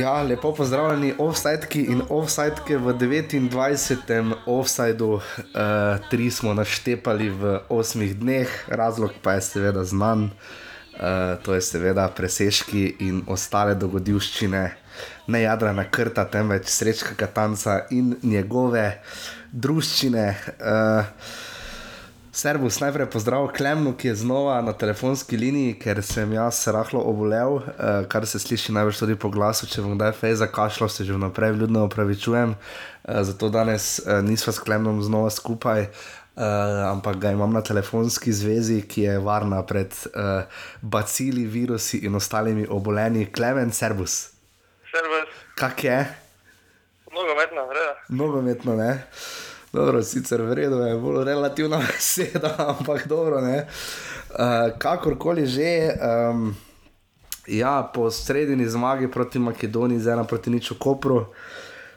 Ja, 0.00 0.22
lepo 0.22 0.54
pozdravljeni, 0.54 1.14
offsideki 1.18 1.80
in 1.92 2.02
offsideke 2.08 2.78
v 2.78 2.92
29. 2.94 4.32
offsideu. 4.46 5.18
Uh, 5.18 5.22
tri 6.10 6.30
smo 6.30 6.54
naštepali 6.56 7.28
v 7.28 7.58
osmih 7.68 8.14
dneh, 8.16 8.48
razlog 8.68 9.12
pa 9.22 9.34
je 9.36 9.42
seveda 9.44 9.84
znan. 9.84 10.30
Uh, 10.30 11.36
to 11.44 11.52
je 11.54 11.60
seveda 11.60 12.08
presežki 12.16 12.86
in 13.04 13.20
ostale 13.28 13.74
dogodivščine, 13.74 14.62
ne 15.26 15.42
jadrana 15.42 15.84
krta, 15.90 16.24
temveč 16.24 16.72
srečka 16.72 17.12
Katanca 17.20 17.82
in 17.90 18.14
njegove 18.22 18.86
družščine. 19.52 20.26
Uh, 20.56 21.49
Servus, 22.40 22.80
najprej 22.80 23.04
pozdrav 23.12 23.50
Klemnu, 23.52 23.92
ki 23.92 24.08
je 24.08 24.14
znova 24.14 24.62
na 24.64 24.72
telefonski 24.72 25.36
liniji, 25.36 25.74
ker 25.76 25.98
sem 26.02 26.30
jaz 26.32 26.62
rahlo 26.72 27.02
obolel, 27.04 27.58
eh, 27.58 28.06
kar 28.08 28.24
se 28.26 28.38
sliši 28.40 28.72
največ 28.72 28.96
tudi 28.98 29.16
po 29.16 29.28
glasu. 29.28 29.66
Če 29.68 29.84
bom 29.84 29.98
kdaj 29.98 30.14
fej 30.16 30.38
zakašljal, 30.40 30.88
se 30.88 31.04
že 31.04 31.12
vnaprej 31.12 31.52
ljudno 31.52 31.82
opravičujem. 31.84 32.54
Eh, 32.56 33.24
zato 33.24 33.50
danes 33.52 33.98
eh, 33.98 34.22
nisva 34.22 34.52
s 34.56 34.58
Klemnom 34.58 35.02
znova 35.02 35.28
skupaj, 35.30 35.82
eh, 35.82 35.92
ampak 36.88 37.20
ga 37.20 37.34
imam 37.36 37.52
na 37.52 37.60
telefonski 37.60 38.32
zvezi, 38.32 38.80
ki 38.88 39.02
je 39.02 39.18
varna 39.18 39.60
pred 39.62 39.92
eh, 39.92 40.48
bacili, 40.80 41.44
virusi 41.44 41.98
in 42.08 42.16
ostalimi 42.16 42.66
obolenji. 42.70 43.28
Klemen, 43.32 43.72
servus. 43.72 44.32
Servus, 44.88 45.28
Kak 45.60 45.84
je? 45.84 46.06
nogometna 47.12 47.62
vreda. 47.68 47.94
Nogometno, 48.08 48.76
ne. 48.76 49.04
Dobro, 49.72 50.02
sicer 50.02 50.42
vredno 50.42 50.86
je, 50.86 50.96
bolj 50.98 51.24
relativna 51.24 51.78
beseda, 51.86 52.54
ampak 52.58 53.06
dobro. 53.08 53.38
Uh, 53.38 54.78
kakorkoli 54.78 55.46
že, 55.46 55.94
um, 56.30 56.54
ja, 57.46 57.90
po 57.94 58.10
sredini 58.10 58.68
zmagi 58.68 59.10
proti 59.10 59.38
Makedoniji, 59.38 60.00
z 60.00 60.06
ena 60.06 60.24
proti 60.24 60.50
niču 60.50 60.74
Kopru, 60.74 61.26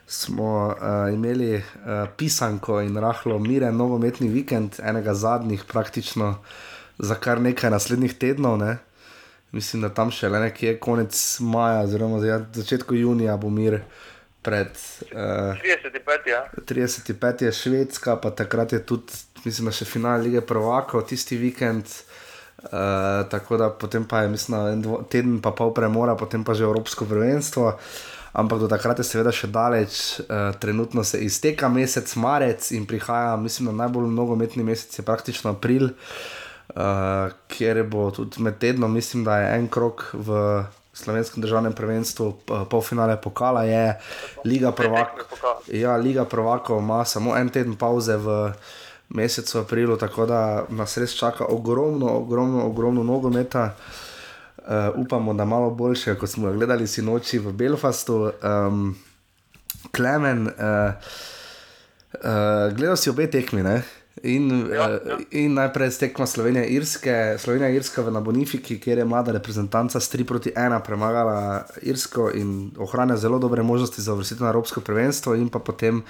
smo 0.07 0.67
uh, 0.67 1.13
imeli 1.13 1.55
uh, 1.55 1.63
pisanko 2.17 2.81
in 2.81 2.97
rahlo 2.97 3.39
miren 3.39 3.77
nogometni 3.77 4.29
vikend, 4.29 4.77
enega 4.83 5.13
zadnjih, 5.13 5.65
praktično 5.65 6.35
za 6.97 7.15
kar 7.15 7.41
nekaj 7.41 7.69
naslednjih 7.73 8.13
tednov. 8.13 8.57
Ne? 8.57 8.77
Mislim, 9.51 9.81
da 9.81 9.89
tam 9.89 10.11
še 10.11 10.29
le 10.29 10.39
nekje 10.39 10.77
konec 10.79 11.39
maja, 11.41 11.81
oziroma 11.87 12.21
za- 12.21 12.45
začetku 12.53 12.95
junija 12.95 13.37
bo 13.37 13.49
mir 13.49 13.81
pred. 14.43 14.67
Uh, 15.11 15.55
35, 15.63 16.29
ja. 16.29 16.43
35 16.67 17.43
je 17.43 17.51
Švedska, 17.51 18.15
pa 18.15 18.31
takrat 18.31 18.73
je 18.73 18.81
tudi, 18.85 19.15
mislim, 19.45 19.71
še 19.71 19.87
finale 19.87 20.27
lige 20.27 20.43
Prvakov, 20.45 21.07
tisti 21.07 21.39
vikend. 21.39 21.87
Uh, 22.63 23.27
tako 23.31 23.57
da 23.59 23.69
potem 23.69 24.05
pa 24.07 24.21
je, 24.23 24.29
mislim, 24.31 24.55
da 24.55 24.71
en 24.71 24.81
dvo, 24.81 25.01
teden 25.11 25.39
pa 25.43 25.51
pol 25.51 25.73
premora, 25.75 26.15
potem 26.15 26.43
pa 26.43 26.55
že 26.55 26.63
Evropsko 26.63 27.07
prvenstvo. 27.09 27.73
Ampak 28.33 28.63
do 28.63 28.67
takrat 28.71 28.97
je 28.97 29.05
seveda 29.05 29.33
še 29.35 29.51
daleč, 29.53 29.97
uh, 30.23 30.55
trenutno 30.57 31.03
se 31.05 31.19
izteka 31.21 31.69
mesec 31.69 32.15
marec 32.15 32.71
in 32.73 32.87
prihaja, 32.89 33.35
mislim, 33.37 33.69
da 33.69 33.83
najbolj 33.83 34.07
nogometni 34.09 34.63
mesec 34.65 34.95
je 34.97 35.05
praktično 35.05 35.53
april, 35.53 35.91
uh, 35.91 37.35
kjer 37.51 37.83
bo 37.83 38.07
tudi 38.15 38.41
med 38.41 38.57
tednom, 38.63 38.95
mislim, 38.95 39.27
da 39.27 39.37
je 39.43 39.51
en 39.59 39.67
krok 39.67 40.07
v 40.13 40.39
slovenskem 40.93 41.41
državnem 41.41 41.73
prvenstvu, 41.73 42.31
p- 42.45 42.65
polfinale 42.69 43.21
pokala 43.21 43.63
je 43.63 43.99
Liga 44.45 44.71
prvakov. 44.71 45.25
Ja, 45.67 45.95
Liga 45.97 46.25
prvakov 46.25 46.79
ima 46.79 47.05
samo 47.05 47.37
en 47.37 47.49
teden 47.49 47.75
pauze 47.75 48.17
v 48.17 48.53
mesecu 49.09 49.59
aprilu, 49.59 49.97
tako 49.97 50.25
da 50.25 50.65
nas 50.69 50.97
res 50.97 51.13
čaka 51.17 51.45
ogromno, 51.45 52.07
ogromno, 52.17 52.65
ogromno 52.65 53.03
nogometa. 53.03 53.75
Uh, 54.63 54.95
upamo, 54.95 55.33
da 55.33 55.45
malo 55.45 55.69
boljše, 55.69 56.15
kot 56.15 56.29
smo 56.29 56.47
ga 56.47 56.53
gledali 56.53 56.87
sinoči 56.87 57.39
v 57.39 57.51
Belfastu. 57.51 58.31
Um, 58.43 58.95
Klemen, 59.91 60.47
uh, 60.47 60.93
uh, 62.13 62.71
gledal 62.71 62.95
si 62.95 63.09
obe 63.09 63.27
tekmi, 63.31 63.63
ne? 63.63 63.83
In, 64.23 64.71
Ja, 64.71 64.87
uh, 64.87 65.07
ja. 65.07 65.17
in 65.31 65.53
najprej 65.53 65.91
stekma 65.91 66.25
Slovenije-Irske, 66.25 67.35
Slovenija-Irska 67.43 68.01
v 68.01 68.11
Nabonifiki, 68.15 68.79
kjer 68.79 68.97
je 68.97 69.05
mlada 69.05 69.35
reprezentanca 69.35 69.99
s 69.99 70.07
3 70.15 70.23
proti 70.23 70.53
1 70.55 70.79
premagala 70.85 71.65
Irsko 71.81 72.29
in 72.31 72.71
ohranja 72.79 73.17
zelo 73.17 73.39
dobre 73.39 73.63
možnosti 73.63 74.01
za 74.01 74.13
uvrstitev 74.13 74.47
na 74.47 74.53
Evropsko 74.55 74.81
prvenstvo, 74.81 75.35
in 75.35 75.49
pa 75.49 75.59
potem 75.59 76.03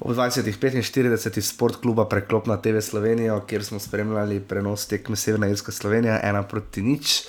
ob 0.00 0.14
20:45 0.14 1.38
iz 1.38 1.48
sportkluba 1.48 2.04
preklop 2.06 2.46
na 2.46 2.56
TV 2.62 2.80
Slovenijo, 2.80 3.40
kjer 3.46 3.64
smo 3.64 3.78
spremljali 3.78 4.40
prenos 4.40 4.86
tekme 4.86 5.16
Severna 5.16 5.48
Irska 5.48 5.72
Slovenija, 5.72 6.20
ena 6.22 6.42
proti 6.42 6.82
nič. 6.82 7.26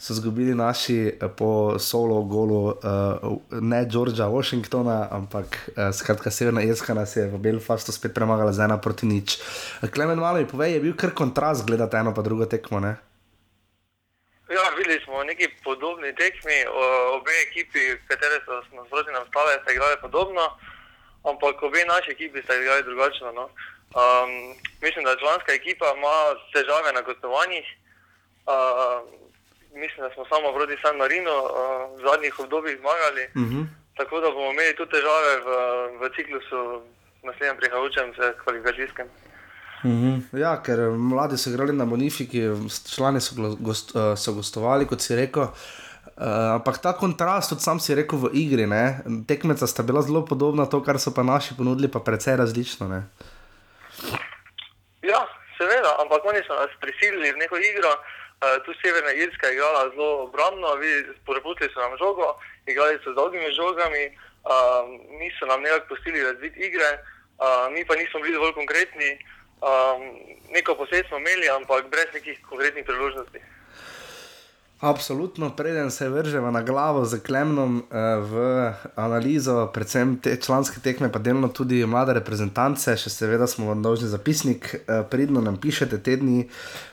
So 0.00 0.12
izgubili 0.12 0.54
naši 0.54 1.12
eh, 1.12 1.28
po 1.38 1.78
solo 1.78 2.22
golu, 2.22 2.72
uh, 2.72 3.36
ne 3.50 3.84
Georgea 3.84 4.26
Washingtona, 4.32 5.08
ampak 5.10 5.70
uh, 5.76 5.92
skratka 5.92 6.30
Severna 6.30 6.62
Irska 6.64 6.94
nas 6.94 7.16
je 7.16 7.26
v 7.28 7.36
Belfastu 7.38 7.92
spet 7.92 8.14
premagala 8.16 8.52
z 8.52 8.64
ena 8.64 8.80
proti 8.80 9.04
nič. 9.06 9.36
Klemen, 9.92 10.16
malo 10.16 10.40
mi 10.40 10.48
povej, 10.48 10.72
je 10.72 10.80
bil 10.80 10.96
kar 10.96 11.12
kontrast 11.12 11.68
gledati 11.68 12.00
eno 12.00 12.14
pa 12.16 12.24
drugo 12.24 12.48
tekmo, 12.48 12.80
ne? 12.80 12.96
Ja, 14.48 14.64
videli 14.78 15.04
smo 15.04 15.20
neki 15.24 15.52
podobni 15.64 16.16
tekmi, 16.16 16.64
o- 16.72 17.20
obe 17.20 17.36
ekipi, 17.44 18.00
katere 18.08 18.40
so 18.48 18.56
nasproti 18.72 19.12
nam 19.12 19.28
stale, 19.28 19.60
sta 19.60 19.68
igrali 19.72 20.00
podobno, 20.00 20.48
ampak 21.28 21.60
obe 21.62 21.84
naši 21.84 22.16
ekipi 22.16 22.40
sta 22.42 22.56
igrali 22.56 22.88
drugačno. 22.88 23.36
No. 23.36 23.52
Um, 23.92 24.56
mislim, 24.80 25.04
da 25.04 25.20
članska 25.20 25.52
ekipa 25.52 25.92
ima 25.92 26.16
težave 26.56 26.88
na 26.96 27.04
gostovanjih. 27.04 27.66
Uh, 28.48 29.20
mislim, 29.74 30.00
da 30.06 30.14
smo 30.14 30.24
samo 30.32 30.52
proti 30.56 30.76
San 30.82 30.96
Marino 30.96 31.36
uh, 31.42 31.50
v 31.96 32.00
zadnjih 32.08 32.34
obdobjih 32.38 32.78
zmagali. 32.82 33.24
Uh 33.34 33.42
-huh. 33.42 33.64
Tako 33.98 34.20
da 34.20 34.30
bomo 34.30 34.50
imeli 34.50 34.76
tudi 34.76 34.90
težave 34.90 35.32
v, 35.46 35.48
v 36.00 36.02
ciklusu 36.16 36.82
naslednjem 37.22 37.56
prihajajočem 37.56 38.14
se 38.14 38.34
kvalifikacijskem. 38.44 39.06
Mhm. 39.84 40.38
Ja, 40.38 40.62
ker 40.62 40.80
eh, 40.80 40.90
mladi 40.90 41.38
so 41.38 41.50
igrali 41.50 41.72
na 41.72 41.84
Bonifiki, 41.84 42.42
člani 42.94 43.20
so, 43.20 43.34
gost, 43.60 43.94
uh, 43.94 44.12
so 44.16 44.32
gostovali, 44.32 44.86
kot 44.86 45.00
si 45.00 45.16
rekel. 45.16 45.42
Uh, 46.20 46.54
ampak 46.54 46.78
ta 46.78 46.92
kontrast, 46.92 47.48
tudi 47.48 47.64
sam 47.64 47.80
si 47.80 47.94
rekel 47.94 48.18
v 48.18 48.30
igri, 48.32 48.66
ne? 48.66 49.00
tekmeca 49.28 49.66
sta 49.66 49.82
bila 49.82 50.02
zelo 50.02 50.24
podobna, 50.24 50.66
to, 50.66 50.82
kar 50.84 50.98
so 51.00 51.14
pa 51.16 51.22
naši 51.22 51.56
ponudili, 51.56 51.88
pa 51.88 52.00
precej 52.00 52.36
različno. 52.36 52.88
Ne? 52.88 53.00
Ja, 55.02 55.24
seveda, 55.56 55.96
ampak 56.04 56.24
oni 56.24 56.44
so 56.44 56.56
nas 56.60 56.76
prisilili 56.80 57.32
v 57.32 57.40
neko 57.40 57.56
igro. 57.56 57.88
Uh, 57.88 58.19
tu 58.64 58.72
Severna 58.80 59.12
Irska 59.12 59.46
je 59.46 59.54
igrala 59.54 59.90
zelo 59.90 60.22
obrambno, 60.24 60.68
porepustili 61.26 61.70
so 61.72 61.80
nam 61.80 61.96
žogo, 61.98 62.26
igrali 62.66 62.98
so 63.04 63.12
z 63.12 63.14
dolgimi 63.14 63.52
žogami, 63.52 64.04
uh, 64.48 64.84
niso 65.20 65.46
nam 65.46 65.62
nekako 65.62 65.86
pustili 65.88 66.22
razviti 66.22 66.60
igre, 66.60 66.90
uh, 66.96 67.72
mi 67.74 67.84
pa 67.84 67.94
nismo 67.94 68.20
bili 68.20 68.34
dovolj 68.34 68.52
konkretni. 68.52 69.10
Um, 69.60 70.00
neko 70.56 70.74
posebej 70.74 71.04
smo 71.08 71.18
imeli, 71.18 71.48
ampak 71.48 71.90
brez 71.92 72.08
nekih 72.14 72.40
konkretnih 72.48 72.84
priložnosti. 72.84 73.40
Absolutno, 74.80 75.50
preden 75.50 75.90
se 75.90 76.08
vržemo 76.08 76.50
na 76.50 76.62
glavo 76.62 77.04
z 77.04 77.18
Klemnom 77.20 77.76
uh, 77.76 77.84
v 78.32 78.72
analizo, 78.96 79.66
predvsem 79.74 80.16
te 80.16 80.36
članske 80.36 80.80
tekme, 80.80 81.12
pa 81.12 81.18
delno 81.18 81.48
tudi 81.48 81.84
mlade 81.86 82.14
reprezentance, 82.16 82.94
še 82.96 83.12
seveda 83.12 83.44
smo 83.44 83.68
vam 83.68 83.82
dolžni 83.84 84.08
zapisnik, 84.08 84.70
uh, 84.80 85.02
pridno 85.10 85.44
nam 85.44 85.60
pišete 85.60 86.00
tedni, 86.00 86.46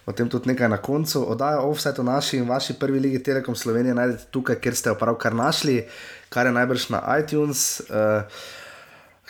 o 0.03 0.11
tem 0.11 0.27
tudi 0.27 0.51
nekaj 0.51 0.67
na 0.67 0.81
koncu. 0.83 1.23
Oddajo 1.31 1.63
offset 1.71 2.03
v 2.03 2.09
naši 2.11 2.41
in 2.41 2.51
vaši 2.51 2.75
prvi 2.75 2.99
ligi 2.99 3.23
Telekom 3.23 3.55
Slovenije 3.55 3.95
najdete 3.95 4.27
tukaj, 4.35 4.59
kjer 4.59 4.75
ste 4.75 4.91
jo 4.91 4.99
pravkar 4.99 5.35
našli, 5.35 5.85
kar 6.27 6.51
je 6.51 6.57
najbrž 6.59 6.89
na 6.91 7.05
iTunes. 7.15 7.67
Uh, 7.87 8.27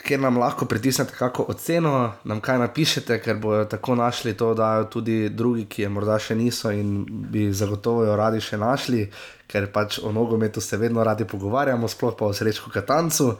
kjer 0.02 0.20
nam 0.20 0.38
lahko 0.38 0.66
pritisnete 0.66 1.14
kako 1.18 1.42
oceno, 1.48 2.12
nam 2.24 2.40
kaj 2.40 2.58
napišete, 2.58 3.18
ker 3.22 3.36
bojo 3.36 3.64
tako 3.64 3.94
našli 3.94 4.36
to, 4.36 4.54
da 4.54 4.84
tudi 4.84 5.28
drugi, 5.28 5.66
ki 5.66 5.82
je 5.82 5.88
morda 5.88 6.18
še 6.18 6.36
niso 6.38 6.70
in 6.70 7.02
bi 7.08 7.48
zagotovo 7.52 8.04
jo 8.06 8.16
radi 8.16 8.40
še 8.40 8.58
našli, 8.60 9.08
ker 9.48 9.70
pač 9.72 9.98
o 9.98 10.12
nogometu 10.12 10.60
se 10.60 10.76
vedno 10.76 11.04
radi 11.04 11.26
pogovarjamo, 11.28 11.88
sploh 11.88 12.16
pa 12.16 12.28
o 12.28 12.32
srečku 12.32 12.70
Katancu. 12.70 13.34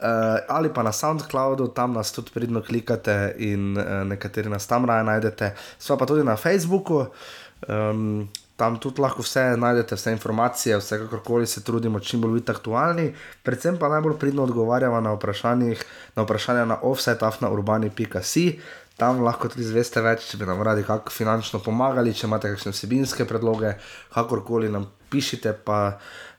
Uh, 0.00 0.40
ali 0.48 0.70
pa 0.72 0.80
na 0.82 0.94
SoundCloudu, 0.96 1.66
tam 1.76 1.92
nas 1.92 2.08
tudi 2.16 2.32
pridno 2.32 2.62
klikate 2.64 3.34
in 3.44 3.74
uh, 3.76 4.00
nekateri 4.08 4.48
nas 4.48 4.64
tam 4.66 4.88
raje 4.88 5.04
najdete. 5.04 5.50
Sva 5.78 5.98
pa 6.00 6.06
tudi 6.08 6.24
na 6.24 6.38
Facebooku, 6.40 7.02
um, 7.68 8.24
tam 8.60 8.76
tudi 8.76 9.00
lahko 9.00 9.24
vse 9.24 9.56
najdete, 9.56 9.96
vse 9.96 10.12
informacije, 10.12 10.76
vse 10.76 10.98
kakorkoli 11.00 11.46
se 11.46 11.62
trudimo, 11.64 12.00
čim 12.00 12.20
bolj 12.20 12.40
biti 12.40 12.52
aktualni. 12.52 13.06
Predvsem 13.42 13.78
pa 13.80 13.88
najbolj 13.88 14.18
pridno 14.20 14.44
odgovarjamo 14.44 15.00
na, 15.00 15.16
na 16.16 16.22
vprašanja 16.26 16.64
na 16.68 16.76
offsetafnaurbani.si. 16.82 18.44
Tam 19.00 19.22
lahko 19.24 19.48
tudi 19.48 19.64
zveste 19.64 20.02
več, 20.04 20.26
če 20.28 20.42
bi 20.42 20.48
nam 20.48 20.60
radi 20.60 20.84
kako 20.84 21.08
finančno 21.14 21.62
pomagali, 21.64 22.12
če 22.12 22.26
imate 22.28 22.50
kakšne 22.52 22.74
vsebinske 22.74 23.24
predloge, 23.24 23.72
kakorkoli 24.12 24.68
nam 24.68 24.84
pišite, 25.10 25.54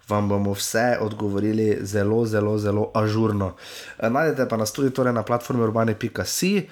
vam 0.10 0.30
bomo 0.30 0.54
vse 0.54 0.98
odgovorili 1.02 1.78
zelo, 1.82 2.26
zelo, 2.26 2.58
zelo 2.58 2.92
ažurno. 2.94 3.54
Eh, 4.00 4.10
najdete 4.10 4.50
pa 4.50 4.58
nas 4.58 4.74
tudi 4.74 4.94
torej 4.94 5.14
na 5.14 5.24
platformi 5.24 5.64
urbane.si. 5.64 6.68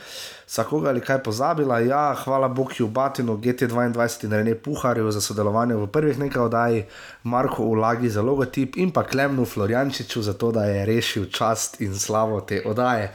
Vsakoga 0.48 0.90
ali 0.90 1.02
kaj 1.02 1.24
pozabila, 1.24 1.80
ja, 1.80 2.16
hvala 2.24 2.48
Bogu, 2.48 2.88
Batinu, 2.88 3.38
GT22 3.38 4.26
in 4.26 4.32
Rene 4.32 4.56
Puharju 4.56 5.12
za 5.12 5.22
sodelovanje 5.22 5.76
v 5.76 5.88
prvih 5.88 6.20
nekaj 6.20 6.42
oddaj, 6.42 6.86
Marko 7.24 7.64
Ulagi 7.64 8.10
za 8.10 8.22
logotip 8.22 8.78
in 8.78 8.92
pa 8.92 9.04
Klemnu 9.04 9.46
Floriančiču 9.46 10.22
za 10.22 10.34
to, 10.34 10.52
da 10.52 10.66
je 10.66 10.86
rešil 10.86 11.26
čast 11.26 11.82
in 11.82 12.00
slavo 12.00 12.42
te 12.42 12.64
oddaje 12.66 13.14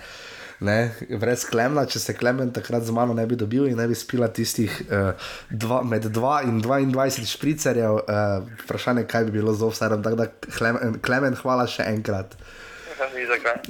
ne, 0.65 0.79
brez 1.21 1.45
klemna, 1.49 1.85
če 1.91 2.01
se 2.03 2.15
klemen 2.17 2.51
takrat 2.55 2.85
z 2.87 2.95
mano 2.95 3.15
ne 3.17 3.25
bi 3.29 3.37
dobil 3.39 3.69
in 3.69 3.79
ne 3.79 3.87
bi 3.91 3.97
spila 3.99 4.31
tistih 4.33 4.73
uh, 4.89 5.31
dva, 5.51 5.83
med 5.87 6.09
2 6.09 6.35
in 6.49 6.61
22 6.65 7.29
špricerjev, 7.35 8.01
uh, 8.01 8.51
vprašanje, 8.65 9.07
kaj 9.11 9.29
bi 9.29 9.39
bilo 9.39 9.55
z 9.55 9.69
ovsadom. 9.69 10.03
Tako 10.05 10.21
da, 10.23 10.29
klemen, 10.57 10.99
klemen, 11.05 11.39
hvala 11.43 11.69
še 11.71 11.87
enkrat. 11.93 12.37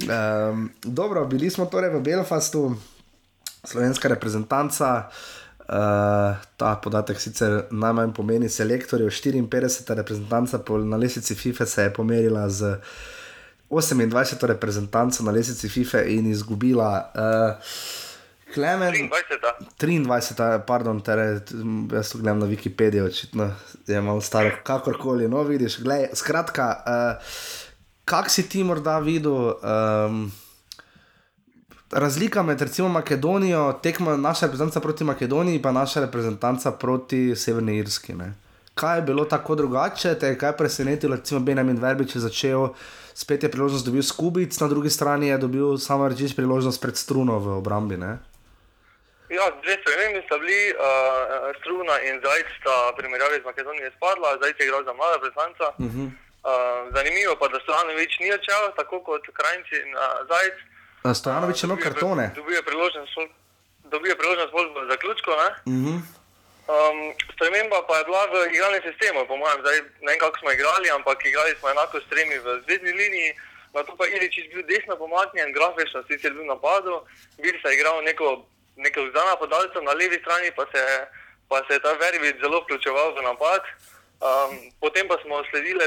Um, 0.05 0.69
dobro, 0.83 1.25
bili 1.29 1.49
smo 1.49 1.65
torej 1.71 1.91
v 1.97 2.03
Belfastu, 2.05 2.67
slovenska 3.65 4.11
reprezentanca. 4.11 5.09
Uh, 5.65 6.37
ta 6.61 6.75
podatek 6.77 7.17
sicer 7.17 7.63
najmanj 7.73 8.13
pomeni 8.13 8.49
selektorjev. 8.49 9.09
54. 9.09 9.97
reprezentanca 9.97 10.61
na 10.85 10.97
lesici 10.97 11.35
FIFA 11.35 11.65
se 11.65 11.83
je 11.83 11.93
pomerila 11.93 12.49
z 12.49 12.77
28. 13.69 14.47
reprezentanco 14.47 15.23
na 15.23 15.31
lesici 15.31 15.69
FIFA 15.69 16.03
in 16.03 16.31
izgubila. 16.31 17.11
Uh, 17.15 17.63
Klemen, 18.53 18.93
23. 18.93 20.05
23, 20.05 20.61
pardon, 20.67 21.01
tere, 21.01 21.41
jaz 21.91 22.11
to 22.11 22.17
gledam 22.17 22.39
na 22.39 22.45
Wikipediji, 22.45 23.01
očitno 23.03 23.49
je 23.87 24.01
malo 24.01 24.21
staro, 24.21 24.51
kakorkoli. 24.63 25.27
No, 25.27 25.43
vidiš, 25.43 25.79
gledaj, 25.83 26.13
skratka, 26.13 26.69
uh, 26.85 27.35
kak 28.05 28.29
si 28.29 28.49
ti 28.49 28.63
morda 28.63 28.99
videl? 28.99 29.53
Um, 29.59 30.31
Razlika 31.91 32.43
med 32.43 32.61
recimo 32.61 32.89
Makedonijo, 32.89 33.73
tekmo 33.83 34.17
naša 34.17 34.45
reprezentanca 34.45 34.79
proti 34.79 35.03
Makedoniji, 35.03 35.61
pa 35.61 35.71
naša 35.71 36.01
reprezentanca 36.01 36.71
proti 36.71 37.35
Severni 37.35 37.77
Irski. 37.77 38.13
Ne? 38.13 38.33
Kaj 38.75 38.97
je 38.97 39.01
bilo 39.01 39.25
tako 39.25 39.55
drugače, 39.55 40.19
te 40.19 40.27
je 40.27 40.37
kaj 40.37 40.57
presenetilo, 40.57 41.15
recimo 41.15 41.39
Benjamin 41.39 41.79
Verbič 41.79 42.15
je 42.15 42.21
začel 42.21 42.69
spet 43.15 43.43
je 43.43 43.51
priložnost 43.51 43.85
dobil 43.85 44.03
Skubic, 44.03 44.59
na 44.59 44.67
drugi 44.67 44.89
strani 44.89 45.27
je 45.27 45.37
dobil 45.37 45.77
samo 45.77 46.07
reči 46.07 46.35
priložnost 46.35 46.81
pred 46.83 46.97
struno 46.99 47.39
v 47.39 47.47
obrambi. 47.63 47.95
Ne? 47.97 48.19
Ja, 49.31 49.45
dve 49.63 49.75
spremembi 49.81 50.19
sta 50.27 50.35
bili, 50.37 50.75
uh, 50.75 51.55
struna 51.59 51.95
in 52.07 52.19
zajec 52.25 52.47
sta 52.59 52.75
primerjavi 52.99 53.41
z 53.41 53.45
Makedonijo 53.47 53.89
spadla, 53.97 54.37
zajec 54.41 54.59
je 54.59 54.65
igral 54.67 54.83
za 54.83 54.93
mlada 54.93 55.17
predstavnica. 55.23 55.65
Uh 55.79 55.85
-huh. 55.85 56.07
uh, 56.11 56.13
zanimivo 56.95 57.33
pa, 57.39 57.47
da 57.47 57.57
Stojanovič 57.63 58.13
ni 58.19 58.29
odšel, 58.37 58.63
tako 58.79 58.97
kot 59.07 59.23
Krajci 59.39 59.75
in 59.83 59.89
uh, 59.95 60.03
zajec. 60.31 60.55
Stojanovič 61.19 61.57
je 61.63 61.65
imel 61.67 61.79
kartone. 61.87 62.25
Dobil 62.35 62.55
je 62.59 62.63
priložnost, 62.69 63.13
dobil 63.93 64.09
je 64.11 64.17
priložnost 64.21 64.51
bolj 64.55 64.67
v 64.75 64.87
zaključku. 64.91 65.29
Uh 65.31 65.73
-huh. 65.83 65.97
Um, 66.65 67.13
sprememba 67.33 67.85
pa 67.85 68.01
je 68.01 68.05
bila 68.09 68.25
v 68.25 68.49
igralnem 68.49 68.81
sistemu, 68.81 69.21
po 69.29 69.37
mojem, 69.37 69.61
zdaj 69.61 69.77
ne 70.01 70.09
vem, 70.09 70.19
kako 70.19 70.37
smo 70.41 70.49
igrali, 70.49 70.89
ampak 70.89 71.21
igrali 71.21 71.53
smo 71.61 71.69
enako 71.69 72.01
s 72.01 72.09
tremi 72.09 72.41
v 72.41 72.47
zvezdni 72.65 72.89
liniji. 72.89 73.37
Na 73.73 73.85
to 73.85 73.93
pa 73.93 74.09
Ilič 74.09 74.33
je 74.37 74.49
bil 74.49 74.65
desno 74.65 74.97
pomaknjen, 74.97 75.53
grafično 75.53 76.01
sicer 76.09 76.33
bil 76.33 76.47
napadu, 76.49 77.05
bil 77.37 77.53
se 77.61 77.69
je 77.69 77.75
igral 77.77 78.01
neko, 78.01 78.49
neko 78.81 78.99
vzdana 79.05 79.35
podalca, 79.37 79.77
na 79.81 79.93
levi 79.93 80.17
strani 80.25 80.49
pa 80.57 80.65
se, 80.73 80.81
pa 81.49 81.61
se 81.67 81.77
je 81.77 81.83
ta 81.85 81.93
Verbic 82.01 82.41
zelo 82.41 82.57
vključeval 82.65 83.13
v 83.13 83.21
napad. 83.29 83.61
Um, 84.25 84.73
potem 84.81 85.05
pa 85.07 85.21
smo 85.21 85.43
sledili 85.51 85.85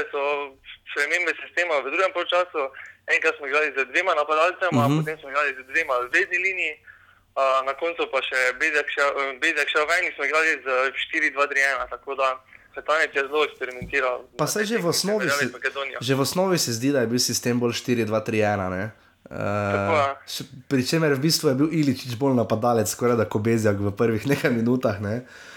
spremembe 0.91 1.33
sistema 1.43 1.83
v 1.83 1.91
drugem 1.91 2.13
času, 2.29 2.71
enkrat 3.11 3.35
smo 3.35 3.51
igrali 3.51 3.75
z 3.75 3.83
dvema 3.91 4.15
napadalcema, 4.15 4.79
uh 4.79 4.87
mhm. 4.87 4.93
-huh. 4.95 4.99
potem 4.99 5.17
smo 5.19 5.29
igrali 5.29 5.51
z 5.59 5.61
dvema 5.67 5.95
zvezdni 6.07 6.37
liniji 6.37 6.73
na 7.65 7.73
koncu 7.79 8.07
pa 8.11 8.21
še 8.25 8.53
Bezek 8.59 8.87
šel 9.71 9.85
ven 9.89 10.07
in 10.07 10.13
smo 10.15 10.25
igrali 10.25 10.55
z 10.63 10.67
4-2-3-1. 11.11 11.89
Tako 11.89 12.15
da 12.19 12.37
Svetlanic 12.73 13.15
je 13.15 13.25
zelo 13.27 13.43
eksperimentiral. 13.49 14.23
Pa 14.37 14.47
se 14.47 14.65
že 14.65 14.77
v, 14.77 14.87
osnovi 14.87 15.29
si, 15.29 15.51
že 16.01 16.15
v 16.15 16.21
osnovi 16.21 16.57
se 16.57 16.73
zdi, 16.73 16.91
da 16.93 17.01
je 17.01 17.11
bil 17.11 17.19
sistem 17.19 17.59
bolj 17.59 17.77
4-2-3-1. 17.81 18.89
Uh, 19.29 20.15
Pričemer 20.69 21.13
v 21.13 21.21
bistvu 21.21 21.51
je 21.51 21.55
bil 21.55 21.69
Iličič 21.69 22.15
bolj 22.17 22.37
napadalec, 22.39 22.89
skoraj 22.89 23.17
da 23.19 23.25
kot 23.29 23.45
Bezjak 23.45 23.77
v 23.77 23.93
prvih 23.93 24.25
nekaj 24.25 24.53
minutah. 24.53 24.97
Ne? 25.01 25.21
Uh, 25.21 25.48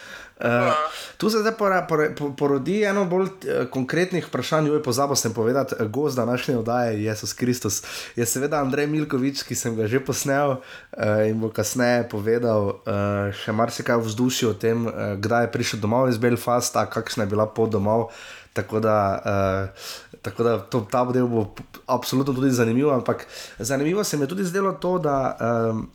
tu 1.17 1.31
se 1.31 1.39
zdaj 1.39 1.53
pora, 1.59 1.83
pora, 1.89 2.09
porodi 2.39 2.83
eno 2.83 3.05
bolj 3.05 3.29
uh, 3.29 3.67
konkretnih 3.71 4.27
vprašanj, 4.27 4.67
jo 4.69 4.75
je 4.75 4.83
pozabil 4.83 5.17
sem 5.17 5.35
povedati, 5.35 5.75
uh, 5.79 5.87
gost 5.87 6.17
današnje 6.17 6.57
oddaje, 6.57 7.05
Jezus 7.05 7.33
Kristus, 7.33 7.83
je 8.17 8.27
seveda 8.27 8.61
Andrej 8.61 8.87
Milkovič, 8.87 9.43
ki 9.47 9.55
sem 9.55 9.77
ga 9.77 9.87
že 9.87 10.01
posnel 10.05 10.51
uh, 10.51 11.23
in 11.29 11.41
bo 11.41 11.51
kasneje 11.55 12.09
povedal 12.11 12.69
uh, 12.69 13.31
še 13.45 13.55
marsikaj 13.55 14.01
v 14.03 14.07
vzdušju 14.09 14.51
o 14.51 14.55
tem, 14.59 14.87
uh, 14.87 15.15
kdaj 15.23 15.47
je 15.47 15.53
prišel 15.55 15.81
domov 15.81 16.11
iz 16.11 16.19
Belfasta, 16.19 16.87
kakšna 16.91 17.29
je 17.29 17.33
bila 17.35 17.47
pot 17.47 17.71
domov. 17.71 18.11
Tako 18.53 18.81
da, 18.85 18.97
uh, 19.25 20.19
tako 20.23 20.43
da 20.43 20.59
to, 20.59 20.83
ta 20.91 21.05
del 21.09 21.31
bo 21.31 21.55
absolutno 21.87 22.35
tudi 22.35 22.51
zanimiv, 22.51 22.91
ampak 22.91 23.27
zanimivo 23.59 24.05
se 24.05 24.17
mi 24.17 24.27
je 24.27 24.35
tudi 24.35 24.45
zdelo 24.45 24.73
to, 24.73 24.99
da. 24.99 25.37
Um, 25.39 25.87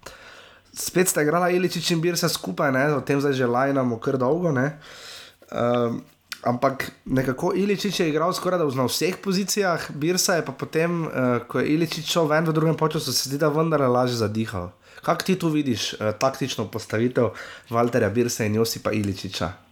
spet 0.78 1.10
sta 1.10 1.22
igrala 1.26 1.50
Iličič 1.50 1.92
in 1.92 2.02
Birsa 2.02 2.30
skupaj, 2.30 2.72
ne? 2.72 2.86
o 2.94 3.02
tem 3.02 3.22
zdaj 3.22 3.34
že 3.34 3.50
lajnamo 3.50 3.98
kar 4.00 4.18
dolgo. 4.22 4.54
Um, 4.54 6.04
ampak 6.46 6.92
nekako 7.06 7.54
Iličič 7.58 8.00
je 8.00 8.10
igral 8.10 8.34
skoraj 8.34 8.62
da 8.62 8.70
na 8.70 8.86
vseh 8.86 9.18
pozicijah, 9.18 9.90
Birsa 9.92 10.38
je 10.38 10.46
pa 10.46 10.54
potem, 10.54 11.08
uh, 11.08 11.42
ko 11.48 11.60
je 11.60 11.74
Iličič 11.74 12.06
šel 12.06 12.30
ven 12.30 12.46
v 12.46 12.54
drugem 12.54 12.78
času, 12.78 13.12
se 13.12 13.30
zdi, 13.30 13.38
da 13.42 13.50
vendar 13.50 13.82
je 13.82 13.88
lažje 13.88 14.22
zadihal. 14.22 14.72
Kako 15.02 15.24
ti 15.24 15.40
tu 15.40 15.50
vidiš 15.50 15.94
uh, 15.94 16.14
taktično 16.20 16.70
postavitev 16.70 17.34
Walterja 17.70 18.10
Birsa 18.10 18.46
in 18.46 18.56
Josipa 18.56 18.92
Iličiča? 18.92 19.68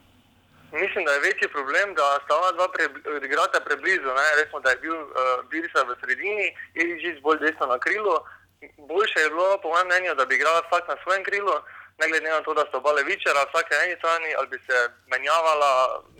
Mislim, 0.76 1.06
da 1.06 1.12
je 1.12 1.24
večji 1.24 1.48
problem, 1.56 1.96
da 1.96 2.20
sta 2.26 2.36
ona 2.36 2.52
dva 2.52 2.68
igrata 3.24 3.60
preblizu. 3.64 4.12
Resmo, 4.40 4.60
da 4.60 4.70
je 4.76 4.82
bil 4.84 4.96
uh, 4.96 5.08
Birsa 5.52 5.88
v 5.88 5.96
sredini, 6.02 6.52
Iličič 6.76 7.22
bolj 7.24 7.40
desno 7.40 7.68
na 7.72 7.80
krilu 7.80 8.20
boljše 8.90 9.20
je 9.22 9.30
bilo, 9.34 9.48
po 9.62 9.68
mojem 9.74 9.88
mnenju, 9.88 10.16
da 10.20 10.26
bi 10.26 10.36
igrala 10.36 10.62
vsak 10.64 10.84
na 10.92 10.96
svojem 11.04 11.24
krilu, 11.28 11.54
ne 12.00 12.06
glede 12.10 12.30
na 12.30 12.42
to, 12.46 12.54
da 12.54 12.64
so 12.66 12.78
obale 12.78 13.02
večera, 13.12 13.48
vsake 13.50 13.74
na 13.76 13.84
eni 13.86 13.96
strani, 14.02 14.30
ali 14.38 14.48
bi 14.54 14.58
se 14.68 14.78
menjavala 15.12 15.72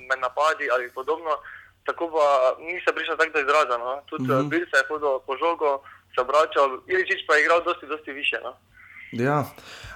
med 0.10 0.20
napadi 0.26 0.66
ali 0.74 0.96
podobno. 0.98 1.34
Tako 1.88 2.04
pa 2.14 2.28
ni 2.66 2.82
se 2.84 2.92
prišla 2.96 3.16
tako 3.18 3.34
do 3.36 3.40
izraza. 3.46 3.76
No. 3.78 3.92
Tudi 4.10 4.24
mm 4.24 4.30
-hmm. 4.30 4.50
bil 4.50 4.64
se 4.72 4.78
je 4.80 4.88
hodil 4.90 5.20
po 5.28 5.34
žogu, 5.42 5.72
se 6.14 6.22
obračal, 6.22 6.70
Iličič 6.92 7.22
pa 7.28 7.36
je 7.36 7.42
igral 7.42 7.60
dosti, 7.64 7.86
dosti 7.94 8.12
više. 8.12 8.38
No. 8.44 8.52
Ja. 9.12 9.46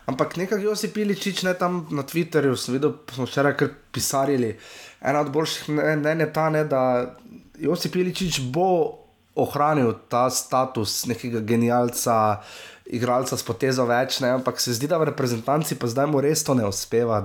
Ampak 0.05 0.35
nekaj 0.35 0.63
Josip 0.63 0.97
Iličič, 0.97 1.43
ne 1.43 1.53
tam 1.53 1.87
na 1.91 2.03
Twitterju, 2.03 2.55
sem 2.55 2.73
videl, 2.73 2.93
smo 3.13 3.25
včeraj 3.25 3.57
kar 3.57 3.67
pisarili. 3.91 4.59
Ena 5.01 5.21
od 5.21 5.31
boljših 5.31 5.69
mnen 5.69 6.19
je 6.19 6.33
ta, 6.33 6.49
ne, 6.49 6.63
da 6.63 7.15
Josip 7.59 7.95
Iličič 7.95 8.39
bo 8.53 8.97
ohranil 9.39 9.93
ta 10.11 10.27
status 10.29 11.05
nekega 11.09 11.39
genialca, 11.39 12.41
igralca 12.85 13.37
s 13.37 13.45
potezo 13.45 13.85
več, 13.89 14.19
ne? 14.19 14.33
ampak 14.39 14.59
se 14.59 14.73
zdi, 14.75 14.89
da 14.91 14.99
v 14.99 15.09
reprezentanci 15.11 15.77
pa 15.79 15.87
zdaj 15.87 16.09
mu 16.11 16.21
res 16.21 16.43
to 16.43 16.57
ne 16.57 16.67
uspeva. 16.67 17.21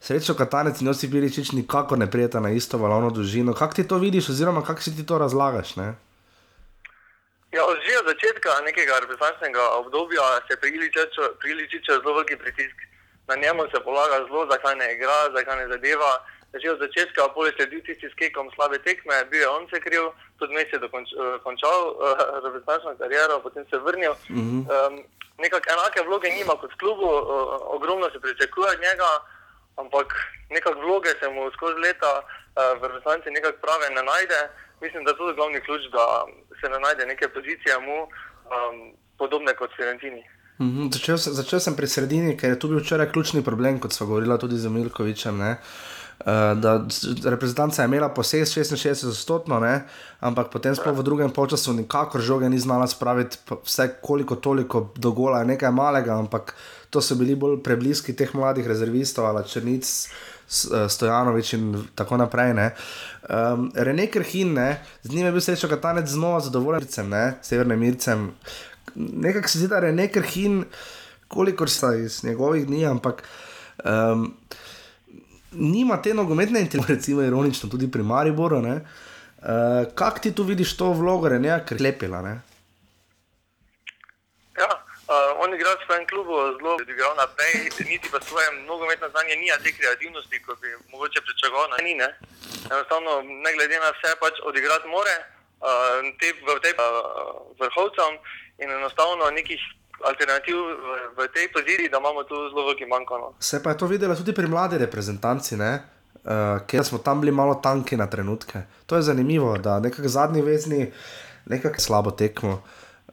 Srečo, 0.00 0.34
katanec 0.38 0.78
in 0.80 0.88
osi 0.88 1.10
bili 1.10 1.30
čič 1.32 1.52
nikako 1.52 1.96
ne 1.98 2.06
prijeta 2.10 2.40
na 2.40 2.54
isto 2.54 2.78
valovno 2.78 3.10
dolžino. 3.10 3.54
Kako 3.54 3.74
ti 3.74 3.88
to 3.88 3.98
vidiš, 3.98 4.30
oziroma 4.30 4.62
kako 4.62 4.82
si 4.82 4.94
ti 4.96 5.06
to 5.06 5.18
razlagaš? 5.18 5.74
Ne? 5.76 5.94
Ja, 7.50 7.64
že 7.64 7.98
od 7.98 8.06
začetka 8.12 8.60
nekega 8.62 9.00
reprezentativnega 9.02 9.64
obdobja 9.80 10.22
se 10.46 10.54
priliči 10.60 11.80
zelo 11.88 12.14
veliki 12.14 12.36
pritisk. 12.36 12.76
Na 13.28 13.34
njemu 13.34 13.62
se 13.72 13.80
polaga 13.84 14.24
zelo, 14.26 14.46
zakaj 14.52 14.76
ne 14.76 14.94
igra, 14.94 15.18
zakaj 15.34 15.56
ne 15.56 15.66
zadeva 15.68 16.12
že 16.56 16.72
od 16.72 16.80
začetka, 16.80 17.28
pol 17.36 17.46
je 17.46 17.52
sledil 17.60 17.84
tisti 17.84 18.08
s 18.08 18.16
kekom 18.16 18.48
slabe 18.56 18.80
tekme, 18.80 19.12
bil 19.28 19.44
je 19.44 19.48
on 19.48 19.68
se 19.68 19.76
kriv, 19.84 20.16
tudi 20.40 20.56
mes 20.56 20.68
je 20.72 20.80
dokonč, 20.80 21.12
uh, 21.12 21.36
končal 21.44 21.92
uh, 21.92 22.40
reprezentančno 22.40 22.96
kariero, 22.96 23.44
potem 23.44 23.64
se 23.68 23.76
vrnil. 23.76 24.12
Uh 24.12 24.36
-huh. 24.36 24.64
um, 24.64 24.94
nekako 25.38 25.66
enake 25.68 26.00
vloge 26.08 26.28
nima 26.32 26.54
kot 26.56 26.72
klubu, 26.80 27.04
uh, 27.04 27.22
ogromno 27.76 28.06
se 28.10 28.20
pričakuje 28.20 28.68
od 28.72 28.80
njega, 28.86 29.10
ampak 29.76 30.08
nekako 30.50 30.80
vloge 30.80 31.12
se 31.20 31.28
mu 31.28 31.50
skozi 31.56 31.78
leta 31.84 32.12
uh, 32.22 32.80
v 32.80 32.82
reprezentanci 32.82 33.30
nekako 33.30 33.58
prave 33.64 33.86
ne 33.96 34.02
najde. 34.02 34.40
Mislim, 34.80 35.04
da 35.04 35.10
je 35.10 35.16
to 35.16 35.34
glavni 35.34 35.60
ključ, 35.60 35.82
da 35.92 36.04
se 36.60 36.66
ne 36.72 36.78
najde 36.80 37.06
neke 37.06 37.28
pozicije 37.28 37.74
mu, 37.86 37.98
um, 38.02 38.76
podobne 39.18 39.52
kot 39.54 39.70
Sirentini. 39.76 40.22
Mhm, 40.60 40.90
začel, 40.94 41.16
začel 41.16 41.60
sem 41.60 41.76
pri 41.76 41.86
sredini, 41.86 42.36
ker 42.38 42.50
je 42.50 42.58
tu 42.58 42.68
bil 42.68 42.78
včeraj 42.78 43.12
ključni 43.12 43.44
problem, 43.44 43.80
kot 43.80 43.92
smo 43.92 44.06
govorili 44.06 44.38
tudi 44.38 44.56
z 44.56 44.68
Milkovičem. 44.68 45.40
Uh, 45.40 45.46
da 46.26 46.86
reprezentanca 47.24 47.82
je 47.82 47.86
imela 47.86 48.08
po 48.08 48.22
66 48.22 49.08
odstotkov, 49.08 49.62
ampak 50.20 50.50
potem 50.50 50.74
smo 50.74 50.92
v 50.92 51.02
drugem 51.02 51.30
času 51.50 51.72
nikakor 51.72 52.20
žoge 52.20 52.50
ni 52.50 52.58
znala 52.58 52.86
spraviti, 52.86 53.38
vse 53.64 53.88
koliko 54.02 54.36
toliko 54.36 54.92
do 54.96 55.10
gola, 55.10 55.44
nekaj 55.44 55.70
malega, 55.70 56.18
ampak 56.18 56.54
to 56.90 57.00
so 57.00 57.14
bili 57.14 57.34
bolj 57.34 57.62
prebliski 57.62 58.16
teh 58.16 58.34
mladih 58.34 58.66
rezervistov 58.66 59.26
ali 59.26 59.44
črnic. 59.48 60.08
Stojanovič 60.88 61.52
in 61.52 61.76
tako 61.94 62.16
naprej. 62.16 62.56
Um, 63.28 63.68
Rene 63.74 64.06
Krhin, 64.08 64.54
ne, 64.56 64.80
z 65.02 65.12
njim 65.12 65.26
je 65.26 65.32
bil 65.32 65.40
srečo 65.40 65.68
katanec 65.68 66.08
znova 66.08 66.40
zadovoljen, 66.40 66.86
ne, 67.04 67.36
severnim 67.42 67.78
Mircem. 67.78 68.32
Nekako 68.94 69.48
se 69.48 69.58
zdi, 69.58 69.68
da 69.68 69.74
je 69.74 69.80
Rene 69.80 70.08
Krhin, 70.08 70.64
kolikor 71.28 71.70
sta 71.70 71.94
iz 71.94 72.24
njegovih 72.24 72.66
dni, 72.66 72.86
ampak 72.86 73.22
um, 73.84 74.32
nima 75.52 76.02
te 76.02 76.14
nogometne 76.14 76.60
inteligence, 76.60 76.94
recimo 76.94 77.22
ironično, 77.22 77.68
tudi 77.68 77.90
pri 77.90 78.02
Mariboru. 78.02 78.58
Uh, 78.58 78.78
Kako 79.94 80.18
ti 80.18 80.34
tu 80.34 80.42
vidiš 80.42 80.76
to 80.76 80.92
vlogo, 80.92 81.28
Rene, 81.28 81.64
ker 81.66 81.76
je 81.76 81.82
lepila? 81.82 82.22
Ne? 82.22 82.40
Uh, 85.08 85.40
on 85.40 85.54
igra 85.54 85.72
v 85.72 85.84
svojem 85.86 86.04
klubu 86.06 86.36
zelo 86.60 86.76
dobro, 86.76 87.14
naprej, 87.16 87.72
niti 87.88 88.12
pa 88.12 88.20
svoje 88.20 88.44
nogometno 88.68 89.08
znanje 89.08 89.36
ni 89.40 89.48
te 89.64 89.72
kreativnosti, 89.72 90.42
kot 90.44 90.60
bi 90.60 90.68
mogoče 90.92 91.20
pričakoval. 91.24 91.80
Ni, 91.80 91.94
ne? 91.94 92.12
Enostavno, 92.68 93.22
ne 93.24 93.50
glede 93.56 93.80
na 93.80 93.88
vse, 93.96 94.12
pač 94.20 94.36
odigrati 94.44 94.88
more 94.88 95.14
uh, 95.64 96.04
te, 96.20 96.28
v 96.44 96.60
tej 96.60 96.76
uh, 96.76 97.40
vrhovcem 97.56 98.20
in 98.60 98.68
enostavno 98.68 99.30
nekih 99.30 99.62
alternativ 100.04 100.56
v, 100.56 100.96
v 101.16 101.28
tej 101.34 101.52
poziciji, 101.52 101.90
da 101.92 101.98
imamo 101.98 102.22
tu 102.24 102.34
zelo 102.50 102.66
veliki 102.66 102.86
manjko. 102.86 103.18
No. 103.18 103.28
Se 103.40 103.62
pa 103.62 103.70
je 103.70 103.78
to 103.78 103.86
videlo 103.86 104.14
tudi 104.14 104.34
pri 104.34 104.46
mladi 104.46 104.78
reprezentanci, 104.78 105.54
uh, 105.54 106.60
ker 106.66 106.84
smo 106.84 106.98
tam 106.98 107.20
bili 107.20 107.32
malo 107.32 107.54
tanki 107.62 107.96
na 107.96 108.06
trenutke. 108.06 108.62
To 108.86 108.96
je 108.96 109.02
zanimivo, 109.02 109.58
da 109.58 109.80
nekako 109.80 110.08
zadnji 110.08 110.42
vezni, 110.42 110.92
nekako 111.46 111.80
slabo 111.80 112.10
tekmo. 112.10 112.62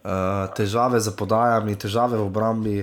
Eh, 0.06 0.46
težave 0.54 1.02
z 1.02 1.10
podajami, 1.18 1.74
težave 1.74 2.14
v 2.14 2.30
obrambi. 2.30 2.76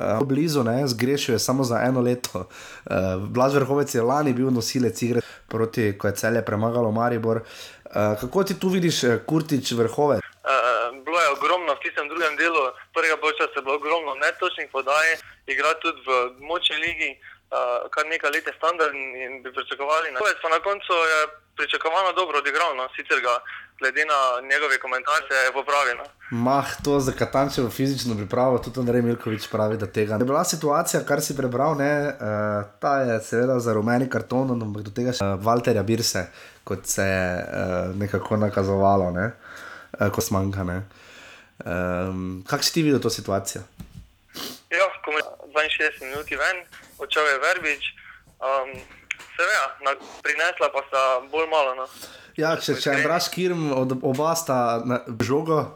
Uh, 0.00 0.24
blizu, 0.24 0.64
ne, 0.64 0.88
zgrešil 0.88 1.36
je 1.36 1.40
samo 1.44 1.60
za 1.60 1.84
eno 1.84 2.00
leto. 2.00 2.48
Uh, 2.88 3.20
Blaž 3.20 3.52
Vrhovec 3.52 3.92
je 3.92 4.00
lani 4.00 4.32
bil 4.32 4.48
nosilec 4.48 4.96
igre 5.04 5.20
proti, 5.44 5.92
ko 5.92 6.08
je 6.08 6.16
celje 6.16 6.40
premagalo 6.40 6.88
Maribor. 6.88 7.44
Uh, 7.44 8.16
kako 8.16 8.44
ti 8.48 8.56
tu 8.56 8.72
vidiš, 8.72 9.20
Kurtič 9.28 9.76
Vrhovec? 9.76 10.24
Uh, 10.24 10.96
bilo 11.04 11.20
je 11.20 11.28
ogromno 11.36 11.76
v 11.76 11.84
tistem 11.84 12.08
drugem 12.08 12.32
delu, 12.40 12.72
prvega 12.96 13.20
počasa 13.20 13.52
je 13.52 13.60
bilo 13.60 13.76
ogromno 13.76 14.16
podaj, 14.90 15.08
igra 15.46 15.74
tudi 15.82 16.00
v 16.06 16.10
močni 16.48 16.76
ligi, 16.76 17.10
uh, 17.14 17.86
kar 17.94 18.04
nekaj 18.06 18.30
let 18.34 18.46
je 18.46 18.54
standard 18.58 18.94
in 18.94 19.42
bi 19.42 19.52
pričakovali. 19.52 20.10
Vrhovec 20.14 20.38
pa 20.42 20.48
na 20.48 20.60
koncu 20.68 20.92
je 21.12 21.18
pričakovano 21.56 22.12
dobro 22.12 22.38
odigral, 22.38 22.76
no, 22.76 22.88
sicer 22.96 23.20
ga 23.22 23.34
glede 23.78 24.04
na 24.04 24.20
njegove 24.50 24.78
komentarje, 24.78 25.36
je 25.46 25.52
popravljeno. 25.52 26.04
Mah, 26.30 26.68
to 26.84 27.00
za 27.00 27.12
Katančevo 27.12 27.70
fizično 27.70 28.16
pripravo, 28.16 28.58
tudi 28.58 28.80
Andrej 28.80 29.02
Milkovič 29.02 29.48
pravi, 29.50 29.76
da 29.76 29.86
tega 29.86 30.16
ne. 30.16 30.22
Je 30.22 30.30
bila 30.32 30.44
situacija, 30.44 31.04
kar 31.08 31.20
si 31.22 31.36
prebral, 31.36 31.76
ne, 31.78 31.92
uh, 32.08 32.64
ta 32.80 32.94
je 33.00 33.20
seveda 33.20 33.58
za 33.58 33.74
rumeni 33.74 34.10
karton, 34.10 34.50
ampak 34.62 34.82
do 34.82 34.94
tega 34.96 35.14
še 35.16 35.24
uh, 35.24 35.38
Walterja 35.46 35.82
Birse, 35.82 36.26
kot 36.64 36.86
se 36.86 37.06
je 37.06 37.28
uh, 37.38 37.96
nekako 37.96 38.36
nakazovalo, 38.36 39.10
ne, 39.10 39.30
uh, 39.98 40.08
ko 40.12 40.20
smanjka. 40.20 40.66
Um, 41.60 42.42
Kako 42.48 42.62
si 42.64 42.72
ti 42.72 42.82
videl 42.82 43.00
to 43.00 43.10
situacijo? 43.10 43.62
Ja, 44.70 44.86
ko 45.04 45.10
je 45.18 45.68
62 45.76 46.06
minut 46.06 46.30
ven, 46.30 46.64
odšel 47.02 47.26
je 47.26 47.38
Verbič. 47.44 47.84
Um, 48.40 48.70
Seveda, 49.34 49.94
prinesla 50.22 50.68
pa 50.72 50.80
sta 50.88 51.02
bolj 51.32 51.48
malo. 51.50 51.74
No. 51.74 51.86
Ja, 52.36 52.54
če 52.60 52.76
če 52.80 53.00
Andraš 53.00 53.28
Kirm, 53.34 53.70
od, 53.74 53.98
oba 54.06 54.34
sta 54.38 54.80
na 54.84 55.00
žogo, 55.20 55.74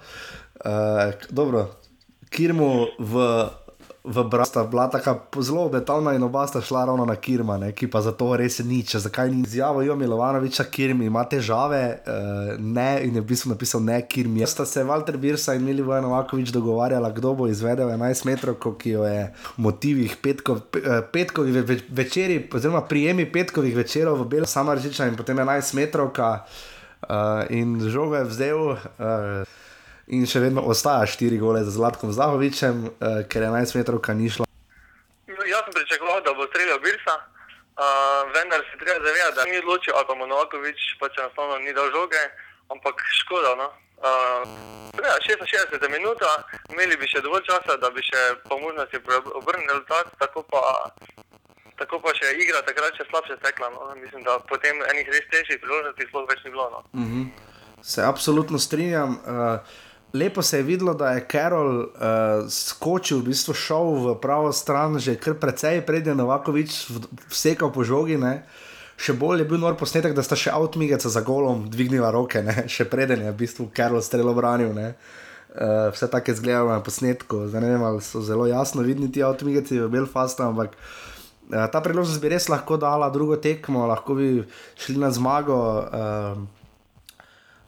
uh, 0.62 1.10
dobro, 1.28 1.66
Kirmu 2.30 2.70
v 2.98 3.24
v 4.04 4.24
Brasta 4.24 4.64
bila 4.64 4.90
tako 4.90 5.42
zelo 5.42 5.64
obetavna 5.64 6.12
in 6.14 6.22
oba 6.22 6.46
sta 6.46 6.60
šla 6.60 6.84
ravno 6.84 7.04
na 7.04 7.16
Kirma, 7.16 7.56
ne, 7.58 7.72
ki 7.72 7.88
pa 7.90 8.00
za 8.00 8.12
to 8.12 8.36
res 8.36 8.58
nič. 8.58 8.96
Zakaj 8.96 9.30
ni 9.30 9.40
izjavo 9.42 9.82
Jo 9.82 9.96
Milovanoviča, 9.96 10.64
Kirm 10.64 11.02
ima 11.02 11.24
težave, 11.24 12.02
uh, 12.06 12.60
ne, 12.60 13.00
in 13.04 13.16
je 13.16 13.20
v 13.20 13.24
bistvu 13.24 13.54
napisal 13.54 13.80
ne, 13.80 14.02
Kirm. 14.08 14.36
Jaz 14.36 14.52
sta 14.52 14.66
se 14.66 14.84
Walter 14.84 15.16
Birsa 15.16 15.54
in 15.54 15.64
Milivoje 15.64 16.02
Novakovič 16.02 16.52
dogovarjala, 16.52 17.10
kdo 17.10 17.32
bo 17.34 17.48
izvedel 17.48 17.88
11 17.88 18.26
metrov, 18.28 18.60
ki 18.60 18.90
jo 18.90 19.08
je 19.08 19.32
v 19.56 19.64
motivih 19.64 20.16
petkov, 20.22 20.60
eh, 20.76 21.00
petkovih 21.12 21.64
ve, 21.64 21.80
večeri, 21.88 22.42
oziroma 22.52 22.84
prijemi 22.84 23.24
petkovih 23.32 23.76
večerov 23.76 24.20
v 24.20 24.28
Belu 24.28 24.46
Samaržiča 24.46 25.08
in 25.08 25.16
potem 25.16 25.38
11 25.38 25.74
metrov, 25.74 26.12
uh, 26.12 26.44
in 27.48 27.80
žogo 27.88 28.20
je 28.20 28.24
vzel. 28.24 28.76
Uh, 29.00 29.63
in 30.06 30.26
še 30.28 30.40
vedno 30.44 30.64
ostaja 30.68 31.06
4 31.08 31.38
gole 31.40 31.64
za 31.64 31.70
Zlatkom 31.70 32.12
Zahovičem, 32.12 32.88
uh, 32.88 33.22
ker 33.28 33.42
je 33.42 33.48
11 33.48 33.76
metrov 33.78 34.00
kanišlo. 34.04 34.44
Jaz 35.28 35.62
sem 35.64 35.74
pričakoval, 35.76 36.20
da 36.24 36.34
bo 36.36 36.46
streljal 36.48 36.80
Birsa, 36.84 37.14
uh, 37.16 38.28
vendar 38.36 38.60
se 38.68 38.78
treba 38.80 39.00
zavedati, 39.06 39.36
da 39.36 39.44
ni 39.44 39.60
odločil, 39.62 39.96
ali 39.96 40.06
pa 40.08 40.14
Monovakovič 40.14 40.80
pač 41.00 41.18
enostavno 41.18 41.58
ni 41.64 41.72
dal 41.72 41.88
žoge, 41.96 42.22
ampak 42.72 43.00
škoda. 43.24 43.54
No? 43.60 43.68
Uh, 44.04 44.44
ja, 45.00 45.16
66 45.24 45.80
minut, 45.96 46.20
imeli 46.72 46.96
bi 47.00 47.08
še 47.08 47.24
dovolj 47.24 47.46
časa, 47.48 47.78
da 47.80 47.88
bi 47.94 48.04
še 48.04 48.22
po 48.48 48.58
možnosti 48.60 49.00
obrnili 49.32 49.72
rezultat, 49.72 50.12
tako 50.20 50.44
pa, 50.52 50.60
tako 51.80 52.02
pa 52.04 52.12
še 52.18 52.34
igra 52.36 52.60
takrat 52.68 52.96
še 53.00 53.08
slabše 53.08 53.40
tekla. 53.40 53.72
No? 53.72 53.88
Mislim, 53.96 54.24
da 54.28 54.36
potem 54.50 54.84
enih 54.92 55.08
res 55.08 55.24
težjih 55.32 55.60
priložnosti 55.64 56.08
sploh 56.12 56.28
več 56.28 56.44
ni 56.44 56.52
bilo. 56.52 56.68
No? 56.76 56.80
Uh 56.92 57.08
-huh. 57.08 57.26
Se 57.84 58.02
absolutno 58.02 58.58
strinjam. 58.58 59.20
Uh, 59.24 59.60
lepo 60.14 60.42
se 60.42 60.56
je 60.56 60.62
videlo, 60.62 60.94
da 60.94 61.10
je 61.10 61.26
Carol 61.30 61.78
uh, 61.78 61.86
skočil, 62.48 63.18
v 63.18 63.34
bistvu 63.34 63.54
šel 63.54 63.90
v 63.98 64.14
pravo 64.22 64.52
stran, 64.52 64.98
že 64.98 65.18
kar 65.18 65.34
precej 65.34 65.82
prednje 65.82 66.14
Novakovič 66.14 66.86
vsekal 67.28 67.74
po 67.74 67.82
žogi. 67.82 68.14
Ne? 68.14 68.46
Še 68.94 69.16
bolj 69.18 69.42
je 69.42 69.48
bil 69.50 69.58
nor 69.58 69.74
posnetek, 69.74 70.14
da 70.14 70.22
sta 70.22 70.38
še 70.38 70.54
avtomigeca 70.54 71.10
za 71.10 71.24
golom 71.26 71.66
dvignila 71.66 72.14
roke, 72.14 72.44
ne? 72.46 72.64
še 72.74 72.86
preden 72.86 73.26
je 73.26 73.34
v 73.34 73.40
bistvu 73.42 73.68
Carol 73.74 74.02
strelo 74.06 74.36
branil. 74.38 74.70
Uh, 74.70 75.90
vse 75.90 76.06
tako 76.10 76.30
je 76.30 76.38
izgledalo 76.38 76.70
na 76.70 76.82
posnetku, 76.82 77.50
ne 77.58 77.74
vem, 77.74 77.82
so 78.02 78.22
zelo 78.22 78.46
jasno 78.46 78.86
vidni 78.86 79.10
ti 79.10 79.22
avtomigeci 79.22 79.82
v 79.82 79.90
Belfastu, 79.90 80.46
ampak 80.46 80.78
uh, 80.78 81.66
ta 81.70 81.82
priložnost 81.82 82.22
bi 82.22 82.30
res 82.30 82.46
lahko 82.50 82.78
dala 82.78 83.10
drugo 83.10 83.38
tekmo, 83.38 83.86
lahko 83.90 84.14
bi 84.18 84.28
šli 84.78 84.98
na 85.02 85.10
zmago. 85.10 85.58
Uh, 85.90 86.62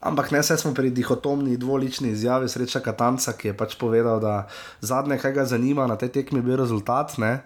Ampak 0.06 0.30
ne, 0.30 0.42
smo 0.42 0.70
pri 0.74 0.90
dihotomni 0.94 1.56
dvolični 1.56 2.12
izjavi 2.14 2.48
sreča 2.48 2.80
Katanca, 2.80 3.32
ki 3.34 3.48
je 3.50 3.56
pač 3.56 3.74
povedal, 3.74 4.20
da 4.22 4.46
zadnje, 4.80 5.18
kaj 5.18 5.32
ga 5.32 5.44
zanima 5.44 5.86
na 5.86 5.96
tej 5.98 6.14
tekmi, 6.14 6.38
je 6.38 6.46
bil 6.46 6.56
rezultat, 6.56 7.18
ne? 7.18 7.40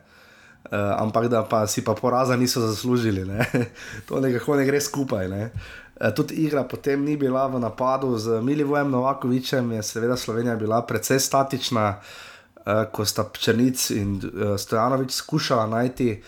Uh, 0.60 0.92
ampak 1.00 1.30
da 1.32 1.40
pa 1.42 1.64
si 1.66 1.80
pa 1.80 1.94
poraza 1.96 2.36
niso 2.36 2.60
zaslužili. 2.60 3.24
Ne? 3.24 3.46
to 4.06 4.20
nekako 4.20 4.60
ne 4.60 4.66
gre 4.68 4.80
skupaj. 4.80 5.28
Ne? 5.28 5.48
Uh, 5.96 6.12
tudi 6.12 6.36
igra 6.44 6.66
potem 6.68 7.00
ni 7.00 7.16
bila 7.16 7.46
v 7.48 7.58
napadu 7.58 8.12
z 8.20 8.42
Milivojem 8.44 8.90
Novakovičem, 8.92 9.72
je 9.72 9.82
seveda 9.82 10.16
Slovenija 10.20 10.56
bila 10.60 10.82
precej 10.84 11.18
statična, 11.20 11.96
uh, 11.96 12.84
ko 12.92 13.08
sta 13.08 13.24
Črnic 13.32 13.90
in 13.96 14.20
uh, 14.20 14.54
Stojanovič 14.60 15.16
skušala 15.16 15.66
najti 15.66 16.20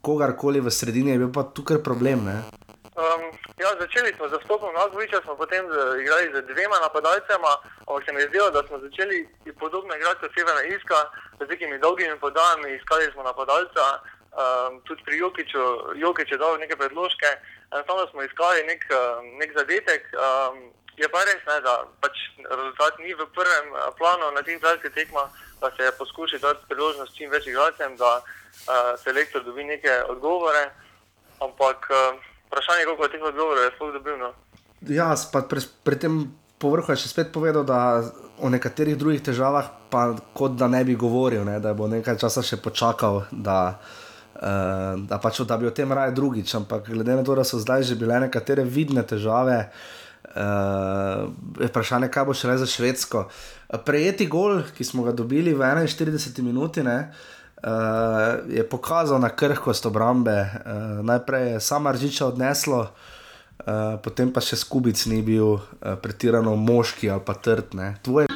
kogarkoli 0.00 0.62
v 0.62 0.70
sredini, 0.70 1.10
je 1.10 1.26
bil 1.26 1.34
pa 1.34 1.42
tukaj 1.42 1.82
problem. 1.82 2.30
Um, 2.30 3.26
ja, 3.60 3.70
začeli 3.80 4.10
smo 4.16 4.28
z 4.28 4.30
zastopom 4.30 4.72
Nagviča, 4.74 5.20
smo 5.24 5.36
potem 5.36 5.64
igrali 6.02 6.26
z 6.34 6.36
dvema 6.50 6.78
napadalcema, 6.86 7.52
ampak 7.86 8.04
se 8.04 8.12
mi 8.12 8.20
je 8.20 8.28
zdelo, 8.28 8.50
da 8.50 8.62
smo 8.66 8.78
začeli 8.78 9.28
podobno 9.60 9.94
igrati 9.94 10.20
kot 10.20 10.32
Severna 10.34 10.62
Irska, 10.62 10.98
z 11.40 11.48
nekimi 11.48 11.78
dolgimi 11.78 12.16
podajami, 12.24 12.68
iskali 12.74 13.12
smo 13.12 13.22
napadalca, 13.22 13.84
um, 13.96 14.80
tudi 14.86 15.02
pri 15.04 15.16
Jokiču, 15.18 15.64
Jokič 15.94 16.32
je 16.32 16.38
dal 16.38 16.58
neke 16.58 16.76
predložke, 16.76 17.30
enostavno 17.72 18.06
smo 18.10 18.22
iskali 18.22 18.64
nek, 18.70 18.82
nek 19.40 19.50
zadetek. 19.58 20.02
Um, 20.16 20.72
je 20.96 21.08
pa 21.08 21.20
res, 21.24 21.40
ne, 21.48 21.60
da 21.64 21.74
pač 22.00 22.16
rezultat 22.44 22.98
ni 22.98 23.14
v 23.14 23.24
prvem 23.36 23.66
planu 23.98 24.32
na 24.36 24.42
teh 24.42 24.60
zadnjih 24.60 24.92
tekmah, 24.92 25.28
da 25.60 25.70
se 25.76 25.84
je 25.84 25.92
poskušal 25.98 26.40
dati 26.40 26.68
priložnost 26.68 27.16
čim 27.16 27.30
več 27.30 27.46
igralcem, 27.46 27.96
da 27.96 28.20
uh, 28.20 28.96
selektor 29.04 29.44
dobi 29.44 29.64
neke 29.64 30.02
odgovore, 30.12 30.68
ampak 31.40 31.88
uh, 31.88 32.29
vprašanje, 32.50 32.84
koliko 32.84 33.08
teh 33.08 33.22
odgovorov 33.22 33.62
je 33.64 33.70
sploh 33.76 33.92
dobil. 33.94 34.18
No? 34.18 34.30
Ja, 34.90 35.14
pa 35.32 35.46
pri, 35.46 35.62
pri 35.86 35.96
tem 36.02 36.14
povrhu 36.58 36.90
je 36.92 37.04
še 37.04 37.14
spet 37.14 37.30
povedal, 37.32 37.62
da 37.64 38.02
o 38.40 38.50
nekaterih 38.50 38.98
drugih 38.98 39.22
težavah, 39.30 39.70
pa 39.92 40.10
kot 40.34 40.58
da 40.58 40.66
ne 40.68 40.82
bi 40.84 40.98
govoril, 40.98 41.44
ne, 41.46 41.60
da 41.62 41.74
bo 41.76 41.86
nekaj 41.86 42.18
časa 42.18 42.42
še 42.42 42.60
počakal. 42.60 43.24
Da, 43.30 43.78
Uh, 44.40 44.96
da, 45.04 45.18
pač, 45.20 45.42
da 45.44 45.58
bi 45.60 45.66
o 45.68 45.72
tem 45.74 45.90
raje 45.92 46.14
drugič, 46.16 46.54
ampak 46.56 46.86
glede 46.88 47.12
na 47.12 47.20
to, 47.20 47.34
da 47.36 47.42
so 47.44 47.58
zdaj 47.60 47.82
že 47.84 47.96
bile 48.00 48.22
nekatere 48.22 48.62
vidne 48.64 49.02
težave, 49.04 49.56
uh, 49.68 51.26
je 51.60 51.68
vprašanje, 51.68 52.08
kaj 52.08 52.24
bo 52.24 52.32
še 52.32 52.48
le 52.48 52.54
za 52.56 52.64
Švedsko. 52.64 53.26
Prejeti 53.84 54.30
gol, 54.32 54.62
ki 54.72 54.86
smo 54.86 55.04
ga 55.04 55.12
dobili 55.12 55.52
v 55.52 55.60
41 55.60 56.40
minuti, 56.40 56.80
ne, 56.80 56.96
uh, 57.12 57.39
uh, 57.62 58.48
je 58.48 58.64
pokazal 58.68 59.20
na 59.20 59.28
krhkost 59.28 59.86
obrambe. 59.86 60.36
Uh, 60.40 61.04
najprej 61.04 61.52
je 61.52 61.60
samo 61.60 61.88
Aržiča 61.88 62.26
odneslo, 62.26 62.80
uh, 62.86 64.00
potem 64.02 64.32
pa 64.32 64.40
še 64.40 64.56
skubic 64.56 65.00
ni 65.06 65.22
bil 65.22 65.58
uh, 65.58 65.62
pretirano 66.02 66.56
moški 66.56 67.10
ali 67.10 67.24
pa 67.24 67.34
trdne. 67.34 67.94
Tvoje... 68.02 68.29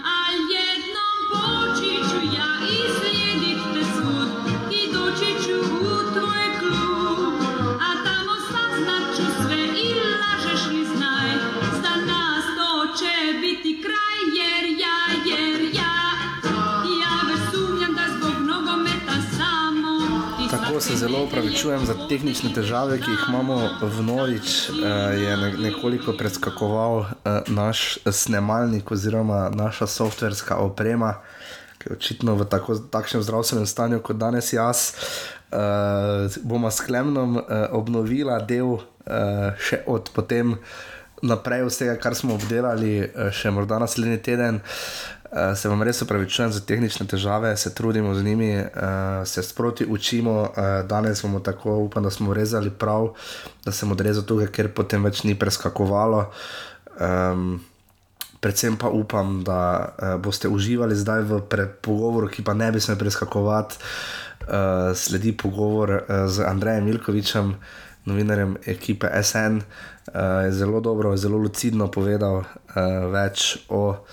tehnične 22.15 22.53
težave, 22.55 23.01
ki 23.03 23.11
jih 23.11 23.23
imamo 23.27 23.57
v 23.83 24.03
Novič. 24.07 24.49
Uh, 24.71 25.11
je 25.19 25.33
ne, 25.35 25.49
nekoliko 25.67 26.13
preskakoval 26.15 26.95
uh, 27.03 27.09
naš 27.51 27.99
snemalnik 28.07 28.87
oziroma 28.95 29.49
naša 29.51 29.89
softverska 29.91 30.61
oprema, 30.63 31.17
ki 31.83 31.91
je 31.91 31.97
očitno 31.97 32.37
v 32.39 32.47
tako, 32.47 32.79
takšnem 32.79 33.25
zdravstvenem 33.27 33.67
stanju 33.67 33.99
kot 33.99 34.21
danes 34.23 34.53
jaz. 34.55 34.95
Uh, 35.51 36.31
bomo 36.47 36.71
s 36.71 36.87
Klemnom 36.87 37.35
uh, 37.43 37.67
obnovila 37.75 38.39
del 38.39 38.79
uh, 38.79 38.85
še 39.59 39.83
od 39.91 40.15
potem 40.15 40.55
naprej 41.25 41.65
vsega, 41.67 41.97
kar 42.01 42.15
smo 42.15 42.37
obdelali, 42.37 43.01
uh, 43.03 43.33
še 43.33 43.53
morda 43.55 43.81
naslednji 43.83 44.21
teden. 44.23 44.61
Uh, 44.61 45.25
Uh, 45.35 45.57
se 45.59 45.69
vam 45.69 45.83
res 45.83 45.99
upravičujem 46.03 46.53
za 46.55 46.61
tehnične 46.63 47.09
težave, 47.11 47.57
se 47.57 47.73
trudimo 47.75 48.15
z 48.15 48.23
njimi, 48.23 48.55
uh, 48.55 49.27
se 49.27 49.43
sproti 49.43 49.87
učimo. 49.87 50.41
Uh, 50.41 50.87
danes 50.87 51.23
bomo 51.23 51.41
tako, 51.41 51.75
upam, 51.77 52.05
da 52.07 52.11
smo 52.11 52.35
rezali 52.35 52.71
prav, 52.71 53.09
da 53.65 53.73
sem 53.73 53.91
odrezal 53.91 54.23
tukaj, 54.23 54.47
ker 54.55 54.69
potem 54.71 55.03
več 55.03 55.25
ni 55.27 55.35
preskakovalo. 55.35 56.29
Um, 57.03 57.59
predvsem 58.41 58.77
pa 58.79 58.93
upam, 58.95 59.41
da 59.43 59.59
uh, 59.59 60.15
boste 60.23 60.47
uživali 60.49 60.95
zdaj 60.95 61.27
v 61.27 61.41
pogovoru, 61.83 62.31
ki 62.31 62.47
pa 62.47 62.55
ne 62.55 62.71
bi 62.71 62.79
smel 62.79 63.01
preskakovati. 63.03 63.83
Uh, 64.45 64.95
sledi 64.95 65.35
pogovor 65.35 65.97
uh, 65.99 66.29
z 66.31 66.47
Andrejem 66.47 66.87
Milkovičem, 66.87 67.57
novinarjem 68.05 68.57
ekipe 68.67 69.09
SN. 69.23 69.61
Uh, 70.07 70.45
je 70.45 70.53
zelo 70.53 70.81
dobro, 70.81 71.17
zelo 71.17 71.39
lucidno 71.39 71.89
povedal 71.91 72.45
uh, 72.45 72.47
več 73.13 73.57
o 73.69 74.05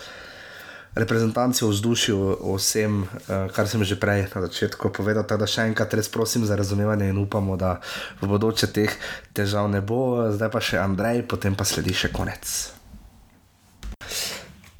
reprezentanci 0.95 1.63
v 1.63 1.71
vzdušju, 1.71 2.17
o 2.43 2.55
vsem, 2.55 3.03
uh, 3.03 3.47
kar 3.55 3.67
sem 3.67 3.83
že 3.83 3.95
prej 3.95 4.27
na 4.35 4.47
začetku 4.47 4.91
povedal. 4.91 5.23
Tako 5.23 5.43
da 5.43 5.47
še 5.47 5.67
enkrat 5.71 5.93
res 5.95 6.11
prosim 6.11 6.47
za 6.47 6.55
razumevanje 6.55 7.11
in 7.11 7.19
upamo, 7.19 7.55
da 7.59 7.79
v 8.23 8.27
bodoče 8.27 8.71
teh 8.71 8.91
težav 9.35 9.71
ne 9.71 9.83
bo. 9.83 10.31
Zdaj 10.31 10.51
pa 10.51 10.59
še 10.63 10.79
Andrej, 10.79 11.27
potem 11.27 11.55
pa 11.55 11.67
sledi 11.67 11.95
še 11.95 12.11
konec. 12.11 12.47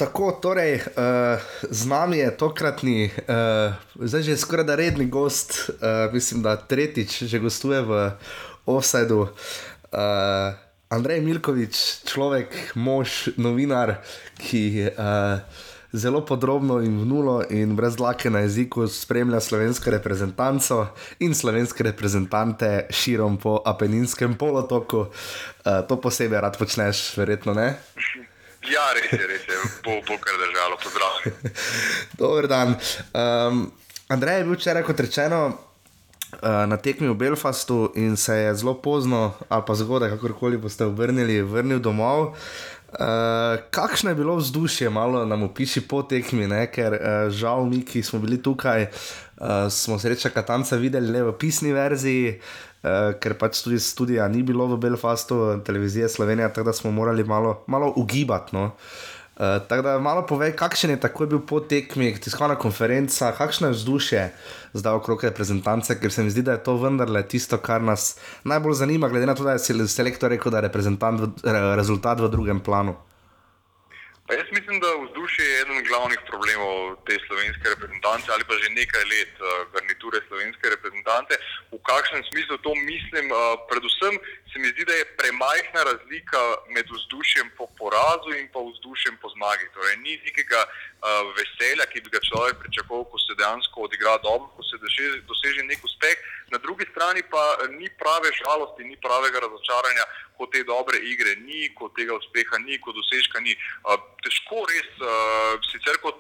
Tako, 0.01 0.31
torej, 0.41 0.81
uh, 0.97 1.37
z 1.69 1.85
nami 1.85 2.17
je 2.17 2.29
tokratni, 2.33 3.11
uh, 3.29 3.77
zdaj 4.01 4.23
že 4.25 4.37
skoraj 4.37 4.65
da 4.65 4.73
redni 4.73 5.05
gost, 5.05 5.69
uh, 5.77 6.09
mislim, 6.09 6.41
da 6.41 6.57
tretjič 6.57 7.29
že 7.29 7.37
gostuje 7.37 7.85
v 7.85 8.09
Offsideu. 8.65 9.27
Uh, 9.91 10.53
Andrej 10.91 11.21
Milkovič, 11.23 12.03
človek, 12.03 12.75
mož, 12.75 13.31
novinar, 13.39 14.01
ki 14.35 14.91
uh, 14.91 15.39
zelo 15.93 16.25
podrobno 16.27 16.79
in 16.83 16.99
vnulo 16.99 17.41
in 17.49 17.75
brez 17.75 17.95
dlake 17.95 18.29
na 18.29 18.43
jeziku 18.43 18.87
spremlja 18.87 19.39
slovensko 19.39 19.91
reprezentanco 19.91 20.87
in 21.19 21.35
slovenske 21.35 21.83
reprezentante 21.83 22.87
širom 22.89 23.37
po 23.37 23.61
Apeninskem 23.65 24.35
polotoku. 24.35 25.07
Uh, 25.07 25.79
to 25.87 25.95
posebej 25.95 26.41
rad 26.41 26.59
počneš, 26.59 27.15
verjetno 27.17 27.55
ne. 27.55 27.75
Ja, 28.67 28.91
res 28.93 29.09
je, 29.15 29.25
res 29.27 29.47
je, 29.47 29.57
bo, 29.87 29.97
bo 30.05 30.19
kar 30.21 30.37
držalo, 30.37 30.77
pozdravljen. 30.83 31.55
Dober 32.19 32.47
dan. 32.47 32.75
Um, 33.15 33.71
Andrej 34.11 34.37
je 34.37 34.43
bil 34.43 34.59
včeraj, 34.59 34.83
kot 34.83 34.99
rečeno, 34.99 35.39
na 36.41 36.77
tekmi 36.77 37.09
v 37.11 37.15
Belfastu 37.15 37.91
in 37.95 38.15
se 38.17 38.35
je 38.35 38.55
zelo 38.55 38.73
pozno, 38.73 39.33
ali 39.49 39.63
pa 39.67 39.75
zgodaj, 39.75 40.09
kakorkoli 40.09 40.57
boste 40.57 40.85
obrnili, 40.85 41.41
vrnil 41.41 41.79
domov. 41.79 42.31
Uh, 42.91 43.55
kakšno 43.71 44.11
je 44.11 44.15
bilo 44.15 44.35
vzdušje, 44.35 44.89
malo 44.89 45.25
nam 45.25 45.43
opiši 45.43 45.81
po 45.87 46.01
tekmi, 46.03 46.47
ne? 46.47 46.65
ker 46.67 46.91
uh, 46.91 47.29
žal 47.31 47.63
mi, 47.65 47.85
ki 47.87 48.03
smo 48.03 48.19
bili 48.19 48.41
tukaj, 48.43 48.83
uh, 48.83 49.71
smo 49.71 49.95
sreča 49.99 50.29
Katanca 50.29 50.75
videli 50.75 51.07
le 51.07 51.21
v 51.29 51.31
pisni 51.39 51.71
verziji, 51.71 52.35
uh, 52.35 53.15
ker 53.15 53.37
pač 53.39 53.63
tudi 53.63 53.79
studija 53.79 54.27
ni 54.27 54.43
bilo 54.43 54.67
v 54.73 54.79
Belfastu, 54.83 55.61
televizije 55.63 56.09
Slovenije, 56.09 56.51
tako 56.51 56.67
da 56.67 56.73
smo 56.75 56.91
morali 56.91 57.23
malo, 57.23 57.63
malo 57.67 57.93
ugibati. 57.95 58.55
No? 58.55 58.65
Uh, 58.65 59.20
tako 59.41 59.81
da 59.81 59.99
malo 59.99 60.21
povej, 60.29 60.51
kakšen 60.53 60.93
je 60.93 60.99
tako 61.01 61.25
bil 61.25 61.39
po 61.41 61.59
tekmi, 61.59 62.13
tiskovna 62.21 62.55
konferenca, 62.55 63.31
kakšno 63.33 63.67
je 63.67 63.73
vzdušje 63.73 64.25
zdaj 64.73 64.93
okrog 64.93 65.23
reprezentance, 65.23 65.97
ker 65.99 66.13
se 66.13 66.23
mi 66.23 66.29
zdi, 66.29 66.43
da 66.45 66.51
je 66.51 66.63
to 66.63 66.77
vendarle 66.77 67.23
tisto, 67.27 67.57
kar 67.57 67.81
nas 67.81 68.15
najbolj 68.43 68.73
zanima, 68.73 69.09
glede 69.09 69.25
na 69.25 69.35
to, 69.35 69.43
da 69.43 69.57
je 69.57 69.87
selektor 69.87 70.29
rekel, 70.29 70.51
da 70.51 70.61
je 70.61 71.75
rezultat 71.75 72.19
v 72.21 72.29
drugem 72.29 72.59
planu. 72.59 72.95
Pa 74.31 74.37
jaz 74.39 74.49
mislim, 74.57 74.79
da 74.79 74.89
vzdušje 75.03 75.45
je 75.45 75.61
eden 75.61 75.79
glavnih 75.89 76.19
problemov 76.29 76.75
te 77.07 77.15
slovenske 77.27 77.65
reprezentance 77.73 78.27
ali 78.31 78.43
pa 78.49 78.53
že 78.61 78.69
nekaj 78.79 79.03
let 79.13 79.33
uh, 79.39 79.49
garniture 79.73 80.19
slovenske 80.27 80.65
reprezentance. 80.75 81.33
V 81.75 81.79
kakšnem 81.89 82.23
smislu 82.29 82.55
to 82.65 82.71
mislim? 82.91 83.25
Uh, 83.31 83.39
predvsem 83.69 84.13
se 84.51 84.55
mi 84.59 84.67
zdi, 84.73 84.83
da 84.89 84.93
je 84.95 85.11
premajhna 85.19 85.81
razlika 85.91 86.41
med 86.75 86.85
vzdušjem 86.95 87.47
po 87.57 87.65
porazu 87.79 88.29
in 88.39 88.47
pa 88.53 88.59
vzdušjem 88.69 89.15
po 89.21 89.27
zmagi. 89.35 89.67
Torej, 89.75 89.95
ni 90.05 90.13
nekega 90.27 90.61
uh, 90.63 90.71
veselja, 91.39 91.85
ki 91.91 91.99
bi 92.03 92.09
ga 92.15 92.27
človek 92.29 92.55
pričakoval, 92.63 93.03
ko 93.11 93.17
se 93.19 93.39
dejansko 93.39 93.77
odigra 93.87 94.15
dobro, 94.27 94.47
ko 94.55 94.63
se 94.63 94.75
doseže 95.29 95.61
nek 95.71 95.83
uspeh, 95.89 96.17
na 96.51 96.57
drugi 96.57 96.85
strani 96.91 97.23
pa 97.31 97.43
ni 97.79 97.89
prave 98.01 98.29
žalosti, 98.41 98.83
ni 98.83 98.97
pravega 99.05 99.39
razočaranja, 99.45 100.05
ko 100.37 100.47
te 100.53 100.63
dobre 100.63 100.97
igre 101.13 101.35
ni, 101.45 101.69
ko 101.77 101.89
tega 101.97 102.17
uspeha 102.17 102.59
ni, 102.65 102.79
ko 102.83 102.93
dosežka 102.97 103.39
ni. 103.45 103.55
Uh, 103.85 103.97
težko 104.25 104.65
res, 104.71 104.89
uh, 104.99 105.55
sicer 105.71 106.01
kot 106.03 106.19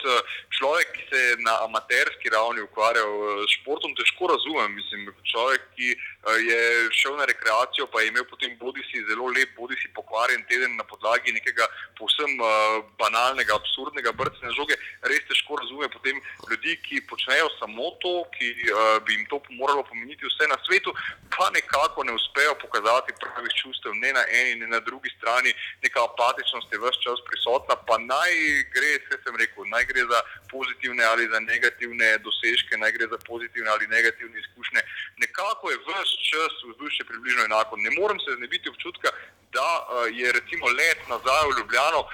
človek, 0.57 0.95
ki 0.95 1.03
se 1.11 1.21
na 1.45 1.57
amaterski 1.65 2.31
ravni 2.33 2.63
ukvarjal 2.67 3.45
s 3.47 3.59
športom, 3.59 3.95
težko 3.99 4.31
razumem. 4.33 4.77
Mislim, 4.77 5.09
človek, 5.33 5.67
ki 5.75 5.95
uh, 5.95 6.10
je 6.29 6.89
šel 6.91 7.15
na 7.17 7.25
rekreacijo, 7.25 7.87
pa 7.87 8.01
je 8.01 8.07
imel 8.07 8.25
potem 8.29 8.57
bodi 8.57 8.83
si 8.91 9.01
zelo 9.09 9.25
lep, 9.27 9.49
bodi 9.57 9.75
si 9.81 9.89
pokvarjen 9.93 10.43
teden 10.49 10.75
na 10.77 10.83
podlagi 10.83 11.33
nekega 11.33 11.65
povsem 11.97 12.37
uh, 12.37 12.85
banalnega, 13.01 13.55
absurdnega 13.55 14.13
brcanja 14.13 14.53
žoge, 14.53 14.77
res 15.09 15.25
težko 15.29 15.57
razume 15.57 15.89
potem 15.89 16.21
ljudi, 16.49 16.77
ki 16.85 17.01
počnejo 17.09 17.49
samo 17.57 17.89
to, 18.03 18.13
ki 18.37 18.51
uh, 18.69 19.01
bi 19.05 19.17
jim 19.17 19.25
to 19.33 19.41
moralo 19.57 19.83
pomeniti 19.83 20.25
vse 20.29 20.47
na 20.47 20.57
svetu, 20.65 20.93
pa 21.33 21.49
nekako 21.57 22.03
ne 22.03 22.13
uspejo 22.13 22.53
pokazati 22.61 23.17
pravih 23.17 23.53
čustev 23.57 23.97
ne 23.97 24.13
na 24.13 24.23
eni, 24.29 24.55
ne 24.61 24.67
na 24.67 24.79
drugi 24.79 25.09
strani, 25.17 25.53
neka 25.81 26.05
apatičnost 26.05 26.69
je 26.73 26.81
vse 26.85 27.01
čas 27.01 27.25
prisotna, 27.25 27.75
pa 27.89 27.97
naj 27.97 28.37
gre, 28.75 28.93
vse 29.07 29.17
sem 29.25 29.41
rekel, 29.41 29.65
naj 29.73 29.89
gre 29.89 30.05
za 30.13 30.21
pozitivne 30.53 31.03
ali 31.03 31.25
za 31.33 31.39
negativne 31.39 32.13
dosežke, 32.21 32.77
naj 32.77 32.93
gre 32.93 33.09
za 33.09 33.17
pozitivne 33.25 33.69
ali 33.73 33.89
negativne 33.89 34.37
izkušnje. 34.39 34.85
Nekako 35.23 35.71
je 35.71 35.77
vse 35.87 36.15
čas 36.29 36.53
vzdušje 36.69 37.05
približno 37.09 37.41
enako. 37.49 37.77
Ne 37.85 37.91
morem 37.99 38.19
se 38.19 38.37
znebiti 38.39 38.69
občutka, 38.69 39.09
da 39.55 39.69
uh, 39.79 39.85
je 40.19 40.27
recimo 40.37 40.65
let 40.79 40.99
nazaj 41.13 41.43
v 41.47 41.55
Ljubljano 41.57 42.01
uh, 42.01 42.11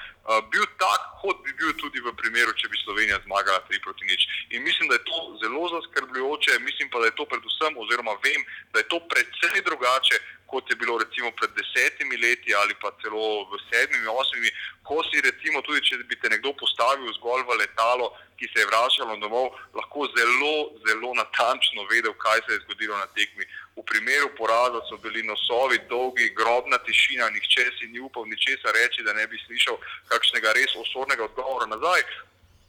bil 0.51 0.65
tak, 0.83 1.01
kot 1.21 1.37
bi 1.45 1.51
bil 1.59 1.71
tudi 1.81 1.99
v 2.07 2.13
primeru, 2.21 2.51
če 2.59 2.67
bi 2.71 2.83
Slovenija 2.83 3.17
zmagala 3.25 3.59
3 3.69 3.83
proti 3.85 4.03
nič. 4.11 4.21
In 4.55 4.63
mislim, 4.67 4.89
da 4.89 4.95
je 4.97 5.07
to 5.09 5.17
zelo 5.43 5.63
zaskrbljujoče, 5.75 6.59
mislim 6.67 6.89
pa, 6.89 6.99
da 6.99 7.05
je 7.09 7.17
to 7.19 7.25
predvsem, 7.31 7.77
oziroma 7.83 8.13
vem, 8.25 8.41
da 8.73 8.81
je 8.81 8.89
to 8.91 8.99
predvsej 9.13 9.61
drugače, 9.69 10.17
kot 10.51 10.69
je 10.69 10.75
bilo 10.81 10.97
recimo 11.03 11.31
pred 11.39 11.51
desetimi 11.59 12.17
leti 12.17 12.55
ali 12.55 12.73
pa 12.81 12.89
celo 13.01 13.45
v 13.51 13.59
sedmimi, 13.69 14.07
osmimi, 14.21 14.49
ko 14.87 15.03
si 15.07 15.21
recimo 15.21 15.61
tudi, 15.61 15.83
če 15.87 16.03
bi 16.09 16.15
te 16.19 16.31
nekdo 16.33 16.55
postavil 16.61 17.11
zgolj 17.19 17.43
v 17.47 17.59
letalo, 17.63 18.15
ki 18.37 18.49
se 18.53 18.59
je 18.61 18.69
vračalo 18.69 19.17
domov, 19.17 19.49
lahko 19.73 20.07
zelo, 20.17 20.55
zelo 20.87 21.13
natančno 21.13 21.87
vedel, 21.91 22.13
kaj 22.13 22.39
se 22.45 22.53
je 22.53 22.63
zgodilo 22.65 22.97
na 22.97 23.07
tekmi. 23.17 23.45
V 23.77 23.83
primeru 23.91 24.29
poraza 24.37 24.81
so 24.89 24.97
bili 24.97 25.23
nosovi 25.23 25.79
dolgi, 25.89 26.33
grobna 26.37 26.77
tišina, 26.77 27.29
nihče 27.29 27.65
si 27.79 27.87
ni 27.93 27.99
upal 27.99 28.25
ničesar 28.25 28.73
reči, 28.73 29.03
da 29.03 29.13
ne 29.13 29.27
bi 29.27 29.41
slišal 29.45 29.77
kakšnega 30.13 30.53
res 30.57 30.75
osornega 30.83 31.23
odgovora 31.29 31.65
nazaj. 31.65 32.01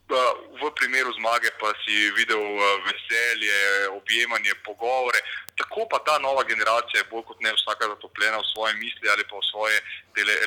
V 0.09 0.71
primeru 0.81 1.13
zmage 1.21 1.53
pa 1.61 1.69
si 1.85 2.09
videl 2.17 2.41
eh, 2.41 2.65
veselje, 2.89 3.57
objemanje, 3.93 4.57
pogovore. 4.65 5.21
Tako 5.59 5.85
pa 5.91 5.99
ta 5.99 6.17
nova 6.19 6.43
generacija 6.49 7.01
je 7.01 7.09
bolj 7.11 7.25
kot 7.29 7.41
ne 7.45 7.53
vsaka 7.53 7.85
zatopljena 7.93 8.39
v 8.41 8.51
svoje 8.53 8.75
misli 8.81 9.11
ali 9.11 9.25
pa 9.29 9.37
v 9.37 9.49
svoje 9.53 9.77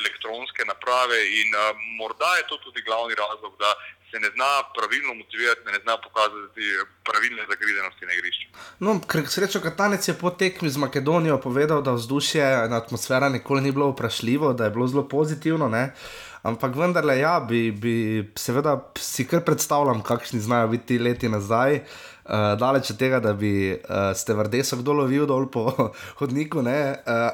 elektronske 0.00 0.64
naprave. 0.64 1.18
In 1.40 1.48
uh, 1.54 1.76
morda 2.00 2.30
je 2.36 2.48
to 2.48 2.56
tudi 2.64 2.82
glavni 2.82 3.14
razlog, 3.14 3.52
da 3.58 3.70
se 4.12 4.20
ne 4.20 4.30
zna 4.34 4.50
pravilno 4.76 5.12
motivirati, 5.20 5.60
ne 5.74 5.80
zna 5.84 5.94
pokazati 6.06 6.64
pravilne 7.08 7.42
zagrizenosti 7.52 8.04
na 8.08 8.12
igrišču. 8.12 8.46
No, 8.84 8.90
srečo 9.34 9.60
Katanec 9.60 10.08
je 10.08 10.14
po 10.14 10.30
tekmi 10.30 10.70
z 10.70 10.76
Makedonijo 10.76 11.40
povedal, 11.40 11.82
da 11.82 11.96
vzdušje 11.96 12.44
in 12.66 12.72
atmosfera 12.72 13.28
nikoli 13.28 13.60
ni 13.60 13.72
bilo 13.72 13.88
vprašljivo, 13.90 14.52
da 14.52 14.64
je 14.64 14.70
bilo 14.70 14.86
zelo 14.86 15.08
pozitivno. 15.08 15.68
Ne? 15.68 15.94
Ampak 16.42 16.76
vendarle, 16.76 17.18
ja, 17.18 17.40
bi, 17.40 17.70
bi 17.72 17.94
seveda 18.36 18.76
si 18.98 19.24
kar 19.26 19.40
predstavljam, 19.46 20.02
kakšni 20.02 20.40
znajo 20.40 20.68
biti 20.68 20.86
ti 20.86 20.98
leti 20.98 21.28
nazaj. 21.28 21.80
Uh, 22.22 22.54
daleč 22.58 22.90
od 22.90 22.98
tega, 22.98 23.18
da 23.20 23.32
bi 23.32 23.72
uh, 23.72 24.12
ste 24.14 24.34
vrdeso 24.34 24.76
kdo 24.78 24.92
lovil 24.92 25.26
dol 25.26 25.48
po 25.50 25.72
hodniku, 26.20 26.58
uh, 26.58 26.68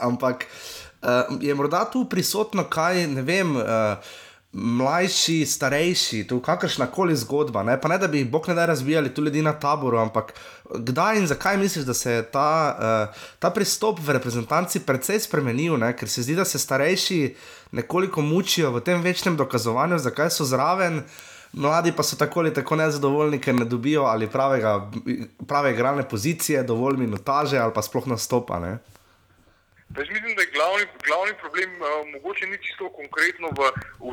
ampak 0.00 0.46
uh, 1.02 1.36
je 1.40 1.54
morda 1.54 1.84
tu 1.92 2.06
prisotno 2.08 2.64
kaj, 2.64 3.06
ne 3.06 3.22
vem. 3.22 3.56
Uh, 3.56 3.64
mlajši, 4.52 5.46
starejši, 5.46 6.26
tu 6.26 6.40
kakršna 6.40 6.86
koli 6.86 7.16
zgodba. 7.16 7.62
Ne? 7.62 7.78
Ne, 7.88 7.98
da 7.98 8.08
bi 8.08 8.18
jih 8.18 8.30
bog 8.30 8.48
ne 8.48 8.54
da 8.54 8.66
razvijali 8.66 9.14
tu 9.14 9.22
ljudi 9.22 9.42
na 9.42 9.52
taboru, 9.52 9.98
ampak 9.98 10.32
kdaj 10.74 11.18
in 11.18 11.26
zakaj 11.26 11.56
misliš, 11.56 11.84
da 11.84 11.94
se 11.94 12.12
je 12.12 12.22
ta, 12.22 12.76
uh, 12.78 13.20
ta 13.38 13.50
pristop 13.50 14.00
v 14.00 14.16
reprezentanci 14.16 14.80
precej 14.80 15.20
spremenil, 15.20 15.76
ne? 15.76 15.92
ker 15.96 16.08
se 16.08 16.22
zdi, 16.22 16.34
da 16.34 16.44
se 16.44 16.58
starejši 16.58 17.34
nekoliko 17.72 18.22
mučijo 18.22 18.72
v 18.72 18.80
tem 18.80 19.02
večnem 19.02 19.36
dokazovanju, 19.36 19.98
zakaj 19.98 20.30
so 20.30 20.44
zraven. 20.44 21.02
Mladi 21.52 21.92
pa 21.96 22.02
so 22.02 22.16
tako 22.16 22.40
ali 22.40 22.52
tako 22.54 22.76
nezadovoljni, 22.76 23.38
ker 23.40 23.54
ne 23.54 23.64
dobijo 23.64 24.02
ali 24.04 24.26
pravega, 24.28 24.90
prave 25.48 25.72
igralne 25.72 26.08
pozicije, 26.08 26.62
dovolj 26.62 26.96
minutaže 26.96 27.58
ali 27.58 27.72
pa 27.74 27.82
sploh 27.82 28.06
nastopa. 28.06 28.58
Ne? 28.60 28.78
Jaz 29.96 30.08
mislim, 30.14 30.32
da 30.36 30.42
je 30.42 30.54
glavni, 30.56 30.84
glavni 31.08 31.34
problem 31.42 31.70
uh, 31.76 31.88
mogoče 32.14 32.44
ni 32.46 32.58
čisto 32.64 32.84
konkretno 33.00 33.46
v 33.58 33.60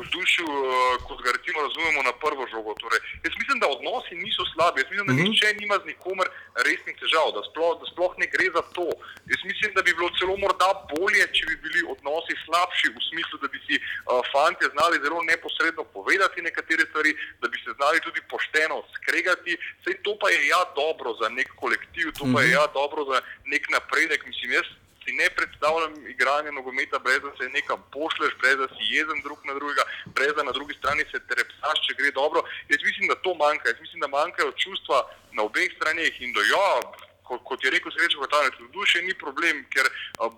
vzdušju, 0.00 0.46
uh, 0.50 0.60
kot 1.06 1.18
ga 1.24 1.30
recimo 1.36 1.58
razumemo 1.66 2.00
na 2.08 2.12
prvo 2.24 2.42
žogo. 2.52 2.72
Torej, 2.82 3.00
jaz 3.24 3.34
mislim, 3.40 3.58
da 3.62 3.74
odnosi 3.76 4.14
niso 4.24 4.42
slabi, 4.52 4.80
jaz 4.80 4.88
mislim, 4.90 5.06
da 5.06 5.12
mm 5.12 5.18
-hmm. 5.18 5.28
nihče 5.28 5.48
nima 5.60 5.76
z 5.82 5.84
nikomer 5.92 6.28
resnih 6.66 6.96
težav, 7.02 7.28
da 7.36 7.40
sploh, 7.48 7.72
da 7.80 7.84
sploh 7.92 8.12
ne 8.22 8.26
gre 8.34 8.46
za 8.56 8.62
to. 8.76 8.88
Jaz 9.30 9.40
mislim, 9.50 9.70
da 9.76 9.80
bi 9.86 9.96
bilo 9.98 10.10
celo 10.18 10.34
morda 10.44 10.70
bolje, 10.92 11.24
če 11.36 11.42
bi 11.50 11.56
bili 11.64 11.80
odnosi 11.94 12.34
slabši, 12.44 12.86
v 12.96 13.00
smislu, 13.08 13.36
da 13.42 13.48
bi 13.52 13.58
si 13.66 13.74
uh, 13.78 13.84
fanti 14.32 14.64
znali 14.74 15.02
zelo 15.04 15.18
neposredno 15.30 15.82
povedati 15.96 16.46
nekatere 16.48 16.82
stvari, 16.90 17.10
da 17.40 17.46
bi 17.52 17.56
se 17.64 17.70
znali 17.78 17.98
tudi 18.06 18.20
pošteno 18.32 18.76
skregati. 18.96 19.52
Sej 19.82 19.94
to 20.04 20.12
pa 20.20 20.26
je 20.34 20.38
ja 20.54 20.62
dobro 20.80 21.10
za 21.20 21.28
nek 21.38 21.48
kolektiv, 21.62 22.06
to 22.18 22.24
pa 22.32 22.38
je 22.42 22.48
mhm. 22.50 22.56
ja 22.58 22.64
dobro 22.80 23.00
za 23.10 23.18
nek 23.52 23.62
napredek. 23.76 24.20
Mislim, 24.30 24.50
jaz, 24.58 24.68
si 25.06 25.12
ne 25.20 25.28
predstavljam 25.36 25.92
igranja 26.14 26.50
nogometa, 26.50 26.98
brez 26.98 27.20
da 27.22 27.32
se 27.38 27.48
nekam 27.58 27.80
pošleš, 27.96 28.34
brez 28.42 28.56
da 28.62 28.68
si 28.74 28.82
jezen 28.96 29.22
drug 29.22 29.38
na 29.48 29.54
drugega, 29.54 29.84
brez 30.16 30.32
da 30.36 30.42
na 30.42 30.52
drugi 30.52 30.74
strani 30.74 31.02
se 31.10 31.18
trepsaš, 31.30 31.78
če 31.86 31.94
gre 31.98 32.10
dobro. 32.20 32.42
Jaz 32.70 32.80
mislim, 32.88 33.08
da 33.08 33.22
to 33.24 33.34
manjka. 33.34 33.68
Jaz 33.68 33.80
mislim, 33.80 34.00
da 34.00 34.14
manjkajo 34.18 34.58
čustva 34.64 34.98
na 35.32 35.42
obeh 35.48 35.70
straneh 35.76 36.14
in 36.20 36.32
da 36.36 36.42
jo. 36.52 36.66
Ja, 36.66 37.05
kot, 37.28 37.42
kot 37.48 37.64
je 37.64 37.70
rekel 37.70 37.92
Srečo 37.92 38.20
Kotavec, 38.22 38.54
v 38.60 38.70
duši 38.74 39.02
ni 39.06 39.14
problem, 39.18 39.64
ker 39.74 39.88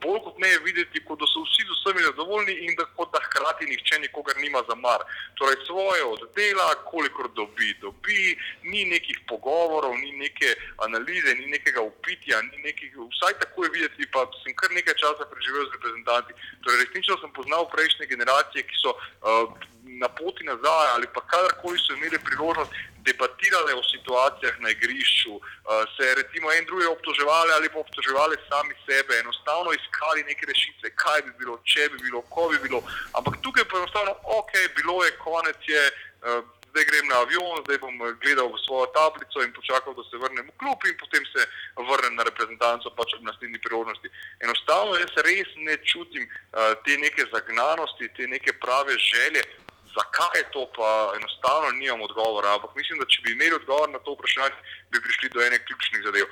bolj 0.03 0.21
kot 0.27 0.39
ne 0.43 0.49
je 0.53 0.59
videti, 0.67 1.03
kot 1.07 1.21
da 1.21 1.29
so 1.31 1.45
vsi 1.45 1.67
z 1.69 1.77
vsemi 1.77 2.05
zadovoljni 2.09 2.55
in 2.67 2.77
da, 2.79 2.87
da 3.13 3.21
hkrati 3.27 3.69
nihče 3.71 4.01
nikogar 4.05 4.37
nima 4.43 4.63
za 4.69 4.75
mar. 4.75 5.05
Torej 5.39 5.59
svoje 5.67 6.05
oddela, 6.05 6.69
kolikor 6.91 7.31
dobi, 7.39 7.75
dobi, 7.83 8.37
ni 8.63 8.85
nekih 8.93 9.21
pogovorov, 9.29 9.95
ni 10.03 10.13
neke 10.25 10.55
analize, 10.87 11.35
ni 11.41 11.47
nekega 11.55 11.85
upitja, 11.85 12.43
ni 12.51 12.63
nekih, 12.67 12.97
vsaj 13.15 13.39
tako 13.45 13.65
je 13.65 13.75
videti, 13.77 14.11
pa 14.13 14.27
sem 14.43 14.57
kar 14.57 14.73
nekaj 14.75 14.97
časa 15.03 15.29
preživel 15.33 15.67
z 15.69 15.77
reprezentanti. 15.79 16.39
Torej 16.65 16.85
resnično 16.85 17.21
sem 17.23 17.33
poznal 17.37 17.69
prejšnje 17.73 18.07
generacije, 18.15 18.67
ki 18.69 18.81
so 18.83 18.95
uh, 18.97 19.53
na 20.01 20.09
poti 20.09 20.45
nazaj 20.45 20.89
ali 20.95 21.07
pa 21.15 21.21
kadarkoli 21.21 21.79
so 21.79 21.95
imeli 21.95 22.19
priložnost 22.19 22.73
debatirati 23.07 23.73
o 23.81 23.83
situacijah 23.93 24.55
na 24.65 24.71
igrišču, 24.71 25.35
uh, 25.35 25.43
se 25.95 26.15
recimo 26.21 26.53
en 26.53 26.65
drugi 26.65 26.87
obtoževali 26.87 27.51
ali 27.57 27.69
pa 27.73 27.79
obtoževali 27.79 28.37
sami 28.51 28.75
sebe, 28.87 29.13
enostavno 29.19 29.73
iskali 29.73 30.29
neke 30.31 30.47
rešitve, 30.47 30.91
kaj 31.03 31.23
bi 31.27 31.33
bilo, 31.41 31.55
če 31.71 31.89
bi 31.93 31.99
bilo, 32.07 32.21
ko 32.35 32.49
bi 32.53 32.59
bilo. 32.67 32.81
Ampak 33.19 33.35
tukaj 33.43 33.63
je 33.63 33.79
enostavno, 33.83 34.13
ok, 34.39 34.53
bilo 34.77 35.05
je, 35.05 35.11
konec 35.27 35.59
je. 35.67 35.85
Uh, 36.23 36.45
Zdaj 36.69 36.85
grem 36.85 37.07
na 37.09 37.17
avion, 37.25 37.63
zdaj 37.65 37.79
bom 37.81 37.97
gledal 38.23 38.53
v 38.53 38.59
svojo 38.61 38.87
tablico 38.93 39.41
in 39.41 39.53
počakal, 39.57 39.95
da 39.97 40.03
se 40.05 40.21
vrnem 40.21 40.47
v 40.47 40.57
klub, 40.61 40.79
in 40.85 40.97
potem 41.01 41.25
se 41.33 41.47
vrnem 41.75 42.15
na 42.15 42.23
reprezentanco, 42.29 42.93
pač 42.93 43.15
ob 43.17 43.25
naslednji 43.25 43.59
priložnosti. 43.65 44.13
Enostavno 44.45 44.99
jaz 45.01 45.17
res 45.25 45.49
ne 45.65 45.79
čutim 45.81 46.29
te 46.85 46.99
neke 47.01 47.25
zagnanosti, 47.33 48.13
te 48.17 48.29
neke 48.29 48.53
prave 48.61 48.95
želje, 49.01 49.43
Zakaj 49.99 50.39
je 50.41 50.47
to, 50.55 50.63
pa 50.77 50.89
enostavno 51.19 51.69
nimam 51.81 52.01
odgovora. 52.09 52.55
Ampak 52.57 52.73
mislim, 52.81 52.99
da 53.01 53.11
če 53.13 53.19
bi 53.25 53.33
imeli 53.33 53.55
odgovor 53.61 53.89
na 53.91 54.01
to 54.05 54.15
vprašanje, 54.15 54.59
bi 54.93 55.05
prišli 55.07 55.33
do 55.35 55.43
ene 55.47 55.59
ključnih 55.67 56.01
zadev. 56.07 56.27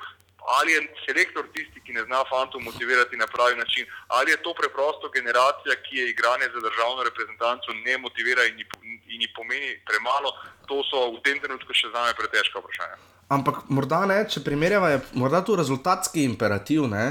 Ali 0.57 0.71
je 0.71 0.81
selektor 1.05 1.43
tisti, 1.55 1.81
ki 1.85 1.91
ne 1.97 2.03
zna 2.07 2.21
fantov 2.31 2.61
motivirati 2.69 3.19
na 3.23 3.27
pravi 3.27 3.55
način, 3.63 3.85
ali 4.17 4.31
je 4.31 4.37
to 4.45 4.53
preprosto 4.61 5.09
generacija, 5.17 5.75
ki 5.85 5.97
je 5.99 6.09
igranje 6.09 6.47
za 6.53 6.59
državno 6.67 7.03
reprezentanco 7.09 7.75
ne 7.85 7.97
motivira 7.97 8.45
in 8.45 9.21
ji 9.23 9.29
pomeni 9.37 9.71
premalo, 9.89 10.31
to 10.69 10.79
so 10.89 11.03
v 11.17 11.19
tem 11.25 11.41
trenutku 11.43 11.75
še 11.79 11.91
za 11.91 12.05
me 12.05 12.15
pretežka 12.21 12.63
vprašanja. 12.63 12.95
Ampak 13.35 13.67
morda 13.75 14.05
ne, 14.07 14.21
če 14.31 14.39
primerjava, 14.45 14.93
je 14.93 15.03
morda 15.19 15.43
tu 15.43 15.59
rezultatski 15.59 16.23
imperativ. 16.23 16.87
Ne? 16.87 17.05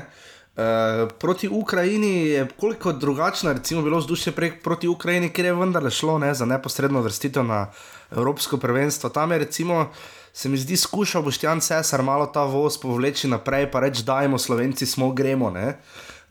Eh, 0.56 1.08
proti 1.18 1.48
Ukrajini 1.48 2.26
je 2.26 2.48
koliko 2.60 2.92
drugačno, 2.92 3.52
recimo, 3.52 3.82
bilo 3.82 3.98
vzdušje 3.98 4.32
proti 4.62 4.88
Ukrajini, 4.88 5.28
ker 5.28 5.44
je 5.44 5.54
vendarle 5.54 5.90
šlo 5.90 6.18
ne, 6.18 6.34
za 6.34 6.46
neposredno 6.46 7.00
vrstitev 7.00 7.44
na 7.44 7.66
Evropsko 8.10 8.56
prvenstvo. 8.56 9.10
Tam 9.10 9.32
je, 9.32 9.38
recimo, 9.38 9.90
se 10.32 10.48
mi 10.48 10.56
zdi, 10.56 10.76
skušal 10.76 11.22
Boštjan 11.22 11.60
Cesar 11.60 12.02
malo 12.02 12.26
ta 12.26 12.44
voz 12.44 12.78
povleči 12.80 13.28
naprej, 13.28 13.70
pa 13.70 13.80
reči, 13.80 14.04
dajmo, 14.04 14.38
Slovenci 14.38 14.86
smo, 14.86 15.12
gremo. 15.12 15.50
Ne. 15.50 15.76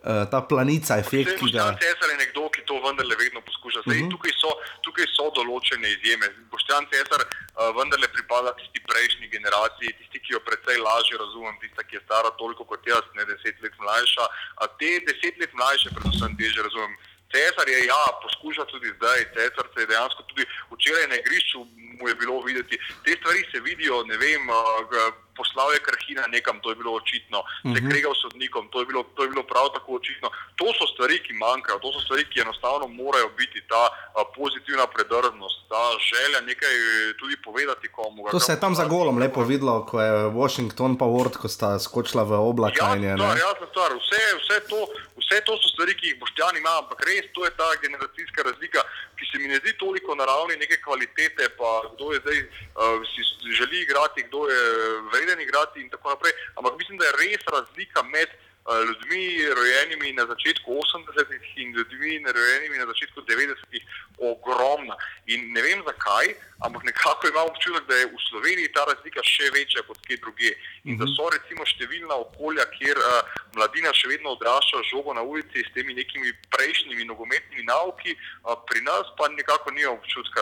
Uh, 0.05 0.21
ta 0.29 0.39
planica, 0.45 0.99
efekt, 1.01 1.39
ki 1.39 1.47
ga. 1.49 1.63
Cesar 1.81 2.11
je 2.13 2.17
nekdo, 2.19 2.43
ki 2.53 2.61
to 2.69 2.75
vendarle 2.83 3.15
vedno 3.17 3.41
poskuša. 3.41 3.81
Zdaj, 3.85 3.97
uh 3.97 4.01
mhm. 4.01 4.05
-huh. 4.05 4.13
tukaj, 4.13 4.33
so, 4.41 4.51
tukaj 4.85 5.07
so 5.17 5.25
določene 5.37 5.87
izjeme. 5.95 6.29
Boštjan 6.51 6.85
Cesar 6.91 7.21
uh, 7.25 7.71
vendarle 7.77 8.07
pripada 8.17 8.53
tisti 8.59 8.79
prejšnji 8.89 9.27
generaciji, 9.35 9.95
tisti, 9.99 10.17
ki 10.23 10.29
jo 10.35 10.39
precej 10.49 10.77
lažje 10.87 11.17
razumem, 11.23 11.55
tista, 11.63 11.81
ki 11.87 11.97
je 11.97 12.05
stara 12.05 12.29
toliko 12.41 12.63
kot 12.69 12.85
jaz, 12.93 13.05
ne 13.17 13.25
deset 13.31 13.57
let 13.65 13.75
mlajša. 13.81 14.25
A 14.61 14.63
te 14.79 14.91
deset 15.09 15.35
let 15.41 15.53
mlajše, 15.59 15.89
predvsem 15.97 16.37
teže 16.37 16.61
razumem. 16.67 16.93
Cesar 17.31 17.67
je, 17.69 17.79
ja, 17.85 18.03
poskuša 18.23 18.65
tudi 18.65 18.89
zdaj, 18.97 19.19
Cesar 19.35 19.65
se 19.73 19.79
je 19.81 19.89
dejansko 19.91 20.21
tudi 20.29 20.43
včeraj 20.71 21.07
na 21.07 21.15
igrišču 21.21 21.59
mu 21.99 22.07
je 22.09 22.15
bilo 22.15 22.41
videti. 22.41 22.75
Te 23.03 23.11
stvari 23.19 23.41
se 23.51 23.59
vidijo, 23.59 24.03
ne 24.03 24.17
vem. 24.17 24.43
Uh, 24.49 25.25
poslal 25.39 25.69
je 25.75 25.85
krhina 25.88 26.23
nekam, 26.35 26.55
to 26.63 26.69
je 26.71 26.75
bilo 26.81 26.91
očitno, 27.01 27.39
uh 27.39 27.45
-huh. 27.47 27.73
se 27.75 27.79
mhm. 27.81 27.89
kregal 27.89 28.13
sodnikom, 28.23 28.63
to 28.71 28.77
je, 28.81 28.85
bilo, 28.89 29.01
to 29.15 29.23
je 29.23 29.29
bilo 29.33 29.43
prav 29.51 29.67
tako 29.75 29.89
očitno. 29.99 30.27
To 30.59 30.65
so 30.77 30.85
stvari, 30.93 31.15
ki 31.25 31.33
manjkajo, 31.43 31.77
to 31.83 31.89
so 31.95 31.99
stvari, 32.05 32.23
ki 32.31 32.41
enostavno 32.45 32.88
morajo 32.88 33.27
biti 33.41 33.59
ta 33.71 33.83
a, 33.89 34.21
pozitivna 34.38 34.85
predrznost, 34.93 35.57
ta 35.71 35.83
želja 36.11 36.39
nekaj 36.51 36.73
tudi 37.19 37.35
povedati 37.47 37.88
komu. 37.95 38.17
To 38.31 38.39
se 38.39 38.51
je 38.51 38.59
tam 38.63 38.73
za 38.79 38.85
golom 38.93 39.17
lepo 39.23 39.41
videlo, 39.43 39.85
ko 39.89 39.95
je 40.01 40.11
Washington 40.41 40.91
pa 40.99 41.05
Word, 41.05 41.35
ko 41.41 41.47
sta 41.47 41.69
skočila 41.79 42.23
v 42.23 42.31
oblak. 42.49 42.73
Ja, 42.81 42.95
jasno 43.47 43.65
stvar, 43.73 43.89
vse, 44.01 44.23
vse, 44.39 44.57
to, 44.71 44.79
vse 45.25 45.41
to 45.43 45.57
so 45.59 45.73
stvari, 45.73 45.97
ki 45.99 46.13
jih 46.13 46.19
boštjani 46.23 46.63
ima, 46.63 46.77
ampak 46.85 47.03
res 47.03 47.27
to 47.35 47.43
je 47.43 47.51
ta 47.59 47.67
generacijska 47.83 48.47
razlika, 48.47 48.85
ki 49.19 49.27
se 49.31 49.43
mi 49.43 49.51
ne 49.51 49.59
zdi 49.59 49.75
toliko 49.77 50.15
na 50.15 50.25
ravni 50.25 50.55
neke 50.55 50.79
kvalitete, 50.81 51.49
pa 51.59 51.71
kdo 51.95 52.13
je 52.13 52.23
zdaj 52.23 52.39
uh, 52.39 53.03
si 53.11 53.51
želi 53.59 53.81
igrati, 53.81 54.23
kdo 54.29 54.47
je 54.47 54.61
vredno 55.11 55.25
vreden 55.25 55.41
igrati 55.41 55.81
in 55.81 55.89
tako 55.89 56.09
naprej. 56.09 56.33
Ampak 56.55 56.77
mislim, 56.77 56.97
da 56.97 57.05
je 57.05 57.11
res 57.11 57.41
razlika 57.57 58.03
med 58.03 58.29
ljudmi, 58.65 59.45
rojenimi 59.56 60.13
na 60.13 60.25
začetku 60.25 60.71
80-ih 60.71 61.58
in 61.58 61.73
ljudmi, 61.78 62.19
rojenimi 62.34 62.78
na 62.78 62.86
začetku 62.86 63.21
90-ih, 63.21 63.84
ogromna. 64.17 64.95
In 65.25 65.54
ne 65.54 65.62
vem 65.62 65.84
zakaj, 65.86 66.34
ampak 66.65 66.84
nekako 66.84 67.28
imam 67.28 67.47
občutek, 67.47 67.86
da 67.88 67.95
je 67.95 68.06
v 68.06 68.17
Sloveniji 68.30 68.73
ta 68.73 68.86
razlika 68.89 69.21
še 69.23 69.51
večja 69.54 69.84
kot 69.88 70.01
kje 70.08 70.17
druge. 70.17 70.51
In 70.84 70.97
da 70.97 71.06
mhm. 71.06 71.13
so 71.13 71.30
recimo 71.30 71.65
številna 71.65 72.17
okolja, 72.25 72.65
kjer 72.73 72.97
uh, 72.97 73.38
mladina 73.54 73.93
še 73.93 74.10
vedno 74.10 74.34
odrašča 74.34 74.82
žogo 74.89 75.13
na 75.13 75.21
ulici 75.21 75.62
s 75.62 75.73
temi 75.78 75.93
nekimi 75.93 76.34
prejšnjimi 76.56 77.06
nogometnimi 77.06 77.69
nauki, 77.69 78.17
uh, 78.17 78.58
pri 78.65 78.82
nas 78.82 79.13
pa 79.19 79.30
nekako 79.30 79.78
ni 79.78 79.86
občutka, 79.86 80.41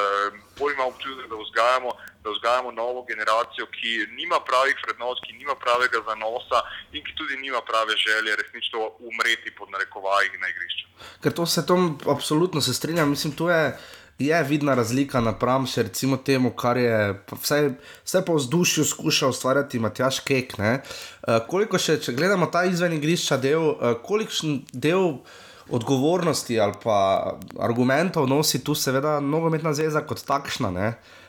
bolj 0.59 0.77
imamo 0.77 0.95
občutek, 0.95 1.27
da 1.27 1.43
vzgajamo, 1.43 1.91
da 2.23 2.29
vzgajamo 2.35 2.71
novo 2.71 3.01
generacijo, 3.11 3.65
ki 3.75 3.89
nima 4.19 4.39
pravih 4.49 4.77
vrednot, 4.83 5.17
ki 5.25 5.31
nima 5.41 5.55
pravega 5.63 5.99
zanosa 6.09 6.59
in 6.95 7.01
ki 7.05 7.17
tudi 7.19 7.35
nima 7.45 7.61
prave 7.69 7.93
želje 8.05 8.31
resnično 8.41 8.79
umreti 9.09 9.49
pod 9.57 9.67
narekovaji 9.75 10.29
na 10.43 10.47
igrišču. 10.53 10.85
Ker 11.23 11.31
to 11.39 11.45
se 11.45 11.65
tam 11.65 11.97
absolutno 12.15 12.61
se 12.61 12.73
strinjam, 12.73 13.09
mislim, 13.09 13.35
tu 13.35 13.47
je 13.49 13.63
je 14.19 14.43
vidna 14.43 14.75
razlika 14.75 15.21
napram 15.21 15.65
še 15.67 15.83
recimo 15.83 16.17
temu, 16.17 16.51
kar 16.51 16.77
je 16.77 16.97
vse, 17.31 17.73
vse 18.05 18.21
po 18.25 18.35
vzdušju 18.37 18.85
skušal 18.85 19.33
ustvarjati 19.33 19.79
Matjaš 19.79 20.19
Kek. 20.19 20.53
Uh, 20.59 21.39
koliko 21.49 21.79
še, 21.81 21.97
če 22.01 22.13
gledamo 22.13 22.47
ta 22.53 22.63
izven 22.69 22.93
igrišča 22.93 23.37
del, 23.37 23.73
uh, 23.73 23.97
kolikšen 24.05 24.61
del 24.73 25.17
odgovornosti 25.73 26.59
ali 26.59 26.77
pa 26.83 26.97
argumentov 27.59 28.27
nosi 28.27 28.63
tu 28.63 28.75
seveda 28.75 29.19
nogometna 29.19 29.73
zveza 29.73 30.05
kot 30.07 30.21
takšna. 30.27 30.69
Uh, 30.69 31.19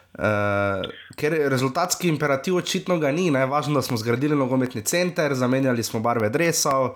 ker 1.19 1.35
rezultatski 1.51 2.09
imperativ 2.09 2.57
očitno 2.57 2.99
ga 2.99 3.11
ni, 3.13 3.31
ne? 3.31 3.47
važno, 3.47 3.75
da 3.75 3.83
smo 3.83 3.97
zgradili 3.97 4.37
nogometni 4.37 4.83
center, 4.83 5.35
zamenjali 5.35 5.83
smo 5.83 6.01
barve 6.01 6.31
drevesov, 6.31 6.95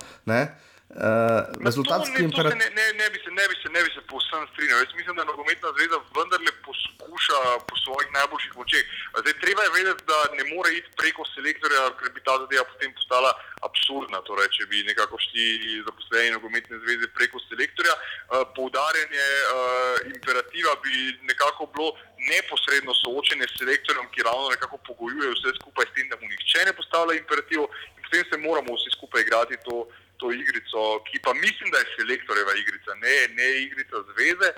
Uh, 0.88 1.44
rezultatski 1.68 2.22
imperativ. 2.24 2.58
Ne, 2.58 2.68
ne, 2.80 2.86
ne, 3.00 3.06
bi 3.12 3.18
se, 3.24 3.30
ne, 3.38 3.44
bi 3.50 3.56
se, 3.62 3.68
ne 3.76 3.80
bi 3.84 3.90
se 3.96 4.00
povsem 4.10 4.42
strinjal. 4.52 4.78
Jaz 4.82 4.92
mislim, 4.96 5.16
da 5.20 5.24
nogometna 5.30 5.68
zveza 5.76 5.98
vendarle 6.16 6.52
poskuša 6.66 7.38
po 7.68 7.74
svojih 7.84 8.08
najboljših 8.16 8.52
močeh. 8.56 8.84
Zdaj, 9.22 9.34
treba 9.42 9.62
je 9.62 9.74
vedeti, 9.78 10.04
da 10.10 10.18
ne 10.38 10.44
more 10.54 10.70
iti 10.74 10.90
preko 11.00 11.24
selektorja, 11.34 11.82
ker 11.98 12.10
bi 12.14 12.20
ta 12.26 12.34
zadeva 12.42 12.64
potem 12.72 12.92
postala 12.98 13.30
absurdna. 13.68 14.20
Torej, 14.28 14.50
če 14.56 14.66
bi 14.70 14.82
nekako 14.86 15.18
šli 15.26 15.46
zaposleni 15.86 16.34
nogometne 16.36 16.78
zveze 16.84 17.08
preko 17.18 17.42
selektorja, 17.48 17.94
uh, 17.98 18.44
poudarjanje 18.56 19.28
uh, 19.42 19.96
imperativa 20.14 20.74
bi 20.84 20.94
nekako 21.30 21.66
bilo 21.74 21.94
neposredno 22.30 22.94
soočenje 23.02 23.48
s 23.48 23.58
selektorjem, 23.62 24.10
ki 24.14 24.26
ravno 24.28 24.52
nekako 24.54 24.78
pogojuje 24.88 25.34
vse 25.34 25.56
skupaj 25.60 25.88
s 25.88 25.94
tem, 25.96 26.10
da 26.12 26.20
mu 26.20 26.30
nihče 26.30 26.66
ne 26.68 26.76
postavlja 26.80 27.18
imperativov 27.18 27.66
in 27.96 28.04
potem 28.04 28.28
se 28.30 28.44
moramo 28.46 28.76
vsi 28.76 28.94
skupaj 28.98 29.26
igrati 29.26 29.64
to 29.66 29.86
to 30.18 30.32
igrico, 30.34 30.98
ki 31.06 31.18
pa 31.22 31.32
mislim, 31.34 31.70
da 31.70 31.78
je 31.78 31.94
selektorjeva 31.96 32.52
igrica, 32.58 32.94
ne, 33.04 33.16
ne 33.38 33.48
igrica 33.62 33.96
zveze, 34.10 34.48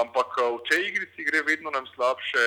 ampak 0.00 0.30
eh, 0.38 0.50
v 0.54 0.60
tej 0.70 0.82
igrici 0.90 1.26
gre 1.26 1.42
vedno 1.42 1.70
nam 1.74 1.86
slabše. 1.94 2.44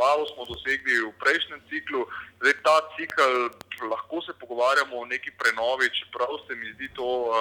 Malo 0.00 0.24
smo 0.32 0.48
dosegli 0.48 0.96
v 1.04 1.12
prejšnjem 1.22 1.60
ciklu, 1.68 2.00
zdaj 2.40 2.54
ta 2.64 2.76
cikl, 2.96 3.52
lahko 3.92 4.22
se 4.24 4.32
pogovarjamo 4.40 4.96
o 4.96 5.08
neki 5.12 5.30
prenovi, 5.40 5.92
čeprav 5.98 6.32
se 6.46 6.56
mi 6.56 6.72
zdi 6.72 6.88
to 6.96 7.08
uh, 7.28 7.34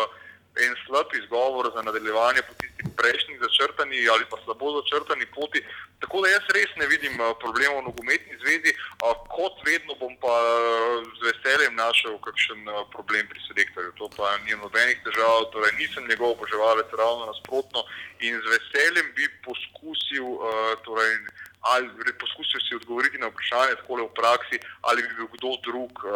en 0.66 0.76
slab 0.86 1.08
izgovor 1.22 1.72
za 1.76 1.82
nadaljevanje 1.82 2.42
po 2.48 2.54
tistih 2.60 2.88
prejšnjih 3.00 3.38
začrtani 3.46 4.10
ali 4.14 4.26
pa 4.32 4.38
slabo 4.44 4.82
začrtani 4.82 5.26
poti. 5.36 5.60
Tako 6.02 6.22
da 6.22 6.28
jaz 6.36 6.46
res 6.56 6.72
ne 6.82 6.88
vidim 6.94 7.16
uh, 7.20 7.32
problemov 7.44 7.80
v 7.82 7.88
nogometni 7.90 8.36
zvezi, 8.44 8.72
uh, 8.76 9.16
kot 9.36 9.56
vedno 9.68 9.96
bom 10.02 10.14
pa 10.24 10.36
uh, 10.44 11.08
z 11.20 11.20
veseljem 11.30 11.76
našel 11.76 12.18
kakšen 12.28 12.62
uh, 12.68 12.84
problem 12.96 13.28
pri 13.32 13.40
selektorju. 13.48 13.92
To 14.00 14.12
pa 14.18 14.36
ni 14.46 14.58
nobenih 14.64 15.00
težav, 15.06 15.48
torej 15.54 15.76
nisem 15.80 16.08
njegov 16.12 16.36
oboževalec, 16.36 16.90
ravno 17.02 17.32
nasprotno 17.32 17.86
in 18.20 18.36
z 18.44 18.46
veseljem 18.56 19.08
bi 19.16 19.32
poskusil. 19.48 20.26
Uh, 20.40 20.76
torej, 20.88 21.14
ali 21.60 22.14
poskusil 22.20 22.60
si 22.64 22.76
odgovoriti 22.76 23.18
na 23.18 23.28
vprašanje, 23.28 23.76
tako 23.82 23.96
le 23.96 24.04
v 24.08 24.14
praksi, 24.20 24.58
ali 24.82 25.04
bi 25.04 25.12
bil 25.20 25.30
kdo 25.36 25.52
drug 25.68 25.92
uh, 25.92 26.14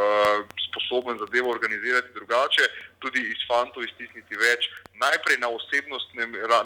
sposoben 0.68 1.20
zadevo 1.24 1.52
organizirati 1.52 2.16
drugače, 2.20 2.64
tudi 3.00 3.20
iz 3.34 3.42
fantov 3.50 3.84
iztisniti 3.84 4.36
več, 4.46 4.70
najprej 5.06 5.38
na, 5.44 5.50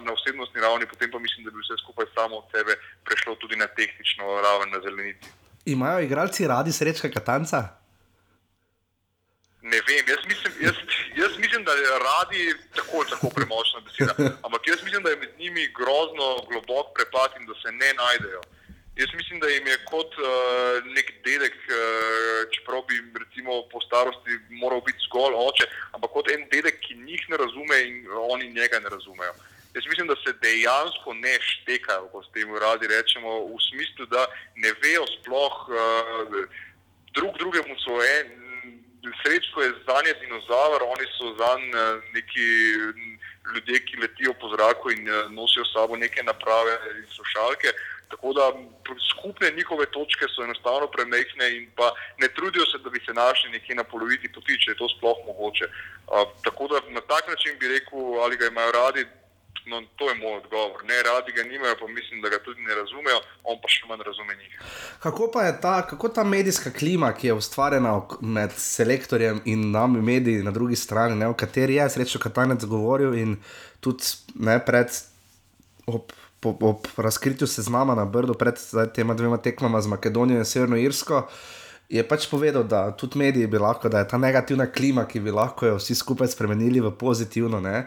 na 0.06 0.12
osebnostni 0.18 0.60
ravni, 0.62 0.86
potem 0.86 1.10
pa 1.10 1.18
mislim, 1.18 1.44
da 1.44 1.50
bi 1.50 1.62
vse 1.64 1.74
skupaj 1.82 2.06
samo 2.14 2.36
od 2.42 2.46
sebe 2.54 2.78
prešlo 3.04 3.34
tudi 3.42 3.56
na 3.56 3.66
tehnično 3.66 4.24
raven 4.46 4.70
na 4.70 4.80
zelenici. 4.86 5.28
Imajo 5.64 6.00
igralci 6.00 6.46
radi 6.46 6.72
srečka 6.72 7.10
Katanca? 7.10 7.60
Ne 9.62 9.80
vem, 9.88 10.04
jaz 10.08 10.22
mislim, 10.30 10.52
jaz, 10.66 10.76
jaz 11.16 11.32
mislim, 11.38 11.64
da 11.64 11.72
je 11.72 11.98
radi 12.10 12.42
tako 12.76 12.94
ali 13.00 13.10
tako 13.10 13.28
premočna 13.36 13.80
beseda. 13.86 14.14
Ampak 14.46 14.62
jaz 14.70 14.82
mislim, 14.86 15.02
da 15.02 15.10
je 15.10 15.16
med 15.16 15.32
njimi 15.38 15.72
grozno 15.78 16.26
globok 16.50 16.86
prepad 16.96 17.30
in 17.40 17.46
da 17.46 17.54
se 17.62 17.72
ne 17.72 17.90
najdejo. 18.02 18.40
Jaz 18.98 19.10
mislim, 19.14 19.40
da 19.40 19.48
jim 19.48 19.66
je 19.66 19.76
kot 19.84 20.12
uh, 20.18 20.28
nek 20.96 21.12
dedek, 21.26 21.54
uh, 21.54 22.50
čeprav 22.54 22.80
bi 22.88 22.96
recimo, 23.22 23.52
po 23.72 23.78
starosti 23.86 24.38
moral 24.62 24.80
biti 24.86 25.04
zgolj 25.06 25.34
oče, 25.48 25.66
ampak 25.94 26.10
kot 26.16 26.30
en 26.34 26.42
dedek, 26.54 26.80
ki 26.84 26.96
njih 27.06 27.22
ne 27.30 27.36
razume 27.42 27.76
in 27.88 28.08
oni 28.34 28.50
njega 28.58 28.80
ne 28.82 28.88
razumejo. 28.94 29.34
Jaz 29.74 29.84
mislim, 29.90 30.06
da 30.10 30.16
se 30.22 30.32
dejansko 30.42 31.14
ne 31.14 31.34
štekajo, 31.50 32.08
kot 32.12 32.26
s 32.26 32.32
tem 32.34 32.50
radi 32.64 32.90
rečemo, 32.94 33.30
v 33.52 33.60
smislu, 33.68 34.06
da 34.14 34.26
ne 34.62 34.72
vejo 34.82 35.04
sploh 35.14 35.56
uh, 35.68 36.34
drug 37.14 37.38
drugemu 37.38 37.74
en. 38.16 38.26
Srečko 39.22 39.62
je 39.62 39.70
za 39.86 39.98
nje 40.04 40.14
dinozaver, 40.20 40.82
oni 40.82 41.06
so 41.16 41.30
za 41.38 41.52
neki 42.14 42.48
ljudje, 43.54 43.78
ki 43.86 44.00
letijo 44.02 44.34
po 44.40 44.50
zraku 44.54 44.90
in 44.90 45.06
nosijo 45.30 45.64
s 45.64 45.72
sabo 45.72 45.96
neke 45.96 46.22
naprave 46.22 46.74
in 46.98 47.06
slušalke. 47.16 47.72
Tako 48.10 48.32
da 48.32 48.44
skupne 49.18 49.50
njihove 49.58 49.86
točke 49.96 50.24
so 50.34 50.44
enostavno 50.44 50.86
premehne 50.96 51.46
in 51.56 51.70
pa 51.76 51.92
ne 52.20 52.28
trudijo 52.36 52.64
se, 52.66 52.78
da 52.84 52.90
bi 52.90 53.00
se 53.06 53.12
našli 53.12 53.50
nekje 53.50 53.74
na 53.74 53.84
polovici 53.84 54.32
poti, 54.34 54.60
če 54.62 54.70
je 54.70 54.80
to 54.80 54.88
sploh 54.96 55.18
mogoče. 55.26 55.66
Uh, 55.68 56.26
tako 56.46 56.68
da 56.72 56.76
na 56.98 57.00
tak 57.12 57.24
način 57.32 57.58
bi 57.60 57.68
rekel, 57.74 58.20
ali 58.22 58.36
ga 58.36 58.46
imajo 58.46 58.72
radi, 58.72 59.02
no, 59.70 59.82
to 59.96 60.08
je 60.10 60.14
moj 60.14 60.36
odgovor. 60.36 60.84
Ne, 60.90 61.02
radi 61.02 61.32
ga 61.36 61.42
nimajo, 61.42 61.76
pa 61.80 61.86
mislim, 61.88 62.22
da 62.22 62.28
ga 62.28 62.38
tudi 62.44 62.62
ne 62.62 62.74
razumejo, 62.74 63.20
on 63.44 63.58
pa 63.62 63.68
še 63.72 63.88
manj 63.88 64.04
razume 64.06 64.36
njih. 64.36 64.54
Kako 65.02 65.30
pa 65.34 65.42
je 65.48 65.60
ta, 65.60 65.74
kako 65.86 66.08
ta 66.08 66.24
medijska 66.24 66.72
klima, 66.72 67.12
ki 67.12 67.30
je 67.30 67.38
ustvarjena 67.40 67.92
med 68.20 68.54
selektorjem 68.56 69.42
in 69.44 69.70
nami 69.70 70.02
mediji 70.02 70.46
na 70.46 70.50
drugi 70.50 70.76
strani, 70.76 71.16
ne, 71.16 71.28
o 71.28 71.36
kateri 71.36 71.76
je 71.78 71.90
srečo 71.96 72.22
Katanec 72.22 72.64
govoril 72.64 73.14
in 73.14 73.36
tudi 73.80 74.16
ne, 74.34 74.58
pred. 74.64 74.92
Op, 75.88 76.12
po, 76.40 76.56
ob 76.60 76.86
razkritju 76.96 77.46
seznama 77.46 77.94
na 77.94 78.04
Brdu 78.04 78.34
pred 78.34 78.54
tema 78.94 79.14
dvema 79.14 79.36
tekmama 79.36 79.80
z 79.80 79.86
Makedonijo 79.86 80.38
in 80.38 80.44
Severno 80.44 80.76
Irsko. 80.76 81.26
Je 81.88 82.02
pač 82.04 82.26
povedal, 82.28 82.66
da 82.68 82.90
tudi 82.92 83.18
mediji 83.18 83.46
bi 83.46 83.58
lahko, 83.58 83.88
da 83.88 84.02
je 84.02 84.08
ta 84.08 84.18
negativna 84.18 84.66
klima, 84.66 85.06
ki 85.08 85.20
bi 85.24 85.32
lahko 85.32 85.66
jo 85.66 85.78
vsi 85.78 85.94
skupaj 85.96 86.28
spremenili 86.28 86.82
v 86.84 86.92
pozitivno. 86.92 87.60
Ne? 87.64 87.86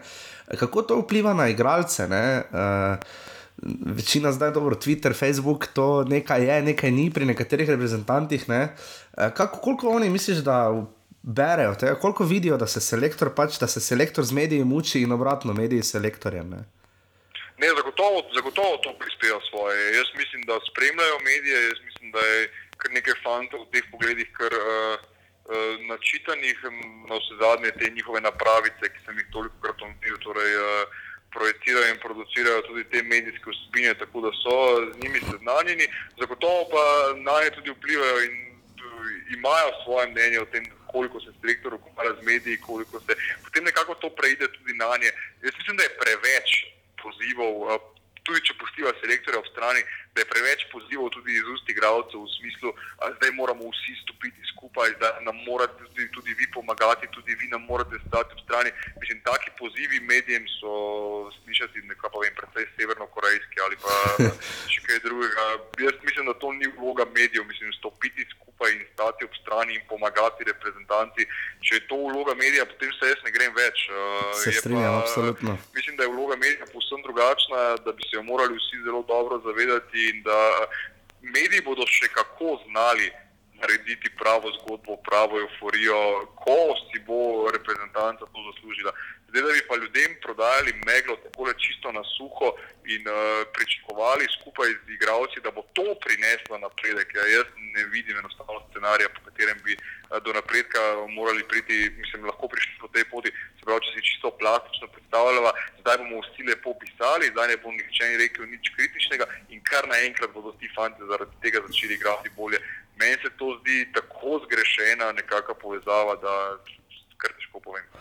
Kako 0.58 0.82
to 0.82 0.98
vpliva 1.04 1.34
na 1.38 1.46
igralce? 1.48 2.08
Uh, 2.10 2.98
večina 3.94 4.32
zdaj, 4.32 4.50
dobro, 4.50 4.74
Twitter, 4.74 5.14
Facebook, 5.14 5.68
to 5.72 6.04
nekaj 6.04 6.44
je, 6.48 6.58
nekaj 6.62 6.90
ni 6.90 7.10
pri 7.14 7.30
nekaterih 7.30 7.70
reprezentantih. 7.70 8.48
Ne? 8.48 8.74
Uh, 9.14 9.30
kako, 9.30 9.62
koliko 9.62 9.94
oni 9.94 10.10
misliš, 10.10 10.42
da 10.42 10.66
berejo, 11.22 11.74
te, 11.78 11.94
koliko 11.94 12.24
vidijo, 12.24 12.58
da 12.58 12.66
se 12.66 12.80
selektor, 12.80 13.30
pač, 13.30 13.60
da 13.62 13.70
se 13.70 13.80
selektor 13.80 14.26
z 14.26 14.34
mediji 14.34 14.64
muči 14.64 15.06
in 15.06 15.12
obratno 15.12 15.54
mediji 15.54 15.82
s 15.82 15.94
selektorjem? 15.94 16.50
Ne? 16.50 16.64
Ne, 17.62 17.68
zagotovo, 17.80 18.18
zagotovo 18.34 18.76
to 18.84 18.90
prispeva 19.02 19.40
svoje. 19.50 19.96
Jaz 19.98 20.08
mislim, 20.20 20.42
da 20.42 20.54
spremljajo 20.70 21.18
medije, 21.30 21.58
jaz 21.70 21.80
mislim, 21.88 22.06
da 22.16 22.18
je 22.18 22.40
kar 22.80 22.90
nekaj 22.98 23.14
fantov 23.24 23.60
v 23.62 23.70
teh 23.72 23.84
pogledih, 23.92 24.28
kar 24.38 24.52
uh, 24.58 24.66
uh, 24.66 25.74
načitanih, 25.92 26.58
na 27.08 27.14
vse 27.20 27.34
zadnje 27.42 27.70
te 27.78 27.86
njihove 27.96 28.20
napravice, 28.20 28.84
ki 28.92 28.98
sem 29.04 29.18
jih 29.18 29.28
toliko 29.34 29.56
krat 29.62 29.78
omenil, 29.86 30.16
torej 30.26 30.52
uh, 30.58 30.66
projicirajo 31.34 31.92
in 31.92 32.02
producirajo 32.06 32.66
tudi 32.68 32.84
te 32.92 33.02
medijske 33.02 33.54
vsebine, 33.54 33.94
tako 34.02 34.26
da 34.26 34.30
so 34.42 34.56
z 34.90 34.98
njimi 35.02 35.20
seznanjeni. 35.30 35.86
Zagotovo 36.20 36.60
pa 36.74 36.84
na 37.26 37.36
nje 37.42 37.50
tudi 37.56 37.70
vplivajo 37.76 38.18
in 38.26 38.34
imajo 39.38 39.70
svoje 39.84 40.06
mnenje 40.10 40.38
o 40.40 40.50
tem, 40.52 40.64
koliko 40.92 41.20
se 41.20 41.38
direktor 41.42 41.74
ukvarja 41.74 42.12
z 42.20 42.26
mediji, 42.26 42.64
koliko 42.68 43.00
se 43.00 43.12
potem 43.44 43.64
nekako 43.64 43.94
to 43.94 44.08
preide 44.18 44.46
tudi 44.56 44.72
na 44.82 44.90
nje. 45.00 45.10
Jaz 45.44 45.54
mislim, 45.58 45.76
da 45.76 45.82
je 45.82 45.98
preveč 46.02 46.50
pozivov, 47.02 47.68
tudi 48.26 48.42
če 48.46 48.54
poštiva 48.60 48.92
selektorja 49.00 49.40
ob 49.42 49.48
strani, 49.50 49.82
da 50.14 50.22
je 50.22 50.28
preveč 50.30 50.66
pozivov 50.70 51.10
tudi 51.14 51.34
iz 51.34 51.46
ust 51.54 51.68
igralcev 51.72 52.22
v 52.22 52.30
smislu, 52.36 52.72
da 53.00 53.10
zdaj 53.16 53.32
moramo 53.38 53.70
vsi 53.72 53.94
stopiti 54.02 54.50
skupaj, 54.52 54.94
da 55.02 55.10
nam 55.26 55.40
morate 55.46 55.74
tudi, 55.82 56.06
tudi 56.14 56.36
vi 56.38 56.46
pomagati, 56.54 57.10
tudi 57.16 57.34
vi 57.40 57.48
nam 57.50 57.64
morate 57.66 57.98
stati 58.06 58.36
ob 58.36 58.44
strani. 58.44 58.70
Mislim, 59.00 59.22
taki 59.26 59.50
pozivi 59.58 60.00
medijem 60.06 60.46
so 60.60 60.74
slišati 61.42 61.82
nekaj, 61.88 62.12
pa 62.12 62.22
vem, 62.22 62.36
predvsej 62.38 62.68
severno-korejski 62.76 63.64
ali 63.66 63.80
pa 63.82 63.96
še 64.72 64.86
kaj 64.86 65.02
drugega. 65.08 65.48
Jaz 65.82 65.98
mislim, 66.06 66.30
da 66.30 66.38
to 66.38 66.52
ni 66.54 66.70
vloga 66.78 67.08
medijev, 67.16 67.48
mislim, 67.48 67.74
stopiti 67.80 68.28
skupaj 68.30 68.41
in 68.70 68.84
stati 68.92 69.24
ob 69.24 69.34
strani 69.42 69.74
in 69.74 69.84
pomagati 69.88 70.44
reprezentanti. 70.44 71.26
Če 71.64 71.74
je 71.74 71.86
to 71.90 71.96
vloga 71.96 72.34
medija, 72.34 72.66
potem 72.66 72.92
se 72.98 73.10
jaz 73.12 73.24
ne 73.24 73.32
grem 73.36 73.54
več. 73.54 73.88
Eh, 73.88 74.34
se 74.44 74.52
strinjam, 74.52 74.98
absolutno. 75.02 75.58
Mislim, 75.74 75.96
da 75.96 76.02
je 76.06 76.14
vloga 76.14 76.36
medija 76.36 76.66
povsem 76.72 77.02
drugačna, 77.06 77.60
da 77.84 77.92
bi 77.92 78.02
se 78.08 78.16
jo 78.16 78.22
morali 78.22 78.58
vsi 78.60 78.84
zelo 78.84 79.02
dobro 79.08 79.40
zavedati 79.46 80.08
in 80.10 80.22
da 80.22 80.38
mediji 81.20 81.62
bodo 81.64 81.86
še 81.86 82.08
kako 82.08 82.58
znali 82.68 83.10
narediti 83.62 84.10
pravo 84.18 84.50
zgodbo, 84.58 84.96
pravo 85.08 85.38
euforijo, 85.40 85.98
ko 86.44 86.74
si 86.86 86.98
bo 87.06 87.50
reprezentanca 87.56 88.26
to 88.26 88.38
zaslužila. 88.50 88.92
Zdaj, 89.32 89.42
da 89.42 89.52
bi 89.52 89.68
pa 89.68 89.76
ljudem 89.76 90.10
prodajali 90.24 90.72
meglo 90.86 91.16
tako 91.24 91.52
čisto 91.64 91.92
na 91.92 92.02
suho 92.14 92.48
in 92.94 93.02
uh, 93.08 93.16
pričakovali 93.54 94.24
skupaj 94.36 94.70
z 94.84 94.88
igravci, 94.96 95.44
da 95.44 95.50
bo 95.56 95.62
to 95.76 95.86
prineslo 96.04 96.58
napredek. 96.58 97.08
Ja, 97.14 97.24
jaz 97.36 97.46
ne 97.76 97.82
vidim 97.94 98.16
enostavno 98.18 98.60
scenarija, 98.68 99.08
po 99.14 99.20
katerem 99.26 99.58
bi 99.64 99.72
uh, 99.76 99.82
do 100.24 100.30
napredka 100.38 100.80
morali 101.18 101.42
priti, 101.50 101.76
mislim, 102.00 102.28
lahko 102.30 102.48
prišli 102.52 102.74
po 102.80 102.88
tej 102.94 103.04
poti. 103.12 103.30
Se 103.56 103.62
pravi, 103.64 103.80
če 103.84 103.90
si 103.94 104.06
čisto 104.10 104.28
plastično 104.40 104.86
predstavljala, 104.94 105.50
zdaj 105.80 105.96
bomo 106.02 106.20
vsi 106.24 106.42
lepo 106.50 106.76
pisali, 106.82 107.32
zdaj 107.32 107.48
ne 107.48 107.56
bo 107.62 107.72
nihče 107.72 108.12
rekel 108.24 108.44
nič 108.52 108.64
kritičnega 108.76 109.26
in 109.48 109.64
kar 109.70 109.88
naenkrat 109.94 110.30
bodo 110.36 110.52
ti 110.60 110.68
fanti 110.76 111.08
zaradi 111.10 111.40
tega 111.44 111.64
začeli 111.66 111.94
igrati 111.94 112.36
bolje. 112.36 112.60
Meni 113.00 113.16
se 113.22 113.30
to 113.40 113.56
zdi 113.60 113.88
tako 113.96 114.42
zgrešena 114.44 115.12
nekakšna 115.12 115.54
povezava, 115.64 116.20
da 116.24 116.34
kar 117.16 117.32
težko 117.38 117.60
povem. 117.60 117.91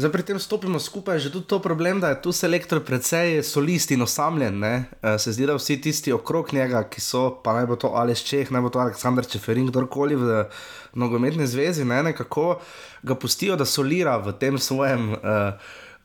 Zdaj, 0.00 0.12
pri 0.12 0.22
tem 0.24 0.38
stopimo 0.40 0.80
skupaj, 0.80 1.18
že 1.20 1.28
tudi 1.28 1.44
to 1.44 1.58
problem, 1.60 2.00
da 2.00 2.08
je 2.08 2.22
tu 2.24 2.32
selektor 2.32 2.80
precej 2.80 3.42
solist 3.44 3.90
in 3.92 4.00
osamljen. 4.00 4.56
Ne? 4.56 4.88
Eh, 5.02 5.18
se 5.20 5.32
zdi, 5.36 5.44
da 5.44 5.58
vsi 5.58 5.76
tisti 5.76 6.12
okrog 6.12 6.54
njega, 6.56 6.80
ki 6.88 7.04
so, 7.04 7.26
pa 7.44 7.52
naj 7.52 7.66
bo 7.68 7.76
to 7.76 7.90
Aleš 7.92 8.22
Čeh, 8.24 8.48
naj 8.48 8.64
bo 8.64 8.70
to 8.72 8.80
Aleksandr 8.80 9.28
Čeferin, 9.28 9.68
kdorkoli 9.68 10.16
v 10.16 10.38
nogometni 10.96 11.44
zvezi, 11.44 11.84
ne? 11.84 12.00
nekako 12.02 12.62
ga 13.02 13.14
pustijo, 13.14 13.58
da 13.60 13.68
solira 13.68 14.16
v 14.16 14.32
tem 14.40 14.56
svojem. 14.58 15.12
Uh, 15.20 15.52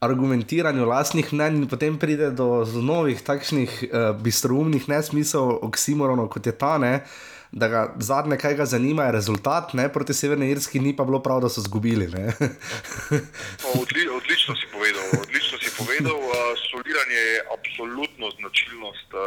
argumentiranju 0.05 0.85
lastnih 0.85 1.31
mnenj 1.33 1.55
in 1.55 1.69
potem 1.71 1.95
pride 1.97 2.27
do 2.35 2.65
novih 2.67 3.21
takšnih 3.23 3.71
uh, 3.87 4.11
bistroumnih 4.21 4.89
nesmislov, 4.91 5.63
oksimoronov 5.65 6.27
kot 6.35 6.45
je 6.45 6.51
ta 6.51 6.75
ne. 6.77 6.99
Da 7.51 7.67
ga 7.67 7.81
zadnje, 7.99 8.37
kaj 8.37 8.55
ga 8.55 8.65
zanima, 8.65 9.05
je 9.05 9.11
rezultat, 9.11 9.73
ne 9.73 9.85
proti 9.93 10.13
Severni 10.13 10.49
Irski, 10.51 10.79
ni 10.79 10.95
pa 10.95 11.03
bilo 11.03 11.19
prav, 11.23 11.41
da 11.41 11.49
so 11.49 11.61
izgubili. 11.61 12.05
Odli, 13.81 14.07
odlično 14.17 14.55
si 14.55 14.67
povedal. 14.73 15.07
Odlično 15.21 15.57
si 15.63 15.71
povedal. 15.77 16.17
Uh, 16.17 16.33
soliranje 16.71 17.21
je 17.31 17.43
absolutno 17.57 18.31
značilnost 18.39 19.09
uh, 19.13 19.21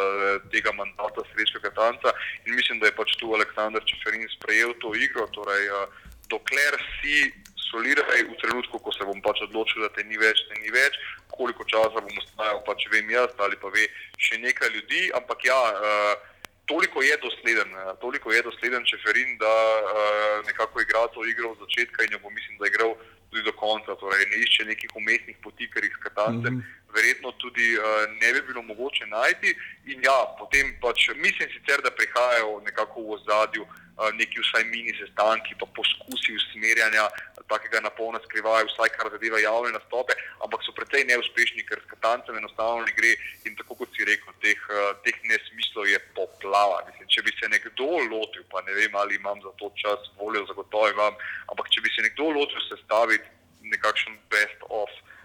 tega 0.53 0.73
mandata 0.73 1.25
Srečka 1.31 1.61
Katanca 1.67 2.13
in 2.47 2.55
mislim, 2.55 2.81
da 2.81 2.87
je 2.87 2.97
pač 3.01 3.17
tu 3.21 3.33
Aleksandr 3.35 3.85
Čeferin 3.89 4.29
sprejel 4.37 4.75
to 4.83 4.95
igro. 4.95 5.27
Torej, 5.37 5.65
uh, 5.71 5.89
dokler 6.29 6.75
si 7.01 7.33
soliraj 7.71 8.25
v 8.29 8.37
trenutku, 8.41 8.81
ko 8.81 8.93
se 8.93 9.05
bom 9.05 9.21
pač 9.25 9.43
odločil, 9.45 9.85
da 9.85 9.91
te 9.93 10.05
ni 10.09 10.17
več, 10.21 10.41
te 10.49 10.57
ni 10.61 10.73
več, 10.73 10.97
koliko 11.33 11.65
časa 11.69 12.01
bom 12.01 12.17
ostajal, 12.23 12.63
pač 12.65 12.89
vem 12.93 13.11
jaz 13.13 13.33
ali 13.45 13.57
pa 13.61 13.73
ve 13.73 13.85
še 14.19 14.41
nekaj 14.41 14.73
ljudi, 14.75 15.03
ampak 15.19 15.45
ja, 15.45 15.61
uh, 15.77 16.38
toliko 16.71 17.03
je 17.03 17.15
dosleden, 17.27 17.71
uh, 17.75 17.99
toliko 18.03 18.33
je 18.33 18.43
dosleden 18.49 18.83
Čeferin, 18.91 19.31
da 19.45 19.55
uh, 19.79 20.47
nekako 20.47 20.81
igra 20.81 21.07
to 21.15 21.21
igro 21.33 21.51
od 21.51 21.59
začetka 21.65 21.99
in 22.05 22.13
jo 22.13 22.19
bo 22.25 22.31
mislim, 22.31 22.59
da 22.59 22.67
igral 22.67 22.93
tudi 23.31 23.43
do 23.49 23.53
konca, 23.53 23.97
torej 24.03 24.25
ne 24.33 24.37
išče 24.45 24.65
nekih 24.73 24.91
umestnih 25.01 25.37
poti, 25.45 25.71
ker 25.73 25.85
jih 25.85 25.97
skatancem 26.01 26.55
mm 26.55 26.61
-hmm. 26.61 26.78
Verjetno 26.95 27.33
tudi 27.43 27.75
uh, 27.77 28.05
ne 28.21 28.33
bi 28.33 28.41
bilo 28.49 28.63
mogoče 28.63 29.07
najti 29.07 29.55
in 29.93 30.03
ja, 30.05 30.19
potem 30.39 30.75
pač 30.83 31.09
mislim 31.17 31.49
sicer, 31.53 31.83
da 31.83 31.91
prihajajo 31.91 32.61
nekako 32.65 33.03
v 33.03 33.19
ozadju 33.19 33.67
neki 34.15 34.41
vsaj 34.41 34.65
mini 34.65 34.93
sestanki, 34.95 35.57
pa 35.59 35.67
poskusi 35.75 36.37
usmerjanja 36.39 37.09
takega 37.51 37.81
napolna 37.81 38.21
skrivajo, 38.25 38.69
vsaj 38.69 38.93
kar 38.95 39.11
zadeva 39.11 39.41
javne 39.41 39.73
nastope, 39.75 40.15
ampak 40.45 40.63
so 40.63 40.75
precej 40.77 41.07
neuspešni, 41.09 41.65
ker 41.67 41.81
s 41.81 41.91
katancem 41.91 42.37
enostavno 42.39 42.85
ne 42.87 42.95
gre 42.95 43.15
in 43.49 43.57
tako 43.59 43.79
kot 43.81 43.97
si 43.97 44.07
rekel, 44.07 44.35
teh, 44.45 44.61
teh 45.03 45.19
nesmislov 45.33 45.89
je 45.89 45.99
poplava. 46.15 46.85
Mislim, 46.91 47.09
če 47.11 47.25
bi 47.27 47.35
se 47.41 47.51
nekdo 47.51 47.89
lotil, 48.13 48.45
pa 48.53 48.63
ne 48.69 48.77
vem, 48.77 48.95
ali 49.01 49.19
imam 49.19 49.41
za 49.43 49.55
to 49.59 49.73
čas, 49.81 50.11
voljo 50.21 50.45
zagotovo 50.53 50.93
imam, 50.93 51.17
ampak 51.51 51.73
če 51.73 51.83
bi 51.83 51.95
se 51.97 52.05
nekdo 52.07 52.31
lotil 52.37 52.63
sestaviti 52.69 53.27
nekakšen 53.75 54.21
best 54.31 54.69
of. 54.69 54.93
Uh, 54.93 55.18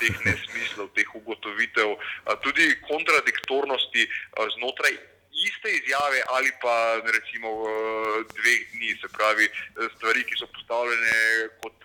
teh 0.00 0.14
nesmislov, 0.26 0.90
teh 0.96 1.08
ugotovitev, 1.14 1.96
tudi 2.42 2.66
kontradiktornosti 2.88 4.08
znotraj 4.58 4.98
iste 5.48 5.68
izjave 5.78 6.18
ali 6.36 6.50
pa 6.62 6.76
recimo 7.16 7.48
dveh 8.36 8.60
dni, 8.72 8.90
se 9.00 9.08
pravi 9.16 9.46
stvari, 9.96 10.24
ki 10.28 10.34
so 10.40 10.46
postavljene 10.54 11.16
kot 11.62 11.78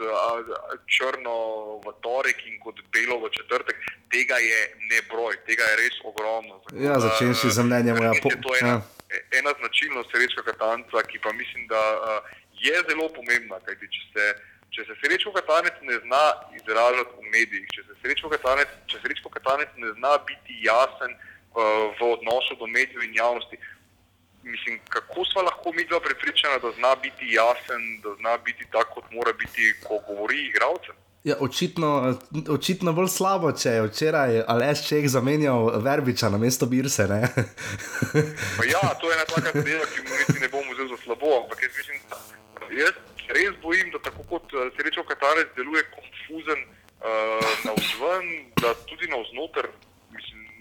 črno 0.95 1.35
v 1.85 1.93
torek 2.05 2.39
in 2.49 2.59
kot 2.65 2.81
belo 2.93 3.19
v 3.23 3.31
četrtek, 3.37 3.77
tega 4.13 4.37
je 4.49 4.59
ne 4.91 4.99
broj, 5.11 5.39
tega 5.47 5.63
je 5.71 5.79
res 5.83 5.95
ogromno. 6.03 6.61
Ja, 6.85 6.99
začenši 6.99 7.53
z 7.57 7.59
mnenjem 7.63 7.97
moja 7.97 8.13
je 8.13 8.21
ena, 8.61 8.75
ja. 8.75 8.81
ena 9.39 9.51
značilnost 9.59 10.11
srečka 10.11 10.43
katanca, 10.51 11.03
ki 11.09 11.19
pa 11.23 11.31
mislim, 11.33 11.67
da 11.67 11.81
je 12.59 12.75
zelo 12.89 13.09
pomembna, 13.15 13.59
kajti 13.65 13.87
če 13.95 14.03
se 14.13 14.25
Če 14.77 14.83
se 14.85 14.95
srečo 15.01 15.31
katanec 15.33 15.79
ne 15.81 15.95
zna 16.03 16.25
izražati 16.53 17.15
v 17.17 17.31
medijih, 17.33 17.65
če 17.73 17.81
se 17.87 17.95
srečo 18.03 18.29
katanec, 18.29 18.75
katanec 19.33 19.71
ne 19.81 19.89
zna 19.97 20.11
biti 20.27 20.59
jasen, 20.67 21.15
v 21.97 22.01
odnosu 22.13 22.55
do 22.59 22.67
medijev 22.67 23.01
in 23.03 23.15
javnosti. 23.15 23.57
Mislim, 24.43 24.79
kako 24.89 25.25
smo 25.25 25.41
lahko 25.41 25.73
mi 25.73 25.85
dva 25.85 25.99
prepričana, 25.99 26.61
da 26.61 26.71
zna 26.77 26.95
biti 26.95 27.33
jasen, 27.33 27.81
da 28.03 28.13
zna 28.19 28.37
biti 28.37 28.69
tako, 28.71 29.01
kot 29.01 29.11
mora 29.11 29.33
biti, 29.33 29.73
ko 29.87 29.99
govori 30.07 30.45
igralcem. 30.45 30.95
Ja, 31.23 31.35
očitno, 31.39 32.19
očitno 32.49 32.93
bolj 32.93 33.09
slabo, 33.17 33.51
če 33.51 33.69
je 33.69 33.87
včeraj 33.89 34.43
Aleš 34.47 34.85
Čeh 34.87 35.09
zamenjal 35.09 35.81
Verbiča 35.81 36.29
na 36.29 36.37
mesto 36.37 36.69
Birse. 36.69 37.09
ja, 38.73 38.85
to 39.01 39.09
je 39.09 39.17
ena 39.17 39.25
taka 39.25 39.51
zadeva, 39.57 39.89
ki 39.89 40.05
mu 40.05 40.21
niti 40.21 40.39
ne 40.45 40.53
bom 40.53 40.69
vzel 40.69 40.87
za 40.93 41.01
slabo. 41.03 41.41
Ampak 41.41 41.65
jaz 41.65 41.77
mislim, 41.81 41.99
da 42.13 42.17
jaz 42.83 43.06
res 43.29 43.55
bojim, 43.61 43.91
da 43.91 43.99
tako 43.99 44.23
kot 44.31 44.53
eh, 44.53 44.69
srečo 44.77 45.03
Katarec 45.03 45.53
deluje 45.55 45.83
konfuzen 45.95 46.59
uh, 46.63 47.49
na 47.65 47.73
vzven, 47.77 48.25
da 48.61 48.73
tudi 48.89 49.07
na 49.11 49.21
vznoter 49.23 49.69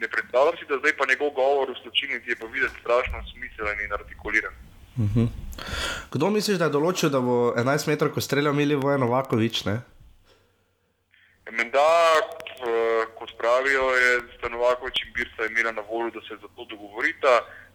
ne 0.01 0.09
predstavljam 0.09 0.57
si, 0.59 0.69
da 0.69 0.79
zdaj 0.79 0.93
pa 0.99 1.05
njegov 1.09 1.31
govor 1.31 1.71
v 1.71 1.81
sločilnici 1.83 2.31
je 2.31 2.37
pa 2.37 2.47
videti 2.47 2.81
strašno 2.81 3.19
smiselen 3.33 3.79
in 3.85 3.93
artikuliran. 3.93 4.55
Uh 4.97 5.05
mhm. 5.05 5.21
-huh. 5.21 5.29
Kdo 6.13 6.31
misliš, 6.31 6.59
da 6.59 6.65
je 6.65 6.77
določil, 6.79 7.09
da 7.09 7.21
bo 7.21 7.53
11 7.57 7.89
metrov, 7.89 8.13
ko 8.13 8.21
streljal 8.21 8.53
Milivoje 8.53 8.99
Novakovič? 8.99 9.65
Menda, 11.59 11.89
kot 13.19 13.31
pravijo, 13.39 13.85
je 14.03 14.21
Stanovakovič 14.39 14.97
in 15.05 15.13
Birsa 15.15 15.43
imela 15.51 15.73
na 15.73 15.83
voljo, 15.91 16.11
da 16.11 16.21
se 16.21 16.37
za 16.43 16.49
to 16.57 16.65
dogovorita. 16.65 17.33
Uh, 17.41 17.66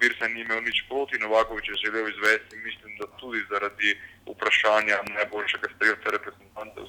Birsa 0.00 0.28
ni 0.28 0.40
imel 0.40 0.62
nič 0.64 0.84
proti, 0.88 1.18
Novakovič 1.18 1.68
je 1.68 1.80
želel 1.84 2.08
izvesti, 2.08 2.56
mislim, 2.56 2.96
da 2.98 3.06
tudi 3.20 3.44
zaradi 3.50 3.90
vprašanja 4.26 4.96
najboljšega 5.16 5.68
streljca 5.76 6.08
reprezentantov. 6.16 6.86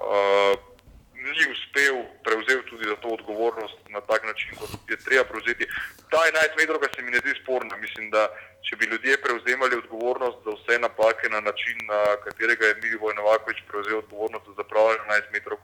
Uh, 0.00 0.54
ni 1.24 1.42
uspel 1.52 1.96
prevzeti 2.24 2.68
tudi 2.70 2.84
za 2.88 2.96
to 2.96 3.08
odgovornost 3.08 3.78
na 3.88 4.00
tak 4.00 4.24
način, 4.24 4.50
kot 4.58 4.70
je 4.90 4.96
treba 4.96 5.24
prevzeti. 5.24 5.64
Ta 6.10 6.20
11 6.28 6.56
metrov 6.60 6.80
se 6.94 7.02
mi 7.02 7.10
ne 7.10 7.20
zdi 7.24 7.34
sporna. 7.42 7.76
Mislim, 7.76 8.10
da 8.10 8.22
če 8.66 8.76
bi 8.76 8.90
ljudje 8.92 9.22
prevzemali 9.24 9.80
odgovornost 9.82 10.38
za 10.44 10.50
vse 10.56 10.78
napake 10.86 11.28
na 11.28 11.40
način, 11.40 11.76
na 11.92 12.00
katerega 12.24 12.64
je 12.66 12.78
Mili 12.82 12.96
Vojnovakovič 13.04 13.58
prevzel 13.68 13.98
odgovornost 13.98 14.46
za 14.46 14.54
zapravljanje 14.60 15.04
11 15.08 15.32
metrov, 15.32 15.58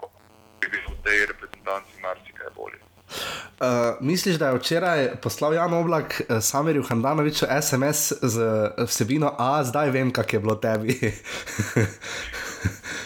bi 0.61 0.67
bil 0.73 0.85
v 0.89 1.03
tej 1.05 1.27
reprezentanci 1.33 2.01
marsikaj 2.07 2.53
bolje. 2.57 2.86
Uh, 3.07 3.97
misliš, 4.01 4.37
da 4.37 4.49
je 4.49 4.59
včeraj 4.59 5.09
poslal 5.23 5.55
Jan 5.55 5.75
Oblak 5.75 6.21
uh, 6.21 6.37
Samirju 6.41 6.83
Handanoviču 6.83 7.47
SMS 7.63 8.13
z 8.23 8.71
vsebino 8.87 9.35
A, 9.39 9.65
zdaj 9.65 9.91
vem, 9.91 10.13
kak 10.13 10.33
je 10.33 10.41
bilo 10.41 10.55
tebi? 10.55 10.93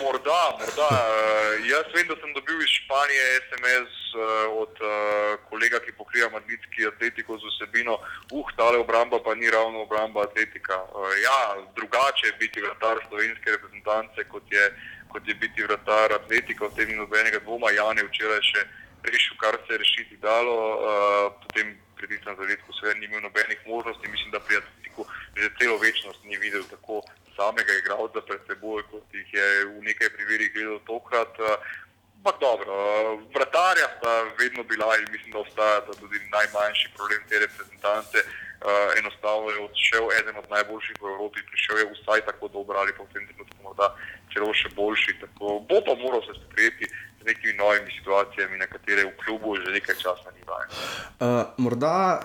morda, 0.03 0.41
morda. 0.59 0.89
Uh, 0.91 1.69
jaz 1.71 1.87
vem, 1.95 2.07
da 2.09 2.17
sem 2.21 2.33
dobil 2.35 2.63
iz 2.63 2.73
Španije 2.79 3.25
SMS 3.49 3.93
uh, 4.15 4.23
od 4.63 4.75
uh, 4.83 4.91
kolega, 5.51 5.79
ki 5.85 5.93
pokriva 5.99 6.29
madridski 6.35 6.87
atletiko 6.87 7.39
z 7.39 7.47
vsebino, 7.53 7.99
uh, 8.33 8.51
tale 8.57 8.79
obramba 8.79 9.19
pa 9.25 9.35
ni 9.35 9.51
ravno 9.51 9.83
obramba 9.83 10.23
atletika. 10.23 10.77
Uh, 10.83 11.15
ja, 11.27 11.41
drugače 11.77 12.27
je 12.27 12.39
biti 12.43 12.61
vratar 12.61 12.97
slovenske 13.09 13.51
reprezentance, 13.51 14.25
kot 14.33 14.43
je, 14.51 14.65
kot 15.13 15.29
je 15.29 15.35
biti 15.35 15.63
vratar 15.63 16.13
atletika, 16.13 16.67
o 16.67 16.75
tem 16.77 16.89
ni 16.89 16.97
nobenega 16.97 17.39
dvoma. 17.45 17.71
Jan 17.71 17.99
je 17.99 18.09
včeraj 18.11 18.43
še 18.53 18.67
rešil, 19.05 19.37
kar 19.41 19.55
se 19.67 19.73
je 19.75 19.79
rešiti 19.79 20.17
dalo, 20.17 20.57
uh, 20.77 21.33
potem 21.43 21.79
pri 21.97 22.09
tistem 22.09 22.37
zadetku 22.37 22.73
seveda 22.73 22.99
ni 22.99 23.07
imel 23.07 23.21
nobenih 23.21 23.61
možnosti, 23.67 24.09
mislim, 24.09 24.31
da 24.31 24.41
pri 24.41 24.57
atletiku 24.57 25.07
že 25.37 25.49
celo 25.59 25.77
večnost 25.79 26.21
ni 26.25 26.37
videl 26.37 26.65
tako 26.71 27.03
samega 27.37 27.73
igralca 27.73 28.21
pred 28.29 28.41
seboj, 28.47 28.83
kot 28.91 29.15
jih 29.15 29.29
je 29.35 29.47
v 29.65 29.81
nekaj 29.89 30.09
primerih 30.17 30.53
gledal 30.55 30.81
tokrat. 30.85 31.33
Ampak 32.21 32.37
dobro, 32.41 32.73
vratarja 33.35 33.89
sta 33.97 34.13
vedno 34.41 34.63
bila 34.65 34.97
in 34.99 35.09
mislim, 35.13 35.33
da 35.33 35.39
ostaja 35.39 35.81
tudi 35.81 36.21
najmanjši 36.37 36.89
problem 36.97 37.23
te 37.29 37.39
reprezentance. 37.39 38.19
Uh, 38.61 38.93
enostavno 39.01 39.49
je 39.51 39.61
odšel 39.69 40.05
eden 40.21 40.37
od 40.37 40.51
najboljših 40.51 40.97
v 41.01 41.07
Evropi, 41.15 41.49
prišel 41.49 41.79
je 41.79 41.87
vsaj 41.95 42.21
tako 42.29 42.49
dober 42.49 42.77
ali 42.77 42.93
pa 42.93 43.09
v 43.09 43.13
tem 43.13 43.25
trenutku 43.29 43.57
morda 43.65 43.89
celo 44.33 44.53
še 44.53 44.69
boljši. 44.77 45.17
Tako, 45.21 45.65
bo 45.69 45.81
pa 45.87 45.97
moral 45.97 46.21
se 46.29 46.37
sprijeti 46.37 46.85
z 47.21 47.25
nekimi 47.27 47.53
novimi 47.53 47.91
situacijami, 47.99 48.59
na 48.59 48.67
katere 48.67 49.05
v 49.05 49.17
klubu 49.25 49.57
že 49.57 49.73
nekaj 49.73 49.95
časa 49.95 50.33
ni 50.33 50.43
vajen. 50.49 50.69
Uh, 51.21 51.45
morda 51.57 51.97
uh, 52.17 52.23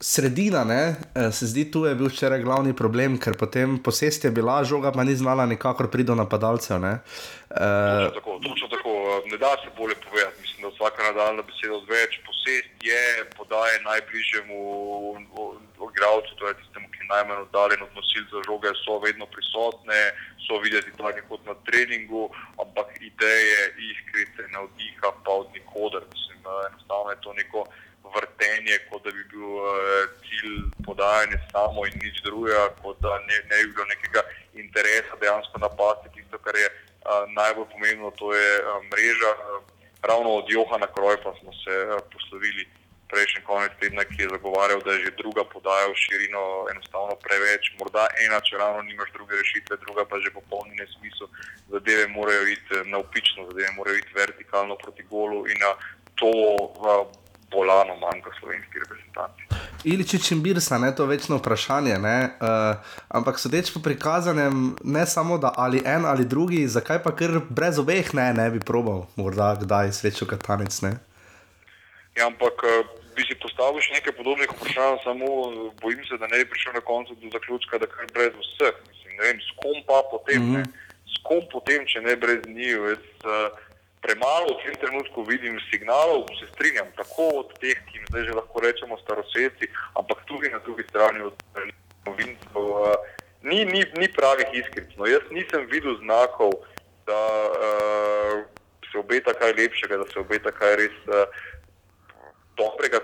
sredina, 0.00 0.64
ne, 0.64 0.94
uh, 0.94 1.34
se 1.34 1.46
zdi, 1.46 1.70
tu 1.70 1.84
je 1.84 1.94
bil 1.94 2.06
včeraj 2.06 2.42
glavni 2.42 2.76
problem, 2.76 3.18
ker 3.18 3.34
potem 3.38 3.78
posest 3.82 4.24
je 4.24 4.30
bila, 4.30 4.62
žoga 4.64 4.92
pa 4.92 5.04
ni 5.04 5.16
znala 5.16 5.46
nikakor 5.46 5.90
priti 5.90 6.06
do 6.06 6.14
napadalcev. 6.14 6.78
Uh, 6.78 7.02
točno 7.50 8.10
tako, 8.14 8.38
točno 8.46 8.66
tako, 8.68 8.92
ne 9.26 9.36
da 9.38 9.50
se 9.62 9.68
bolje 9.76 9.94
povedati. 10.06 10.40
Mislim, 10.40 10.62
da 10.62 10.68
vsaka 10.68 11.02
nadaljna 11.02 11.42
beseda 11.42 11.74
odveč. 11.74 12.20
Posest 12.26 12.70
je 12.82 13.02
podaje 13.36 13.82
najbližjemu 13.82 14.58
igralcu, 15.92 16.30
to 16.38 16.48
je 16.48 16.54
tistemu, 16.60 16.86
ki 16.92 16.98
je 17.02 17.12
najmanj 17.14 17.40
oddaljen 17.46 17.80
od 17.86 17.92
nosilca 17.98 18.36
žoge, 18.48 18.70
so 18.84 18.98
vedno 19.06 19.26
prisotne, 19.34 20.00
so 20.44 20.58
videti 20.64 20.90
tako 20.98 21.22
kot 21.28 21.42
na 21.50 21.54
treningu, 21.66 22.22
ampak 22.72 22.96
ideje, 23.00 23.60
iskrice, 23.92 24.48
navdiha 24.48 25.08
pa 25.24 25.32
od 25.32 25.48
nikoder. 25.52 26.02
Mislim, 26.12 26.38
enostavno 26.70 27.10
je 27.10 27.20
to 27.20 27.32
neko 27.32 27.64
vrtenje, 28.14 28.78
kot 28.90 29.04
da 29.04 29.10
bi 29.10 29.24
bil 29.32 29.44
uh, 29.44 29.68
cilj 30.24 30.56
podajanja 30.86 31.38
samo 31.52 31.86
in 31.86 31.96
nič 32.04 32.16
drugega, 32.24 32.68
kot 32.82 32.96
da 33.04 33.12
ne, 33.28 33.36
ne 33.50 33.56
bi 33.62 33.72
bilo 33.72 33.84
nekega 33.84 34.22
interesa 34.54 35.14
dejansko 35.20 35.58
napasti 35.58 36.08
tisto, 36.14 36.38
kar 36.38 36.56
je 36.56 36.68
uh, 36.68 37.28
najbolj 37.36 37.68
pomembno, 37.72 38.10
to 38.10 38.34
je 38.34 38.48
mreža. 38.90 39.32
Ravno 40.02 40.30
od 40.40 40.46
Johana 40.48 40.88
Krojfa 40.94 41.32
smo 41.40 41.52
se 41.52 41.74
poslovili 42.12 42.66
prejšnji 43.12 43.42
konec 43.46 43.72
tedna, 43.80 44.04
ki 44.08 44.22
je 44.22 44.32
zagovarjal, 44.34 44.80
da 44.84 44.90
je 44.92 45.04
že 45.04 45.18
druga 45.22 45.44
podaja 45.54 45.86
v 45.92 46.00
širino 46.04 46.44
enostavno 46.72 47.14
preveč, 47.24 47.72
morda 47.78 48.04
ena, 48.24 48.40
če 48.40 48.60
ravno 48.62 48.82
nimaš 48.88 49.12
druge 49.16 49.36
rešitve, 49.42 49.76
druga 49.84 50.08
pa 50.08 50.16
že 50.24 50.32
popolni 50.38 50.74
nesmisel. 50.80 51.28
Zadeve 51.74 52.06
morajo 52.16 52.46
iti 52.56 52.70
eh, 52.78 52.86
navpično, 52.94 53.50
zadeve 53.50 53.70
morajo 53.76 53.96
iti 54.00 54.16
vertikalno 54.16 54.74
proti 54.82 55.02
golu 55.12 55.44
in 55.50 55.58
na 55.60 55.72
to 56.20 56.32
bolano 57.52 57.96
manjka 58.00 58.30
slovenski 58.40 58.80
reprezentanti. 58.82 59.42
Iličič 59.84 60.30
in 60.32 60.42
Birsa, 60.42 60.78
ne, 60.78 60.94
to 60.94 61.02
je 61.02 61.08
večno 61.08 61.36
vprašanje. 61.36 61.96
Uh, 61.96 62.76
ampak 63.08 63.38
sodeč 63.38 63.72
po 63.74 63.80
prikazanem, 63.82 64.76
ne 64.84 65.06
samo 65.06 65.38
da 65.38 65.52
ali 65.56 65.82
en 65.84 66.06
ali 66.06 66.24
drugi, 66.24 66.68
zakaj 66.68 67.02
pa 67.02 67.12
kar 67.16 67.40
brez 67.50 67.78
obeh 67.78 68.14
ne, 68.14 68.32
ne 68.32 68.50
bi 68.50 68.60
probal, 68.60 69.06
morda 69.16 69.56
kdaj 69.60 69.92
srečo 69.92 70.26
katanec. 70.26 70.80
Ne? 70.82 70.96
Ja, 72.16 72.26
ampak 72.26 72.62
bi 73.16 73.24
si 73.28 73.34
postavil 73.42 73.80
še 73.84 73.98
nekaj 73.98 74.14
podobnih 74.18 74.50
vprašanj, 74.52 75.02
samo 75.04 75.26
bojim 75.82 76.04
se, 76.08 76.18
da 76.20 76.30
ne 76.30 76.42
bi 76.42 76.50
prišel 76.50 76.76
na 76.76 76.82
koncu 76.84 77.16
do 77.20 77.32
zaključka, 77.32 77.78
da 77.78 77.86
kar 77.90 78.06
brez 78.14 78.32
vseh. 78.38 78.78
Mislim, 78.88 79.16
ne 79.18 79.22
vem, 79.26 79.42
s 79.42 79.50
kom 79.60 79.82
pa 79.88 80.02
potem, 80.10 80.42
mm 80.42 80.56
-hmm. 80.56 80.64
s 81.14 81.22
kom 81.26 81.42
potem, 81.52 81.86
če 81.86 82.00
ne 82.00 82.16
brez 82.16 82.46
njih. 82.46 82.78
Uh, 83.24 83.52
premalo 84.02 84.58
v 84.58 84.62
tem 84.66 84.74
trenutku 84.82 85.22
vidim 85.22 85.56
signalov, 85.70 86.26
se 86.34 86.46
strinjam, 86.52 86.90
tako 86.98 87.46
od 87.46 87.54
teh, 87.62 87.78
ki 87.86 87.98
jim 87.98 88.06
zdaj 88.10 88.24
že 88.26 88.34
lahko 88.34 88.60
rečemo 88.60 88.98
starosedci, 88.98 89.70
ampak 89.94 90.26
tudi 90.26 90.50
na 90.50 90.58
drugi 90.58 90.82
strani 90.90 91.22
od 91.22 91.34
novincev. 92.06 92.56
Uh, 92.58 92.98
ni, 93.42 93.64
ni, 93.64 93.86
ni 93.98 94.08
pravih 94.10 94.50
iskric. 94.52 94.90
No, 94.98 95.06
jaz 95.06 95.22
nisem 95.30 95.66
videl 95.70 95.94
znakov, 96.02 96.50
da 97.06 97.22
uh, 97.46 98.42
se 98.90 98.98
obeta 98.98 99.34
kaj 99.34 99.54
lepšega, 99.54 100.02
da 100.02 100.06
se 100.10 100.18
obeta 100.18 100.50
kaj 100.50 100.76
res 100.82 100.98
uh, 101.06 101.26
dobrega, 102.56 102.98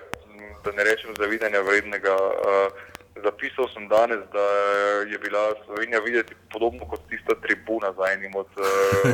da 0.64 0.72
ne 0.72 0.84
rečem 0.84 1.14
zavidanja 1.18 1.60
vrednega. 1.60 2.14
Uh, 2.14 2.86
Zapisal 3.18 3.66
sem 3.74 3.88
danes, 3.90 4.22
da 4.32 4.44
je 5.10 5.18
bila 5.18 5.50
Slovenija 5.64 5.98
videti 5.98 6.34
podobno 6.52 6.86
kot 6.86 7.00
tista 7.10 7.34
tribuna 7.42 7.92
za 7.98 8.12
enim 8.14 8.34
od 8.36 8.46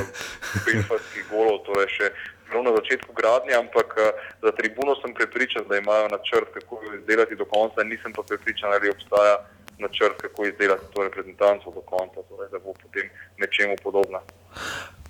Belfastskih 0.64 1.24
uh, 1.24 1.30
golov, 1.32 1.64
torej 1.64 1.88
še 1.88 2.10
zelo 2.50 2.62
na 2.68 2.76
začetku 2.76 3.16
gradnje, 3.16 3.56
ampak 3.56 3.96
uh, 3.96 4.12
za 4.44 4.52
tribuno 4.58 4.92
sem 5.00 5.16
prepričan, 5.16 5.64
da 5.68 5.80
imajo 5.80 6.12
načrt, 6.12 6.52
kako 6.52 6.82
jo 6.84 6.98
izdelati 7.00 7.40
do 7.40 7.48
konca, 7.48 7.80
nisem 7.80 8.12
pa 8.12 8.22
prepričan, 8.28 8.76
ali 8.76 8.92
obstaja 8.92 9.40
načrt, 9.78 10.20
kako 10.20 10.46
izdelati 10.46 10.84
to 10.94 11.02
reprezentanco 11.02 11.70
do 11.70 11.80
konca, 11.80 12.20
torej, 12.28 12.48
da 12.52 12.58
bo 12.58 12.72
potem 12.82 13.08
nečemu 13.38 13.74
podobna. 13.82 14.20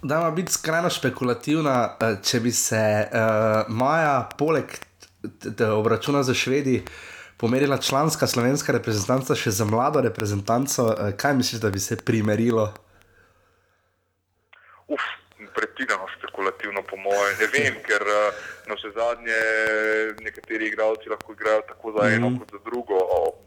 Da, 0.03 0.15
ima 0.15 0.31
biti 0.31 0.53
skrajno 0.53 0.91
špekulativna, 0.91 1.97
eh, 2.01 2.17
če 2.23 2.41
bi 2.41 2.53
se 2.53 3.09
uh, 3.09 3.65
Maja, 3.69 4.29
poleg 4.39 4.65
obračuna 5.79 6.23
za 6.23 6.35
Švedi, 6.35 6.83
pomerila 7.37 7.79
članska 7.79 8.27
slovenska 8.27 8.73
reprezentanca 8.73 9.35
še 9.35 9.51
za 9.51 9.65
mlado 9.65 10.01
reprezentanco. 10.01 10.89
Eh, 10.93 11.17
kaj 11.17 11.35
misliš, 11.35 11.61
da 11.61 11.71
bi 11.71 11.81
se 11.81 11.97
primerilo? 11.97 12.73
Uf, 14.89 15.03
pretirano 15.57 16.07
špekulativno, 16.17 16.83
po 16.91 16.97
mojem. 16.97 17.35
Ne 17.41 17.49
vem, 17.55 17.81
ker 17.87 18.03
eh, 18.03 18.45
na 18.69 18.79
vse 18.79 18.93
zadnje 18.95 19.41
nekateri 20.21 20.71
igralci 20.73 21.11
lahko 21.11 21.33
igrajo 21.33 21.67
tako 21.69 21.93
za 21.99 22.09
eno, 22.09 22.31
mm 22.31 22.35
-hmm. 22.35 22.39
kot 22.39 22.51
za 22.53 22.61
drugo. 22.71 22.95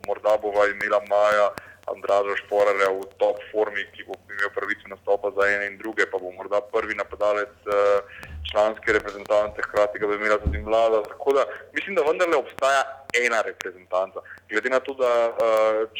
Morda 0.07 0.37
bova 0.41 0.67
imela 0.67 1.01
Maja. 1.09 1.49
Andraža 1.87 2.35
Šporarja 2.43 2.89
v 2.91 3.07
top 3.15 3.37
formi, 3.51 3.83
ki 3.95 4.03
bo 4.07 4.13
imel 4.27 4.49
pravico 4.51 4.89
nastopa 4.91 5.31
za 5.31 5.47
ene 5.47 5.67
in 5.71 5.77
druge, 5.77 6.03
pa 6.11 6.19
bo 6.19 6.31
morda 6.35 6.59
prvi 6.73 6.95
napadalec 6.95 7.53
uh, 7.63 8.03
članske 8.51 8.93
reprezentance, 8.97 9.57
hkrati 9.67 9.99
ga 9.99 10.07
bo 10.07 10.13
imela 10.13 10.37
tudi 10.37 10.57
mlada. 10.57 11.03
Tako 11.03 11.33
da 11.37 11.43
mislim, 11.73 11.95
da 11.95 12.01
vendarle 12.01 12.35
obstaja 12.35 12.81
ena 13.25 13.41
reprezentanca. 13.41 14.19
Glede 14.49 14.69
na 14.69 14.79
to, 14.79 14.93
da 14.93 15.13
uh, 15.29 15.35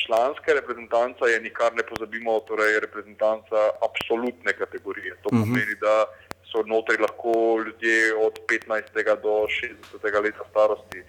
članska 0.05 0.53
reprezentanca 0.59 1.25
je 1.25 1.41
nikar 1.47 1.75
ne 1.75 1.83
pozabimo, 1.91 2.39
torej 2.39 2.79
reprezentanca 2.79 3.59
absolutne 3.87 4.51
kategorije. 4.61 5.11
To 5.23 5.29
mhm. 5.33 5.41
pomeni, 5.41 5.75
da 5.85 5.95
so 6.51 6.63
notri 6.73 6.97
lahko 7.05 7.33
ljudje 7.65 8.15
od 8.27 8.33
15. 8.47 9.21
do 9.25 9.33
60. 10.01 10.23
leta 10.23 10.43
starosti. 10.49 10.99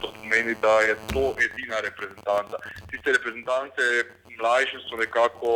To 0.00 0.06
pomeni, 0.16 0.54
da 0.62 0.74
je 0.88 0.94
to 1.12 1.24
edina 1.46 1.76
reprezentanca. 1.88 2.56
Tiste 2.90 3.12
reprezentance 3.12 3.82
mlajše 4.40 4.78
so 4.88 4.96
nekako 4.96 5.50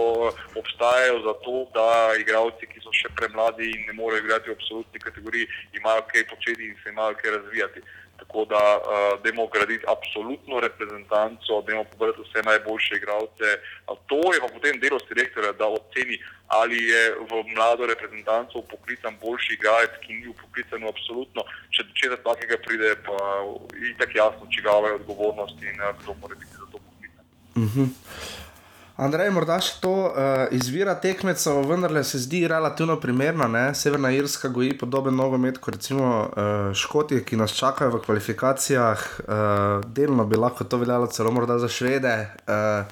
obstajajo 0.61 1.19
zato, 1.29 1.55
da 1.77 1.89
igralci, 2.21 2.67
ki 2.71 2.81
so 2.85 2.93
še 3.01 3.09
premladi 3.19 3.71
in 3.75 3.87
ne 3.89 3.95
morejo 3.99 4.25
igrati 4.25 4.51
v 4.51 4.57
absolutni 4.59 4.99
kategoriji, 5.07 5.51
imajo 5.81 6.07
kaj 6.13 6.27
početi 6.33 6.71
in 6.71 6.75
se 6.83 6.93
imajo 6.95 7.15
kaj 7.21 7.31
razvijati. 7.39 7.81
Tako 8.21 8.45
da 8.45 8.63
uh, 8.79 9.23
dajmo 9.23 9.47
graditi 9.55 9.85
absolutno 9.95 10.61
reprezentanco, 10.61 11.63
dajmo 11.67 11.85
pobrati 11.85 12.23
vse 12.23 12.43
najboljše 12.51 12.97
igralce. 12.97 13.49
To 14.11 14.21
je 14.35 14.41
pa 14.45 14.49
potem 14.55 14.79
delo 14.81 14.99
selektorja, 15.09 15.53
da 15.53 15.67
oceni, 15.67 16.17
ali 16.59 16.79
je 16.93 17.03
v 17.31 17.43
mlado 17.55 17.87
reprezentanco 17.87 18.63
poklican 18.71 19.19
boljši 19.23 19.53
igralec, 19.59 19.99
ki 20.05 20.13
ni 20.15 20.29
v 20.31 20.37
poklicanju 20.43 20.89
absolutno. 20.95 21.43
Če 21.75 21.89
do 21.89 21.93
česa 22.01 22.19
takega 22.31 22.61
pride, 22.67 22.95
pa 23.07 23.19
je 23.83 23.95
tako 23.99 24.19
jasno, 24.23 24.51
čigava 24.57 24.89
je 24.89 24.99
odgovornost 25.01 25.59
in 25.63 25.77
uh, 25.83 25.91
kdo 26.01 26.15
mora 26.23 26.35
biti 26.39 26.55
za 26.55 26.67
to 26.73 26.79
poklican. 26.87 27.25
Uh 27.59 27.63
mhm. 27.67 27.83
-huh. 27.83 27.89
Andrej, 28.95 29.33
morda 29.35 29.57
še 29.59 29.81
to 29.83 29.91
uh, 30.07 30.45
izvira 30.55 30.93
tekmecev, 31.03 31.65
vendar 31.67 31.97
se 32.07 32.21
zdi 32.23 32.45
relativno 32.47 32.95
primerna. 33.03 33.49
Ne? 33.51 33.65
Severna 33.75 34.13
Irska 34.15 34.53
goji 34.55 34.77
podoben 34.79 35.19
nogomet 35.19 35.59
kot 35.59 35.75
recimo 35.75 36.11
uh, 36.23 36.71
Škotije, 36.79 37.25
ki 37.27 37.41
nas 37.41 37.57
čakajo 37.59 37.97
v 37.97 38.03
kvalifikacijah. 38.05 39.03
Uh, 39.27 39.83
delno 39.99 40.29
bi 40.31 40.39
lahko 40.39 40.63
to 40.63 40.79
veljalo 40.79 41.11
celo 41.11 41.59
za 41.59 41.69
Švede. 41.69 42.15
Uh, 42.47 42.87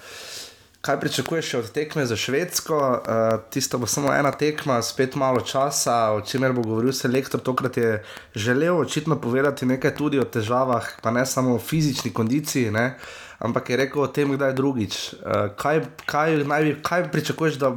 kaj 0.82 1.00
pričakuješ 1.00 1.54
od 1.54 1.70
tekme 1.70 2.06
za 2.06 2.18
Švedsko? 2.18 2.82
Uh, 2.82 3.38
tisto 3.54 3.78
bo 3.78 3.86
samo 3.86 4.10
ena 4.10 4.32
tekma, 4.34 4.82
spet 4.82 5.14
malo 5.14 5.40
časa, 5.46 6.10
o 6.18 6.20
čemer 6.20 6.52
bo 6.52 6.66
govoril 6.66 6.92
selektor. 6.92 7.40
Tokrat 7.40 7.76
je 7.76 8.02
želel 8.34 8.74
očitno 8.74 9.20
povedati 9.20 9.66
nekaj 9.66 9.94
tudi 9.94 10.18
o 10.18 10.26
težavah, 10.26 10.98
pa 11.02 11.14
ne 11.14 11.26
samo 11.26 11.54
o 11.54 11.62
fizični 11.62 12.10
kondiciji. 12.10 12.74
Ne? 12.74 12.98
Ampak 13.42 13.70
je 13.70 13.80
rekel 13.82 14.02
o 14.02 14.08
tem, 14.08 14.30
kdaj 14.30 14.54
drugič. 14.54 14.98
Uh, 15.18 15.50
kaj, 15.58 15.82
kaj, 16.06 16.42
naj, 16.46 16.76
kaj 16.86 17.08
pričakuješ, 17.12 17.58
da, 17.58 17.74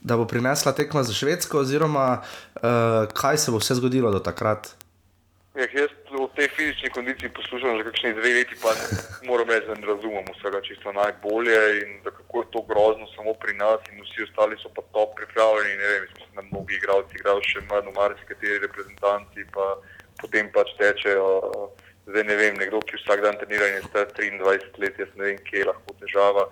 da 0.00 0.16
bo 0.16 0.24
prinesla 0.28 0.72
tekma 0.72 1.04
za 1.04 1.12
Švedsko, 1.12 1.60
oziroma 1.60 2.22
uh, 2.24 3.04
kaj 3.12 3.38
se 3.44 3.52
bo 3.52 3.60
vse 3.60 3.76
zgodilo 3.80 4.12
do 4.14 4.24
takrat? 4.24 4.72
Ja, 5.54 5.68
jaz 5.70 5.92
v 6.10 6.26
tej 6.34 6.48
fizični 6.50 6.90
kondiciji 6.90 7.30
poslušam 7.30 7.78
že 7.78 7.86
kakšne 7.86 8.18
dve 8.18 8.30
leti, 8.42 8.58
pa 8.58 8.74
moram 9.22 9.46
reči, 9.46 9.70
da 9.70 9.78
ne 9.78 9.86
razumem 9.86 10.26
vsega 10.34 10.58
čisto 10.66 10.90
najbolje 10.90 11.60
in 11.78 12.02
da 12.02 12.10
kako 12.10 12.42
je 12.42 12.50
to 12.50 12.60
grozno 12.70 13.06
samo 13.14 13.34
pri 13.38 13.54
nas 13.54 13.78
in 13.86 14.02
vsi 14.02 14.26
ostali 14.26 14.58
so 14.58 14.66
pa 14.74 14.82
top 14.90 15.14
pripravljeni. 15.14 15.78
Ne 15.78 15.86
vem, 15.92 16.02
mislim, 16.10 16.32
da 16.34 16.42
mnogi 16.50 16.74
igralci 16.74 17.14
igrajo 17.14 17.46
še 17.46 17.62
manj, 17.70 17.86
marsikateri 17.94 18.66
reprezentanci 18.66 19.46
pa 19.54 19.66
potem 20.18 20.50
pač 20.50 20.74
tečejo. 20.74 21.30
Uh, 21.54 21.83
Zdaj 22.06 22.24
ne 22.24 22.36
vem, 22.36 22.56
nekdo, 22.60 22.82
ki 22.84 22.98
vsak 23.00 23.22
dan 23.24 23.38
trenira 23.40 23.66
in 23.70 23.78
je 23.80 23.88
star 23.88 24.10
23 24.12 24.80
let, 24.82 24.98
jaz 25.00 25.12
ne 25.16 25.24
vem, 25.24 25.38
kje 25.46 25.62
je 25.62 25.68
lahko 25.70 25.94
težava. 26.02 26.44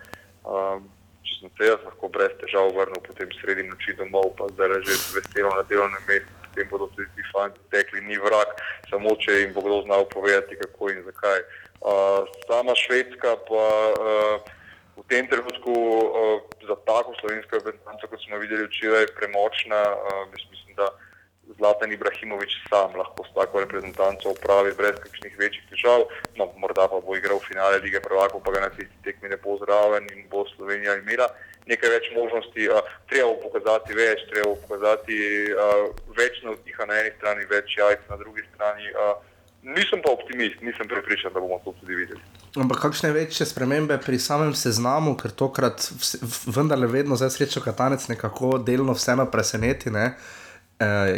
Um, 0.48 0.86
če 1.28 1.34
sem 1.38 1.52
se 1.58 1.68
jaz 1.68 1.82
lahko 1.84 2.08
brez 2.14 2.32
težav 2.40 2.72
vrnil 2.72 3.02
potem 3.04 3.34
sredi 3.36 3.66
noči 3.68 3.92
domov, 3.98 4.32
pa 4.38 4.48
zdaj 4.54 4.80
že 4.88 4.96
veselo 5.18 5.52
na 5.52 5.66
delovnem 5.68 6.08
mestu, 6.08 6.32
potem 6.46 6.70
bodo 6.72 6.88
tudi 6.96 7.08
ti 7.16 7.26
fanti 7.28 7.60
tekli, 7.74 8.00
ni 8.08 8.16
vrak, 8.16 8.56
samo 8.88 9.12
če 9.20 9.42
jim 9.42 9.52
bo 9.52 9.60
kdo 9.66 9.82
znal 9.84 10.08
povedati, 10.08 10.56
kako 10.64 10.90
in 10.94 11.04
zakaj. 11.04 11.44
Uh, 11.82 12.24
sama 12.48 12.72
Švedska 12.78 13.36
pa 13.44 13.66
uh, 13.92 14.36
v 14.96 15.04
tem 15.12 15.28
trenutku 15.28 15.72
uh, 15.72 16.40
za 16.64 16.76
tako 16.88 17.12
slovensko 17.20 17.60
reprezentanco, 17.60 18.08
kot 18.08 18.20
smo 18.24 18.40
videli 18.40 18.70
včeraj, 18.70 19.12
premočna. 19.20 19.84
Uh, 20.00 20.24
mislim, 20.32 20.80
da 20.80 20.88
Zlatan 21.58 21.92
Ibrahimovič 21.92 22.52
sam 22.70 22.96
lahko 22.96 23.24
s 23.24 23.34
tako 23.34 23.60
reprezentanco 23.64 24.32
upravi 24.32 24.72
brez 24.78 24.98
kakšnih 25.04 25.38
večjih 25.38 25.64
težav. 25.70 26.06
No, 26.36 26.48
morda 26.56 26.88
pa 26.88 27.00
bo 27.00 27.16
igral 27.16 27.40
v 27.40 27.48
finale 27.48 27.80
lige 27.84 28.00
prvakov, 28.00 28.42
pa 28.44 28.52
ga 28.52 28.66
na 28.66 28.70
tisti 28.76 28.98
tekmi 29.04 29.28
ne 29.28 29.38
bo 29.42 29.58
zraven 29.62 30.08
in 30.12 30.28
bo 30.30 30.44
Slovenija 30.56 30.96
imela 31.00 31.28
nekaj 31.66 31.90
več 31.90 32.08
možnosti. 32.16 32.68
Uh, 32.68 32.94
treba 33.10 33.32
bo 33.32 33.48
pokazati 33.48 33.98
več, 33.98 34.24
treba 34.30 34.52
bo 34.52 34.56
pokazati 34.66 35.18
uh, 35.54 35.90
več 36.16 36.40
navdiha 36.46 36.88
na 36.88 37.02
eni 37.02 37.12
strani, 37.18 37.48
več 37.50 37.76
jajc 37.78 38.08
na 38.10 38.18
drugi 38.22 38.46
strani. 38.52 38.90
Uh, 38.92 39.14
nisem 39.62 40.02
pa 40.02 40.12
optimist, 40.12 40.62
nisem 40.62 40.88
prepričan, 40.90 41.32
da 41.34 41.40
bomo 41.40 41.60
to 41.64 41.74
tudi 41.80 41.94
videli. 41.94 42.22
Ampak 42.58 42.82
kakšne 42.84 43.12
večje 43.14 43.46
spremembe 43.48 43.96
pri 44.02 44.18
samem 44.20 44.52
seznamu, 44.58 45.14
ker 45.16 45.32
tokrat 45.32 45.86
vendarle 46.52 46.90
vedno 46.90 47.16
zdaj 47.16 47.30
srečo 47.36 47.62
katanec 47.64 48.04
nekako 48.10 48.58
delno 48.60 48.92
vseeno 48.98 49.24
preseneti. 49.30 49.90
Ne? 49.94 50.12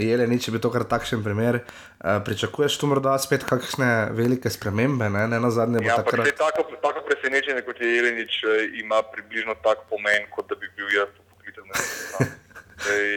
Jeleni, 0.01 0.39
če 0.43 0.55
bi 0.55 0.61
to 0.63 0.71
kar 0.75 0.85
takšen 0.89 1.23
primer, 1.25 1.61
uh, 1.65 2.19
pričakuješ 2.27 2.79
tu 2.81 2.89
morda 2.91 3.17
spet 3.23 3.47
kakšne 3.49 3.91
velike 4.17 4.51
spremembe? 4.51 5.09
Ne, 5.13 5.27
ne 5.31 5.41
na 5.41 5.51
zadnje 5.55 5.83
bo 5.85 5.91
ja, 5.91 5.99
takrat. 6.03 6.31
Tako, 6.39 6.67
tako 6.83 7.05
presenečenje 7.09 7.65
kot 7.67 7.81
je 7.81 7.95
Jelenič, 7.97 8.41
uh, 8.45 8.79
ima 8.81 9.03
približno 9.15 9.57
tak 9.65 9.87
pomen, 9.91 10.29
kot 10.35 10.51
da 10.51 10.59
bi 10.61 10.71
bil 10.77 10.91
jaz 10.95 11.13
poklican. 11.31 11.71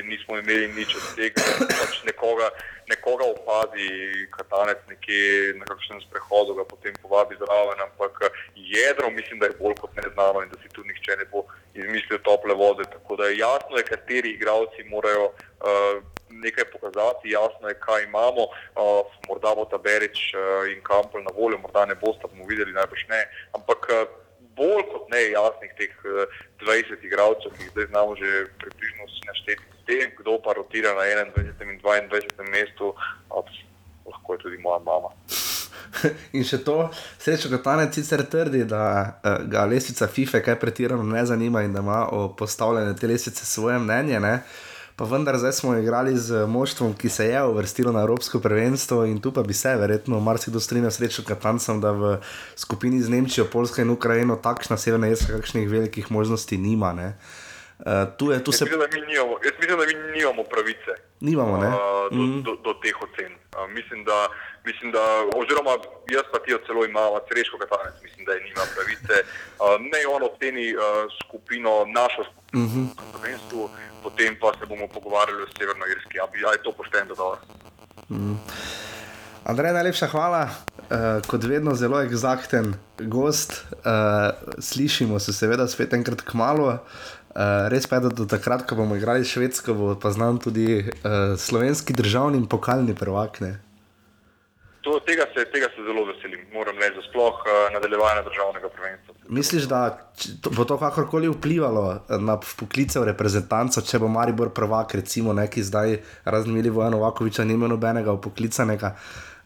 Nismo 0.08 0.38
imeli 0.38 0.68
nič 0.78 0.93
od 0.95 1.06
tega, 1.18 1.43
pač 1.60 1.98
nekoga, 2.08 2.45
nekoga 2.88 3.26
opazi, 3.34 3.88
katanec 4.32 4.80
nekje 4.88 5.58
na 5.60 5.66
kakšnem 5.68 6.00
sprehodu, 6.06 6.56
ga 6.56 6.64
potem 6.70 6.95
povabi 7.02 7.36
zraven, 7.41 7.82
ampak 7.84 8.30
jedro 8.56 9.10
mislim, 9.12 9.41
da 9.41 9.50
je 9.50 9.58
bolj 9.60 9.76
kot 9.82 9.98
neznano 9.98 10.45
in 10.45 10.54
da 10.54 10.62
si 10.62 10.72
tu 10.72 10.86
nihče 10.88 11.18
ne 11.20 11.26
bo 11.34 11.43
izmislil 11.76 12.22
tople 12.24 12.56
vode. 12.56 12.86
Tako 12.93 13.20
da 13.20 13.28
je 13.28 13.41
jasno, 13.41 13.82
je, 13.82 13.89
kateri 13.89 14.38
igravci 14.38 14.88
morajo 14.88 15.34
uh, 15.34 16.00
nekaj 16.30 16.65
pokazati, 16.71 17.32
jasno 17.32 17.67
je, 17.67 17.80
kaj 17.80 18.03
imamo. 18.03 18.43
Uh, 18.47 19.05
morda 19.28 19.55
bo 19.55 19.65
ta 19.65 19.78
Berič 19.78 20.34
uh, 20.34 20.67
in 20.71 20.82
Kampel 20.84 21.23
na 21.23 21.32
voljo, 21.38 21.57
morda 21.57 21.86
ne 21.86 21.95
boste, 21.95 22.28
bomo 22.32 22.47
videli, 22.49 22.75
najbrž 22.75 23.07
ne. 23.09 23.21
Ampak 23.57 23.89
uh, 23.89 24.03
bolj 24.57 24.84
kot 24.91 25.09
ne 25.13 25.21
jasnih 25.32 25.73
teh 25.80 25.93
uh, 26.05 26.25
20 26.65 27.05
igralcev, 27.09 27.53
ki 27.55 27.63
jih 27.63 27.73
zdaj 27.75 27.89
znamo 27.93 28.15
že 28.19 28.45
približno 28.61 29.09
našteti, 29.30 29.63
tem, 29.88 30.11
kdo 30.19 30.39
pa 30.43 30.53
rotira 30.53 30.93
na 30.93 31.07
21. 31.07 31.63
in 31.71 31.80
22. 31.80 32.49
mestu, 32.51 32.93
uh, 33.32 33.57
lahko 34.05 34.34
je 34.34 34.39
tudi 34.39 34.57
moja 34.57 34.80
mama. 34.84 35.13
In 36.38 36.43
še 36.45 36.59
to, 36.65 36.89
srečo, 37.19 37.49
kot 37.53 37.63
Tanec 37.63 37.95
sicer 37.95 38.23
trdi, 38.30 38.65
da 38.69 38.84
uh, 39.23 39.43
ga 39.49 39.65
lesica 39.69 40.07
FIFA 40.11 40.43
kaj 40.45 40.59
pretirano 40.59 41.03
ne 41.03 41.25
zanima 41.25 41.63
in 41.63 41.73
da 41.73 41.80
ima 41.80 42.07
o 42.11 42.28
postavljanju 42.36 42.95
te 42.99 43.07
lesice 43.07 43.45
svoje 43.45 43.80
mnenje. 43.80 44.19
Ne? 44.19 44.34
Pa 44.98 45.06
vendar, 45.06 45.38
zdaj 45.38 45.54
smo 45.54 45.76
igrali 45.78 46.18
z 46.18 46.48
moštvom, 46.50 46.95
ki 46.98 47.10
se 47.10 47.26
je 47.26 47.43
uvrstilo 47.45 47.91
na 47.91 48.02
Evropsko 48.02 48.39
prvenstvo 48.39 49.04
in 49.06 49.20
tu 49.22 49.32
pa 49.32 49.43
bi 49.43 49.54
se 49.54 49.76
verjetno 49.76 50.20
marsikdo 50.20 50.60
strinjal 50.60 50.91
srečo, 50.91 51.22
kot 51.22 51.38
Tancem, 51.39 51.82
da 51.82 51.91
v 51.91 52.18
skupini 52.56 53.02
z 53.02 53.10
Nemčijo, 53.10 53.45
Polsko 53.45 53.82
in 53.82 53.93
Ukrajino 53.93 54.39
takšna 54.41 54.78
severna 54.78 55.08
jeska 55.08 55.38
kakšnih 55.38 55.70
velikih 55.70 56.10
možnosti 56.12 56.58
nima. 56.58 57.14
Uh, 57.80 57.86
tu 58.17 58.32
je, 58.32 58.43
tu 58.43 58.51
se... 58.51 58.63
mislim, 58.65 58.80
mi 58.95 59.01
nimamo, 59.07 59.34
jaz 59.45 59.53
mislim, 59.59 59.78
da 59.80 59.86
mi 59.86 59.95
nimamo 60.11 60.43
pravice 60.45 60.93
Nimamo, 61.19 61.57
ne? 61.57 61.67
uh, 61.67 61.75
do, 62.11 62.23
Mhm. 62.23 62.41
do, 62.41 62.51
do 62.57 62.71
teh 62.75 62.95
ocen. 62.99 63.32
Uh, 63.53 63.69
mislim, 63.69 63.99
da, 64.03 64.17
mislim, 64.65 64.91
da, 64.91 65.03
oziroma 65.36 65.73
jaz 66.09 66.25
pa 66.32 66.39
ti 66.39 66.51
jo 66.51 66.59
celo 66.65 66.86
imam, 66.86 67.09
Cereško 67.28 67.57
Katanec, 67.57 67.95
mislim, 68.01 68.21
da 68.25 68.32
je 68.32 68.41
nima 68.41 68.63
pravice. 68.75 69.15
Uh, 69.21 69.28
ne 69.84 70.01
on 70.07 70.21
oceni 70.23 70.65
uh, 70.71 70.82
skupino, 71.19 71.71
našo 71.91 72.21
skupino 72.23 72.63
Mhm. 72.63 72.82
v 72.84 73.11
prvenstvu, 73.13 73.61
potem 74.03 74.32
pa 74.41 74.49
se 74.53 74.65
bomo 74.65 74.88
pogovarjali 74.88 75.41
o 75.43 75.51
Severnoirski. 75.51 76.15
A 76.17 76.25
bi 76.28 76.41
ja, 76.41 76.49
je 76.51 76.63
to 76.63 76.71
pošteno 76.71 77.05
dodal? 77.07 77.36
Andrej, 79.43 79.71
najlepša 79.73 80.07
hvala, 80.07 80.43
uh, 80.43 80.88
kot 81.23 81.43
vedno 81.43 81.71
zelo 81.73 82.01
eksakten 82.01 82.73
gost. 82.99 83.51
Uh, 83.71 83.82
slišimo 84.59 85.19
se 85.19 85.34
seveda 85.34 85.67
spet 85.67 85.93
enkrat 85.93 86.21
k 86.21 86.34
malu. 86.34 86.65
Uh, 86.65 86.75
res 87.69 87.85
pa 87.88 87.99
je, 87.99 88.07
da 88.07 88.09
do 88.09 88.25
takrat, 88.25 88.65
ko 88.65 88.75
bomo 88.75 88.95
igrali 88.97 89.25
švedsko, 89.25 89.73
bo 89.77 89.93
pa 90.01 90.11
znam 90.11 90.39
tudi 90.41 90.81
uh, 90.81 91.38
slovenski 91.38 91.93
državni 91.93 92.41
in 92.41 92.47
pokalni 92.49 92.95
prvak. 92.95 93.41
Ne? 93.45 93.59
To, 94.81 94.99
tega, 95.05 95.27
se, 95.35 95.43
tega 95.51 95.67
se 95.75 95.83
zelo 95.83 96.05
veselim, 96.07 96.47
moram 96.53 96.79
reči, 96.81 97.03
sploh 97.09 97.43
uh, 97.43 97.67
nadaljevanje 97.75 98.23
državnega 98.29 98.69
prvenstva. 98.73 99.15
Misliš, 99.29 99.67
da 99.69 99.81
to, 100.41 100.49
bo 100.55 100.65
to 100.65 100.77
kakorkoli 100.79 101.29
vplivalo 101.29 101.83
na 102.23 102.39
poklice 102.39 103.01
v 103.03 103.11
reprezentanco, 103.11 103.83
če 103.83 103.99
bo 103.99 104.07
Maribor 104.07 104.53
prvak, 104.55 104.95
recimo 104.95 105.35
neki 105.35 105.63
zdaj 105.63 105.97
razmili 106.25 106.71
Vojan 106.73 106.95
Novakoviča, 106.95 107.43
ni 107.43 107.57
imel 107.59 107.75
nobenega 107.75 108.15
upoklicanega, 108.15 108.95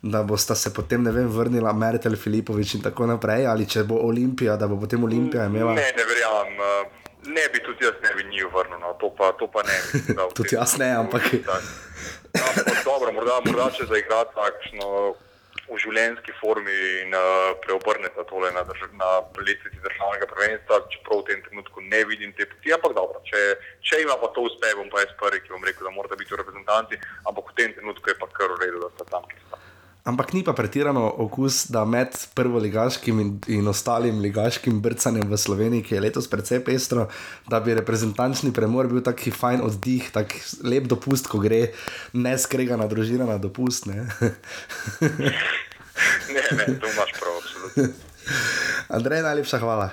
da 0.02 0.24
bosta 0.24 0.56
se 0.56 0.72
potem, 0.74 1.04
ne 1.04 1.12
vem, 1.12 1.28
vrnila 1.30 1.74
Meritel 1.74 2.16
Filipovič 2.16 2.78
in 2.78 2.86
tako 2.86 3.10
naprej, 3.10 3.50
ali 3.50 3.68
če 3.70 3.84
bo 3.90 4.00
Olimpija, 4.06 4.56
da 4.62 4.70
bo 4.70 4.80
potem 4.80 5.04
Olimpija 5.04 5.50
imela. 5.50 5.74
Ne, 5.76 5.92
ne 5.98 6.10
verjamem. 6.14 6.62
Uh, 6.62 7.01
ne 7.24 7.44
bi 7.54 7.60
tudi 7.64 7.86
jaz 7.86 7.98
ne 8.04 8.14
bi 8.16 8.24
njih 8.30 8.48
vrnil, 8.54 8.80
no, 8.80 8.94
to, 9.02 9.10
pa, 9.18 9.32
to 9.40 9.48
pa 9.48 9.64
ne. 9.64 9.78
V 9.94 10.34
Tudi 10.40 10.56
jaz 10.56 10.78
ne, 10.78 10.92
ampak-. 11.04 11.34
Ja, 12.32 12.48
ampak 12.48 12.86
dobro, 12.88 13.12
morda, 13.12 13.42
morda 13.44 13.66
če 13.76 13.86
zaigrati 13.90 14.32
takšno 14.38 14.86
v 15.72 15.80
življenjski 15.80 16.34
formi 16.40 16.76
in 17.02 17.16
uh, 17.16 17.52
preobrnete 17.64 18.24
tole 18.30 18.52
na, 18.56 18.64
drž 18.68 18.88
na 19.00 19.10
lestvici 19.40 19.80
državnega 19.84 20.28
prvenstva, 20.32 20.80
čeprav 20.94 21.22
v 21.22 21.28
tem 21.30 21.44
trenutku 21.48 21.84
ne 21.88 22.02
vidim 22.10 22.34
te 22.36 22.48
poti, 22.50 22.74
ampak 22.76 22.96
dobro, 22.98 23.20
če, 23.28 23.42
če 23.88 24.02
ima 24.04 24.18
pa 24.20 24.32
to 24.36 24.48
uspe, 24.48 24.72
bom 24.80 24.92
pa 24.92 25.04
jaz 25.04 25.14
prvi, 25.20 25.44
ki 25.44 25.54
bom 25.56 25.68
rekel, 25.68 25.88
da 25.88 25.96
morate 25.96 26.20
biti 26.20 26.36
v 26.36 26.42
reprezentanci, 26.42 27.00
ampak 27.32 27.52
v 27.52 27.58
tem 27.60 27.76
trenutku 27.78 28.12
je 28.12 28.18
pa 28.20 28.32
kar 28.36 28.56
v 28.56 28.62
redu, 28.66 28.84
da 28.84 28.92
sta 28.96 29.08
tam, 29.16 29.28
ki 29.32 29.40
sta. 29.46 29.61
Ampak 30.04 30.34
ni 30.34 30.42
pa 30.42 30.54
pretirano 30.58 31.06
okus, 31.06 31.68
da 31.70 31.86
med 31.86 32.16
prvoligaškim 32.34 33.20
in, 33.22 33.30
in 33.48 33.68
ostalim 33.70 34.18
ligaškim 34.22 34.80
brcanjem 34.82 35.30
v 35.30 35.38
Sloveniji, 35.38 35.84
ki 35.86 35.96
je 35.96 36.02
letos 36.02 36.30
precej 36.30 36.64
pestro, 36.66 37.06
da 37.50 37.60
bi 37.62 37.76
reprezentančni 37.78 38.50
premor 38.54 38.90
bil 38.90 39.04
taki 39.06 39.30
fajn 39.30 39.62
oddih, 39.62 40.10
tak 40.10 40.34
lep 40.66 40.90
dopust, 40.90 41.30
ko 41.30 41.38
gre 41.44 41.68
neskregana 42.18 42.90
družina 42.90 43.30
na 43.30 43.38
dopust. 43.38 43.86
Ne? 43.86 44.08
Ne, 46.32 46.42
ne, 46.58 46.66
to 46.82 46.88
imaš 46.88 47.12
prav, 47.14 47.36
absolutno. 47.38 47.94
Andrej, 48.90 49.22
najlepša 49.22 49.60
hvala. 49.62 49.92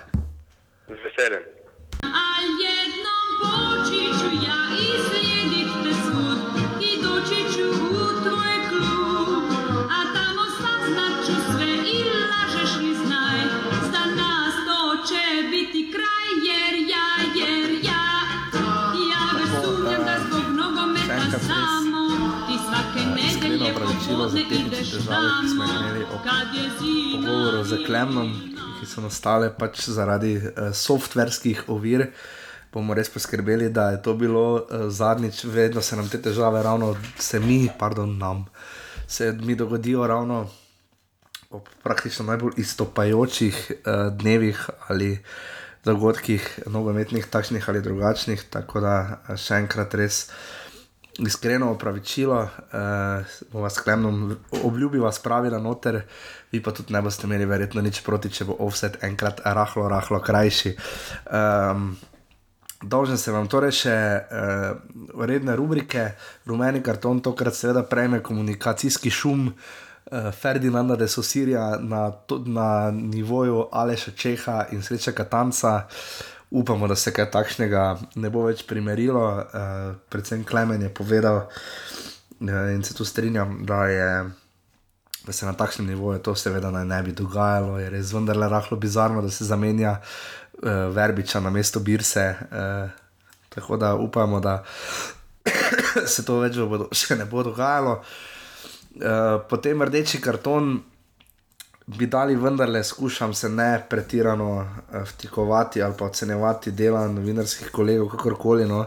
Z 0.89 0.97
veseljem. 1.05 1.58
Opravičilo 24.09 24.29
za 24.29 24.39
tehnične 24.49 24.85
težave, 24.93 25.29
ki 25.41 25.49
smo 25.49 25.65
jih 25.65 25.73
imeli 25.81 26.05
ob 26.05 26.23
Pogovorov 27.13 27.65
z 27.65 27.77
Klemnom, 27.87 28.31
ki 28.81 28.87
so 28.87 29.03
nastale 29.05 29.51
pač 29.53 29.89
zaradi 29.89 30.37
uh, 30.37 30.71
softverskih 30.73 31.69
ovir. 31.69 32.09
Bomo 32.73 32.95
res 32.95 33.11
poskrbeli, 33.13 33.69
da 33.73 33.91
je 33.91 34.03
to 34.03 34.15
bilo 34.15 34.45
uh, 34.55 34.89
zadnjič, 34.89 35.45
vedno 35.45 35.83
se 35.83 35.97
nam 35.97 36.09
te 36.09 36.21
težave, 36.23 36.63
ravno 36.63 36.95
se 37.19 37.41
mi, 37.41 37.69
pardon, 37.79 38.17
nam, 38.19 38.47
se 39.07 39.33
mi 39.33 39.55
dogodijo 39.55 40.07
ravno 40.07 40.47
ob 41.51 41.69
praktično 41.83 42.25
najbolj 42.25 42.57
izstopajočih 42.57 43.73
uh, 43.73 44.13
dnevih 44.13 44.69
ali 44.89 45.19
dogodkih, 45.85 46.45
nogometnih, 46.67 47.27
takšnih 47.27 47.69
ali 47.69 47.83
drugačnih. 47.83 48.43
Tako 48.51 48.81
da 48.81 48.95
eh, 49.29 49.37
še 49.37 49.61
enkrat 49.63 49.95
res 49.95 50.29
iskreno 51.19 51.71
opravičilo, 51.73 52.41
uh, 52.43 53.39
bomo 53.53 53.63
vas 53.63 53.79
klemnom, 53.79 54.37
obljubi 54.65 54.99
vas 54.99 55.19
pravi 55.19 55.51
na 55.51 55.59
noter, 55.59 56.03
vi 56.53 56.63
pa 56.63 56.73
tudi 56.73 56.93
ne 56.93 57.03
boste 57.03 57.27
imeli 57.27 57.47
verjetno 57.47 57.83
nič 57.83 58.01
proti, 58.07 58.31
če 58.31 58.45
bo 58.45 58.57
offset 58.67 59.03
enkrat 59.05 59.41
rahlo, 59.45 59.89
rahlo 59.89 60.21
krajši. 60.21 60.77
Um, 61.33 61.97
Dolžen 62.83 63.19
se 63.19 63.35
vam 63.35 63.49
torej 63.51 63.75
še 63.75 63.97
uh, 63.99 65.19
redne 65.27 65.57
rubrike, 65.59 66.13
rumeni 66.47 66.83
karton, 66.83 67.21
tokrat 67.21 67.57
seveda 67.59 67.83
prejme 67.83 68.23
komunikacijski 68.23 69.11
šum 69.11 69.49
uh, 69.49 70.31
Ferdinanda 70.31 70.97
de 70.97 71.09
Sosirja 71.09 71.73
na, 71.83 72.13
na 72.47 72.91
nivoju 72.95 73.67
Aleša 73.73 74.15
Čeha 74.15 74.67
in 74.73 74.83
Sreča 74.83 75.13
Katanca. 75.13 75.89
Upamo, 76.51 76.89
da 76.89 76.97
se 76.97 77.13
kaj 77.13 77.31
takšnega 77.31 77.85
ne 78.17 78.31
bo 78.31 78.47
več 78.47 78.65
primerilo. 78.67 79.25
Uh, 79.37 79.97
predvsem 80.09 80.45
Klemen 80.49 80.83
je 80.83 80.89
povedal 80.89 81.45
uh, 81.45 82.71
in 82.73 82.85
se 82.85 82.95
tu 82.95 83.05
strinjam, 83.05 83.67
da 83.69 83.85
je 83.87 84.11
da 85.29 85.33
se 85.33 85.47
na 85.47 85.53
takšnem 85.53 85.87
nivoju 85.87 86.19
to 86.19 86.35
seveda 86.35 86.71
naj 86.71 86.85
ne 86.85 87.03
bi 87.03 87.13
dogajalo, 87.13 87.79
je 87.79 87.91
res 87.91 88.13
vendarle 88.13 88.49
rahlo 88.49 88.79
bizarno, 88.81 89.21
da 89.23 89.31
se 89.31 89.45
zamenja 89.45 89.99
uh, 90.01 90.71
Verbiča 90.95 91.41
na 91.41 91.51
mesto 91.51 91.81
Birse. 91.81 92.35
Uh, 92.41 92.91
tako 93.49 93.77
da 93.77 93.95
upamo, 93.95 94.41
da 94.41 94.65
se 96.15 96.25
to 96.25 96.39
več 96.41 96.57
bodo, 96.57 96.89
še 96.93 97.17
ne 97.21 97.29
bo 97.29 97.45
dogajalo. 97.45 97.99
Uh, 98.99 99.37
potem 99.51 99.83
rdeči 99.85 100.21
karton 100.21 100.79
bi 101.97 102.07
dali 102.07 102.37
vendarle, 102.37 102.85
skušam 102.85 103.35
se 103.35 103.49
ne 103.49 103.87
pretirano 103.91 104.51
uh, 104.57 105.09
vtikovati 105.09 105.83
ali 105.83 105.95
pa 105.99 106.05
ocenjevati 106.05 106.71
dela 106.71 107.09
novinarskih 107.09 107.71
kolegov, 107.73 108.09
kakorkoli. 108.09 108.67
No. 108.69 108.87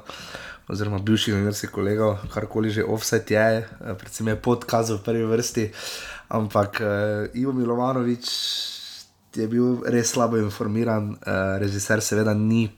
Oziroma, 0.68 1.00
bivših 1.00 1.34
novinarskih 1.34 1.70
kolegov, 1.70 2.18
karkoli 2.34 2.70
že 2.70 2.84
offset 2.84 3.32
je, 3.32 3.40
eh, 3.40 3.96
predvsem 3.98 4.28
je 4.28 4.36
podkaz 4.36 4.92
v 4.92 5.02
prvi 5.04 5.26
vrsti. 5.26 5.72
Ampak 6.30 6.82
uh, 6.82 6.88
Ivo 7.34 7.52
Milovanovič 7.54 8.30
je 9.36 9.48
bil 9.48 9.82
res 9.84 10.14
slabo 10.14 10.38
informiran, 10.38 11.10
uh, 11.12 11.58
režiser 11.60 12.02
seveda 12.02 12.34
ni 12.34 12.70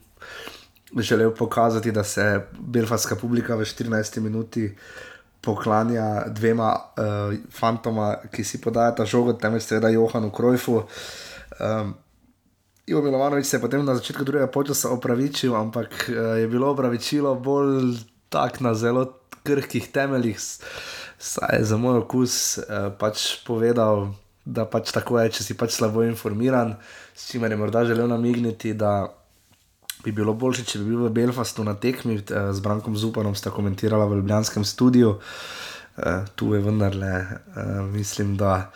želel 0.98 1.34
pokazati, 1.34 1.92
da 1.92 2.04
se 2.04 2.46
belfastska 2.58 3.16
publika 3.16 3.54
v 3.54 3.60
14 3.60 4.20
minuti 4.20 4.76
poklanja 5.44 6.24
dvema 6.32 6.70
uh, 6.74 7.34
fantoma, 7.52 8.14
ki 8.32 8.44
si 8.44 8.60
podajata 8.60 9.04
žogo, 9.04 9.36
temveč 9.38 9.68
seveda 9.68 9.92
Johanu 9.92 10.30
Krojfu. 10.34 10.82
Um, 11.60 11.94
Ivo 12.86 13.02
Milovanovič 13.02 13.46
se 13.46 13.56
je 13.56 13.60
potem 13.60 13.84
na 13.84 13.94
začetku 13.96 14.24
drugega 14.24 14.50
počasa 14.52 14.90
opravičil, 14.92 15.54
ampak 15.56 16.08
uh, 16.08 16.36
je 16.40 16.48
bilo 16.48 16.72
opravičilo 16.72 17.34
bolj 17.34 17.96
tak 18.28 18.60
na 18.60 18.74
zelo 18.74 19.06
krhkih 19.44 19.92
temeljih, 19.92 20.40
saj 21.18 21.58
je 21.58 21.64
za 21.64 21.76
moj 21.76 22.02
okus 22.02 22.58
uh, 22.58 22.90
pač 22.98 23.44
povedal, 23.46 24.14
da 24.44 24.64
pač 24.68 24.92
tako 24.92 25.20
je, 25.20 25.36
če 25.38 25.44
si 25.44 25.56
pač 25.56 25.76
slabo 25.76 26.04
informiran, 26.04 26.74
s 27.16 27.32
čimer 27.32 27.52
je 27.52 27.60
morda 27.60 27.84
želel 27.88 28.08
namigniti, 28.08 28.74
da 28.76 29.08
bi 30.04 30.12
bilo 30.12 30.34
boljše, 30.34 30.64
če 30.64 30.78
bi 30.82 30.92
bil 30.92 31.06
v 31.06 31.12
Belfastu 31.14 31.64
na 31.64 31.74
tekmi 31.80 32.18
eh, 32.18 32.50
z 32.52 32.64
Brankom 32.64 32.96
Zupanom, 32.96 33.34
sta 33.34 33.52
komentirala 33.54 34.06
v 34.10 34.20
Ljubljanskem 34.20 34.64
studiu. 34.64 35.16
Eh, 35.96 36.24
tu 36.34 36.54
je 36.54 36.60
vendarle, 36.60 37.14
eh, 37.14 37.82
mislim, 37.92 38.36
da 38.36 38.70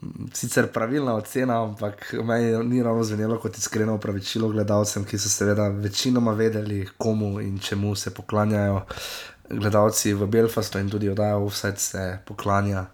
mm, 0.00 0.30
sicer 0.32 0.70
pravilna 0.72 1.14
ocena, 1.18 1.60
ampak 1.64 2.14
meni 2.24 2.54
ni 2.68 2.82
ravno 2.82 3.04
zvenelo 3.04 3.38
kot 3.42 3.58
iskreno 3.58 3.98
opravičilo 3.98 4.48
gledalcem, 4.48 5.04
ki 5.04 5.18
so 5.18 5.28
seveda 5.28 5.68
večinoma 5.68 6.32
vedeli, 6.38 6.86
komu 6.98 7.40
in 7.40 7.58
čemu 7.58 7.94
se 7.94 8.14
poklanjajo. 8.14 8.84
Gledalci 9.52 10.14
v 10.14 10.26
Belfastu 10.26 10.78
in 10.78 10.88
tudi 10.88 11.10
oddaja 11.10 11.36
Offset 11.36 11.78
se 11.78 12.18
poklanja 12.24 12.86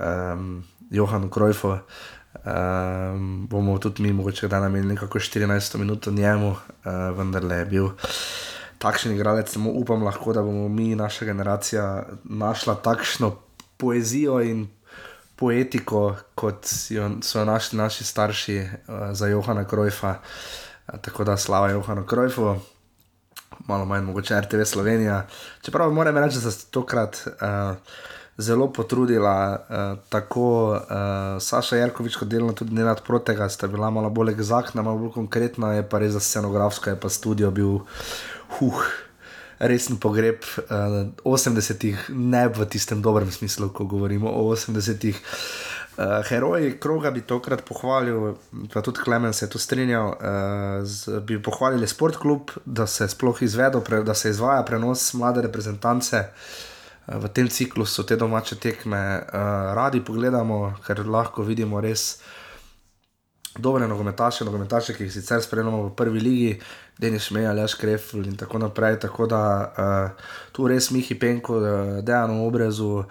um, 0.00 0.64
Johanu 0.90 1.30
Krojfu. 1.30 1.76
Um, 2.44 3.46
bomo 3.50 3.78
tudi 3.78 4.02
mi, 4.02 4.12
mogoče 4.12 4.48
da 4.48 4.60
namenili 4.60 4.94
nekako 4.94 5.18
14 5.18 5.76
minut 5.78 6.06
njemu, 6.06 6.48
uh, 6.50 6.58
vendar 7.18 7.44
le 7.44 7.56
je 7.56 7.64
bil 7.64 7.88
takšen 8.78 9.12
igralec, 9.12 9.52
samo 9.52 9.70
upam 9.70 10.02
lahko, 10.02 10.32
da 10.32 10.42
bomo 10.42 10.68
mi, 10.68 10.94
naša 10.94 11.24
generacija, 11.24 12.06
našla 12.24 12.74
takšno 12.74 13.36
poezijo 13.76 14.40
in 14.40 14.66
poetiko, 15.36 16.16
kot 16.34 16.66
jo, 16.90 17.10
so 17.22 17.38
jo 17.38 17.44
našli 17.44 17.78
naši 17.78 18.04
starši 18.04 18.58
uh, 18.58 18.94
za 19.12 19.26
Johana 19.26 19.64
Krojfa. 19.64 20.10
Uh, 20.10 21.00
tako 21.00 21.24
da 21.24 21.36
slava 21.36 21.70
Johanu 21.70 22.06
Krojfu 22.06 22.56
malo 23.66 23.84
manj 23.84 24.04
mogoče 24.04 24.40
RTV 24.40 24.62
Slovenija. 24.64 25.26
Čeprav 25.62 25.90
moram 25.90 26.18
reči, 26.18 26.38
da 26.44 26.50
se 26.50 26.66
tokrat 26.70 27.26
uh, 27.26 27.76
zelo 28.38 28.72
potrudila, 28.72 29.66
uh, 29.68 29.98
tako 30.08 30.76
uh, 30.76 30.80
Saša 31.40 31.76
Jarkovič, 31.76 32.16
kot 32.20 32.28
delno 32.28 32.52
tudi 32.52 32.74
Nenad 32.74 33.00
Protega, 33.06 33.48
sta 33.48 33.66
bila 33.66 33.90
malo 33.90 34.10
bolj 34.10 34.34
egzaktna, 34.36 34.82
malo 34.82 35.06
bolj 35.06 35.14
konkretna, 35.16 35.72
je 35.78 35.88
pa 35.88 35.98
res 35.98 36.12
za 36.12 36.20
scenografsko, 36.20 36.90
je 36.90 37.00
pa 37.00 37.08
studio 37.08 37.50
bil 37.50 37.80
huh. 38.58 38.86
Resen 39.56 39.96
pogreb 39.96 40.44
uh, 40.44 41.08
80-ih, 41.24 42.10
ne 42.12 42.42
v 42.52 42.66
tistem 42.68 43.00
dobrem 43.00 43.30
smislu, 43.32 43.70
ko 43.72 43.86
govorimo 43.88 44.28
o 44.28 44.52
80-ih. 44.52 45.16
Uh, 45.96 46.20
heroji 46.28 46.74
kroga 46.76 47.08
bi 47.10 47.22
tokrat 47.24 47.64
pohvalil, 47.64 48.34
pa 48.68 48.84
tudi 48.84 49.00
Klemen 49.00 49.32
se 49.32 49.46
je 49.46 49.50
tu 49.54 49.58
strinjal, 49.58 50.12
uh, 50.12 50.84
z, 50.84 51.22
bi 51.24 51.40
pohvalili 51.42 51.88
Sportklub, 51.88 52.52
da 52.66 52.84
se 52.86 53.08
sploh 53.08 53.40
izvedo, 53.42 53.80
pre, 53.80 54.02
da 54.04 54.14
se 54.14 54.28
izvaja 54.28 54.60
prenos 54.62 55.14
mlade 55.16 55.48
reprezentance. 55.48 56.20
Uh, 56.20 56.75
v 57.06 57.28
tem 57.28 57.48
ciklusu 57.48 58.02
te 58.02 58.16
domače 58.16 58.56
tekme 58.58 58.98
uh, 58.98 59.74
radi 59.78 60.00
pogledamo, 60.04 60.74
ker 60.86 61.06
lahko 61.06 61.42
vidimo 61.46 61.80
res 61.80 62.18
dobre 63.58 63.86
nogometaše, 63.88 64.44
nogometaše, 64.44 64.94
ki 64.96 65.06
jih 65.06 65.12
sicer 65.12 65.42
spremljamo 65.42 65.84
v 65.86 65.94
prvi 65.96 66.20
ligi, 66.20 66.50
Denis 66.98 67.28
Šmeja, 67.28 67.52
Leš 67.52 67.74
Krefl 67.74 68.24
in 68.26 68.36
tako 68.36 68.58
naprej. 68.58 68.98
Tako 69.00 69.26
da 69.26 69.42
uh, 69.62 70.26
tu 70.52 70.66
res 70.68 70.90
Mihi 70.90 71.14
Penko, 71.18 71.60
uh, 71.60 71.98
Dejano 72.02 72.42
obrezu. 72.46 73.04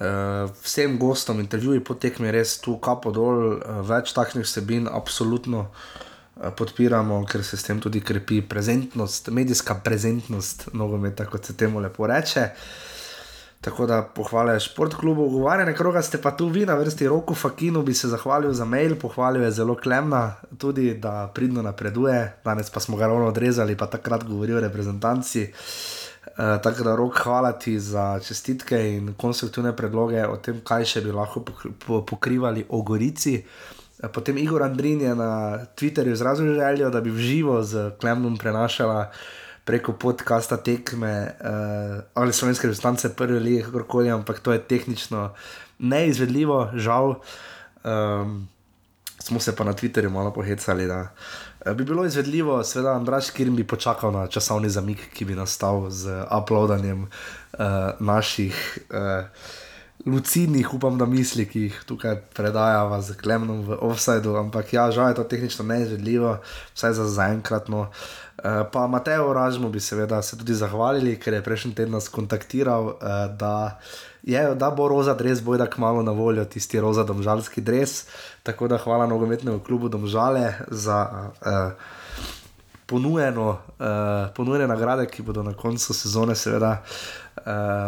Uh, 0.00 0.46
vsem 0.62 0.94
gostom 0.98 1.40
intervjuji 1.40 1.82
potekmi 1.84 2.30
res 2.30 2.58
tu 2.62 2.76
kapo 2.78 3.10
dol, 3.10 3.56
uh, 3.56 3.80
več 3.84 4.14
takšnih 4.16 4.46
vsebin, 4.46 4.86
absolutno 4.88 5.66
uh, 5.66 6.52
podpiramo, 6.56 7.24
ker 7.26 7.42
se 7.44 7.58
s 7.58 7.66
tem 7.66 7.80
tudi 7.82 8.00
krepi 8.00 8.40
prezentnost, 8.46 9.28
medijska 9.34 9.80
prezentnost 9.84 10.68
nogometa, 10.72 11.26
kot 11.26 11.44
se 11.44 11.56
temu 11.56 11.82
lepo 11.82 12.06
reče. 12.06 12.46
Tako 13.60 13.86
da 13.86 14.02
pohvale 14.02 14.60
športklubu, 14.60 15.22
ugovarjanje 15.22 15.74
kroga 15.74 16.02
ste 16.02 16.18
pa 16.18 16.30
tu 16.30 16.46
vi 16.48 16.66
na 16.66 16.74
vrsti 16.74 17.08
Roku 17.08 17.34
Fakinu, 17.34 17.82
bi 17.82 17.94
se 17.94 18.08
zahvalil 18.08 18.52
za 18.52 18.64
mail, 18.64 18.96
pohvalil 18.96 19.42
je 19.42 19.50
zelo 19.50 19.74
klemna, 19.74 20.34
tudi 20.58 20.94
da 20.94 21.30
pridno 21.34 21.62
napreduje, 21.62 22.32
danes 22.44 22.70
pa 22.70 22.80
smo 22.80 22.96
ga 22.96 23.06
ravno 23.06 23.26
odrezali, 23.26 23.76
pa 23.76 23.86
takrat 23.86 24.24
govoril 24.24 24.56
o 24.56 24.60
reprezentanci. 24.60 25.52
Uh, 26.26 26.62
tako 26.62 26.84
da, 26.84 26.96
rok, 26.96 27.18
hvala 27.18 27.52
ti 27.52 27.80
za 27.80 28.20
čestitke 28.20 28.96
in 28.96 29.12
konstruktivne 29.14 29.76
predloge 29.76 30.24
o 30.26 30.36
tem, 30.36 30.60
kaj 30.64 30.84
še 30.84 31.00
bi 31.00 31.12
lahko 31.12 31.40
pokri- 31.40 31.72
po- 31.86 32.00
pokrivali 32.02 32.64
o 32.68 32.80
Gorici. 32.82 33.34
Eh, 34.02 34.08
Potem 34.08 34.38
Igor 34.38 34.62
Andrin 34.62 35.00
je 35.00 35.14
na 35.14 35.30
Twitterju 35.76 36.12
izrazil 36.12 36.54
željo, 36.54 36.90
da 36.90 37.00
bi 37.00 37.10
v 37.10 37.18
živo 37.18 37.62
z 37.62 37.90
Klemnom 38.00 38.36
prenašala 38.38 39.10
preko 39.70 39.92
podcasta 39.92 40.56
tekme 40.56 41.30
uh, 41.30 42.02
ali 42.14 42.32
slovenske 42.32 42.66
reprezentance 42.66 43.12
prve 43.14 43.38
lige, 43.38 43.62
kakorkoli, 43.62 44.10
ampak 44.10 44.40
to 44.42 44.52
je 44.52 44.58
tehnično 44.58 45.28
neizvedljivo, 45.78 46.70
žal. 46.74 47.14
Um, 47.84 48.48
smo 49.22 49.40
se 49.40 49.54
pa 49.56 49.64
na 49.64 49.72
Twitterju 49.72 50.10
malo 50.10 50.32
pohecali, 50.34 50.86
da 50.86 51.14
eh, 51.66 51.74
bi 51.74 51.84
bilo 51.84 52.04
izvedljivo, 52.04 52.64
seveda 52.64 52.96
Andraš 52.98 53.30
Kirm 53.30 53.56
bi 53.56 53.66
počakal 53.66 54.12
na 54.12 54.26
časovni 54.26 54.68
zamik, 54.68 55.06
ki 55.14 55.24
bi 55.24 55.38
nastal 55.38 55.86
z 55.90 56.24
uploadanjem 56.42 57.02
uh, 57.06 57.58
naših 58.00 58.78
uh, 58.90 59.24
lucidnih, 60.06 60.74
upam, 60.74 60.98
da 60.98 61.06
misli, 61.06 61.44
ki 61.48 61.60
jih 61.60 61.76
tukaj 61.86 62.16
predajava 62.36 63.00
z 63.04 63.16
Klemnom 63.20 63.60
v 63.66 63.76
offsajdu, 63.84 64.36
ampak 64.40 64.72
ja, 64.72 64.90
žal 64.90 65.10
je 65.10 65.20
to 65.20 65.24
tehnično 65.24 65.64
neizvedljivo, 65.68 66.38
vsaj 66.74 66.92
za 66.92 67.08
zaenkrat. 67.08 67.68
No. 67.68 67.80
Uh, 68.40 68.64
pa 68.72 68.86
Matejo 68.86 69.32
Ražmu 69.32 69.68
bi 69.68 69.80
seveda 69.80 70.22
se 70.22 70.38
tudi 70.38 70.54
zahvalili, 70.54 71.18
ker 71.20 71.36
je 71.36 71.42
prejšnji 71.44 71.74
teden 71.74 71.92
nas 71.92 72.08
kontaktiral, 72.08 72.86
uh, 72.86 72.96
da, 73.36 73.78
je, 74.22 74.54
da 74.54 74.70
bo 74.70 74.88
roza 74.88 75.14
dres 75.14 75.42
bojda 75.44 75.66
kmalo 75.66 76.02
na 76.02 76.12
voljo, 76.12 76.44
tisti 76.44 76.80
roza 76.80 77.04
domžalski 77.04 77.60
dres. 77.60 78.06
Tako 78.42 78.68
da 78.68 78.78
hvala 78.78 79.06
nogometnemu 79.06 79.60
klubu 79.60 79.88
Domžale 79.88 80.54
za 80.70 81.30
uh, 81.44 81.72
ponujeno, 82.86 83.48
uh, 83.50 84.32
ponujene 84.36 84.66
nagrade, 84.66 85.06
ki 85.06 85.22
bodo 85.22 85.42
na 85.42 85.52
koncu 85.52 85.94
sezone, 85.94 86.34
seveda, 86.34 86.78
uh, 86.80 87.29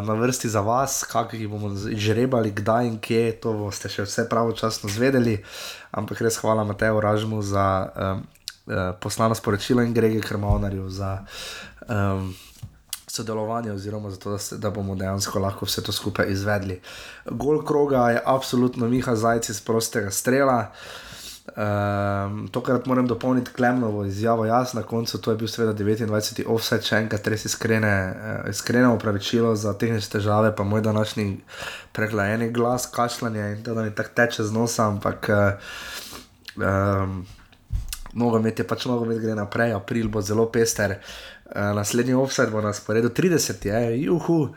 na 0.07 0.15
vrsti 0.15 0.49
za 0.49 0.61
vas, 0.61 1.03
kako 1.05 1.37
jih 1.37 1.49
bomo 1.49 1.73
izžrebali, 1.91 2.51
kdaj 2.51 2.87
in 2.87 2.99
kje, 2.99 3.33
to 3.41 3.53
boste 3.53 3.89
še 3.89 4.07
vse 4.07 4.29
pravočasno 4.29 4.91
zvedeli. 4.91 5.39
Ampak 5.91 6.21
res 6.21 6.39
hvala 6.41 6.65
Mateju 6.65 7.01
Ražmu 7.01 7.43
za 7.43 7.67
um, 7.85 8.23
uh, 8.67 8.95
poslano 9.01 9.35
sporočilo 9.35 9.83
in 9.83 9.95
Gregi 9.95 10.21
Krmovnarju 10.21 10.89
za. 10.91 11.19
Um, 11.89 12.35
Sodelovanje, 13.13 13.73
oziroma 13.73 14.09
zato, 14.11 14.31
da, 14.31 14.39
se, 14.39 14.57
da 14.57 14.71
bomo 14.73 14.95
dejansko 14.97 15.37
lahko 15.39 15.67
vse 15.69 15.83
to 15.85 15.93
skupaj 15.93 16.31
izvedli. 16.33 16.79
Gol 17.29 17.61
kroga 17.65 18.07
je 18.11 18.23
absolutno 18.25 18.89
Miha 18.89 19.13
Zajec 19.17 19.51
iz 19.53 19.61
prostega 19.61 20.11
strela. 20.11 20.73
Um, 21.53 22.49
tokrat 22.49 22.87
moram 22.87 23.07
dopolniti 23.07 23.51
Klemnovo 23.53 24.05
izjavo, 24.05 24.47
jaz 24.47 24.75
na 24.75 24.83
koncu, 24.83 25.19
to 25.21 25.31
je 25.31 25.37
bil 25.37 25.49
seveda 25.49 25.75
29. 25.85 26.47
offset, 26.49 26.87
še 26.87 27.03
enkrat 27.05 27.29
res 27.29 27.45
uh, 27.45 28.49
iskreno 28.49 28.95
opravičilo 28.95 29.53
za 29.57 29.75
tehnične 29.77 30.15
težave, 30.15 30.55
pa 30.57 30.65
moj 30.65 30.81
današnji 30.81 31.27
preglajeni 31.93 32.49
glas, 32.51 32.87
kašljanje 32.87 33.51
in 33.53 33.61
to, 33.65 33.75
da 33.75 33.83
mi 33.83 33.93
tako 33.95 34.15
teče 34.15 34.49
z 34.49 34.53
nosa, 34.53 34.87
ampak 34.89 35.29
uh, 35.29 36.65
um, 36.65 37.21
nogomet 38.15 38.59
je 38.59 38.67
pač 38.69 38.89
nogomet, 38.89 39.21
gre 39.21 39.37
naprej, 39.37 39.77
april 39.77 40.09
bo 40.09 40.25
zelo 40.25 40.49
pester. 40.49 40.97
Uh, 41.53 41.77
naslednji 41.77 42.15
offset 42.15 42.51
bo 42.51 42.61
na 42.61 42.73
sporedu 42.73 43.09
30, 43.09 43.67
je, 43.67 44.03
juhu, 44.03 44.49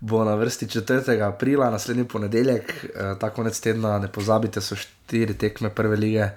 bo 0.00 0.24
na 0.24 0.34
vrsti 0.34 0.66
4. 0.66 1.20
aprila, 1.24 1.70
naslednji 1.70 2.04
ponedeljek, 2.04 2.72
uh, 2.84 3.18
ta 3.18 3.30
konec 3.30 3.60
tedna, 3.60 3.98
ne 3.98 4.08
pozabite, 4.12 4.60
so 4.60 4.76
štiri 4.76 5.34
tekme 5.34 5.70
prve 5.70 5.96
lige 5.96 6.28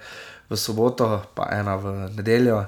v 0.49 0.57
soboto, 0.57 1.21
pa 1.35 1.49
ena 1.51 1.75
v 1.75 1.95
nedeljo. 2.15 2.65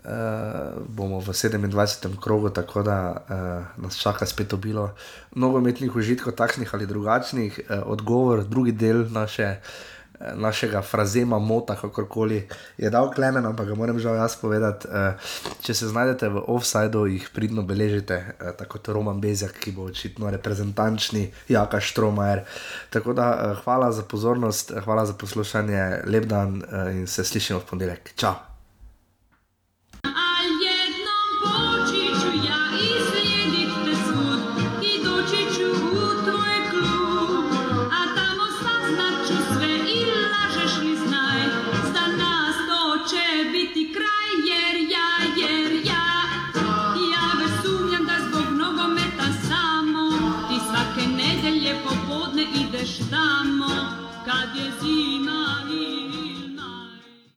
Uh, 0.00 0.80
bomo 0.88 1.20
v 1.20 1.28
27. 1.36 2.16
krogu, 2.20 2.50
tako 2.50 2.82
da 2.82 2.96
uh, 3.12 3.82
nas 3.84 4.00
čaka 4.00 4.26
spet 4.26 4.52
obilo 4.52 4.90
nogometnih 5.36 5.96
užitkov, 5.96 6.32
takšnih 6.32 6.74
ali 6.74 6.86
drugačnih. 6.86 7.60
Uh, 7.68 7.82
odgovor, 7.84 8.44
drugi 8.44 8.72
del 8.72 9.04
naše, 9.12 9.60
uh, 9.60 9.99
našega 10.34 10.82
frazema, 10.82 11.38
mota, 11.38 11.76
kakorkoli 11.76 12.48
je 12.78 12.90
dal 12.90 13.10
Klemen, 13.14 13.46
ampak 13.46 13.68
ga 13.68 13.74
moram 13.74 13.98
žal 13.98 14.16
jaz 14.16 14.36
povedati. 14.36 14.88
Uh, 14.88 15.32
če 15.64 15.74
se 15.74 15.88
znajdete 15.88 16.28
v 16.28 16.44
offsajdu, 16.52 17.06
jih 17.06 17.30
pridno 17.34 17.62
beležite, 17.62 18.20
uh, 18.36 18.52
tako 18.58 18.78
kot 18.78 18.92
Roman 18.94 19.20
Bezjak, 19.20 19.56
ki 19.62 19.72
bo 19.76 19.88
očitno 19.88 20.30
reprezentančni, 20.30 21.30
Jaka 21.48 21.80
Štromajer. 21.80 22.44
Tako 22.90 23.16
da 23.16 23.30
uh, 23.32 23.64
hvala 23.64 23.92
za 23.92 24.02
pozornost, 24.02 24.72
hvala 24.84 25.06
za 25.06 25.16
poslušanje, 25.16 26.04
lep 26.06 26.28
dan 26.30 26.62
in 26.92 27.06
se 27.06 27.24
slišimo 27.24 27.60
v 27.60 27.68
ponedeljek. 27.72 28.14
Čau! 28.16 28.49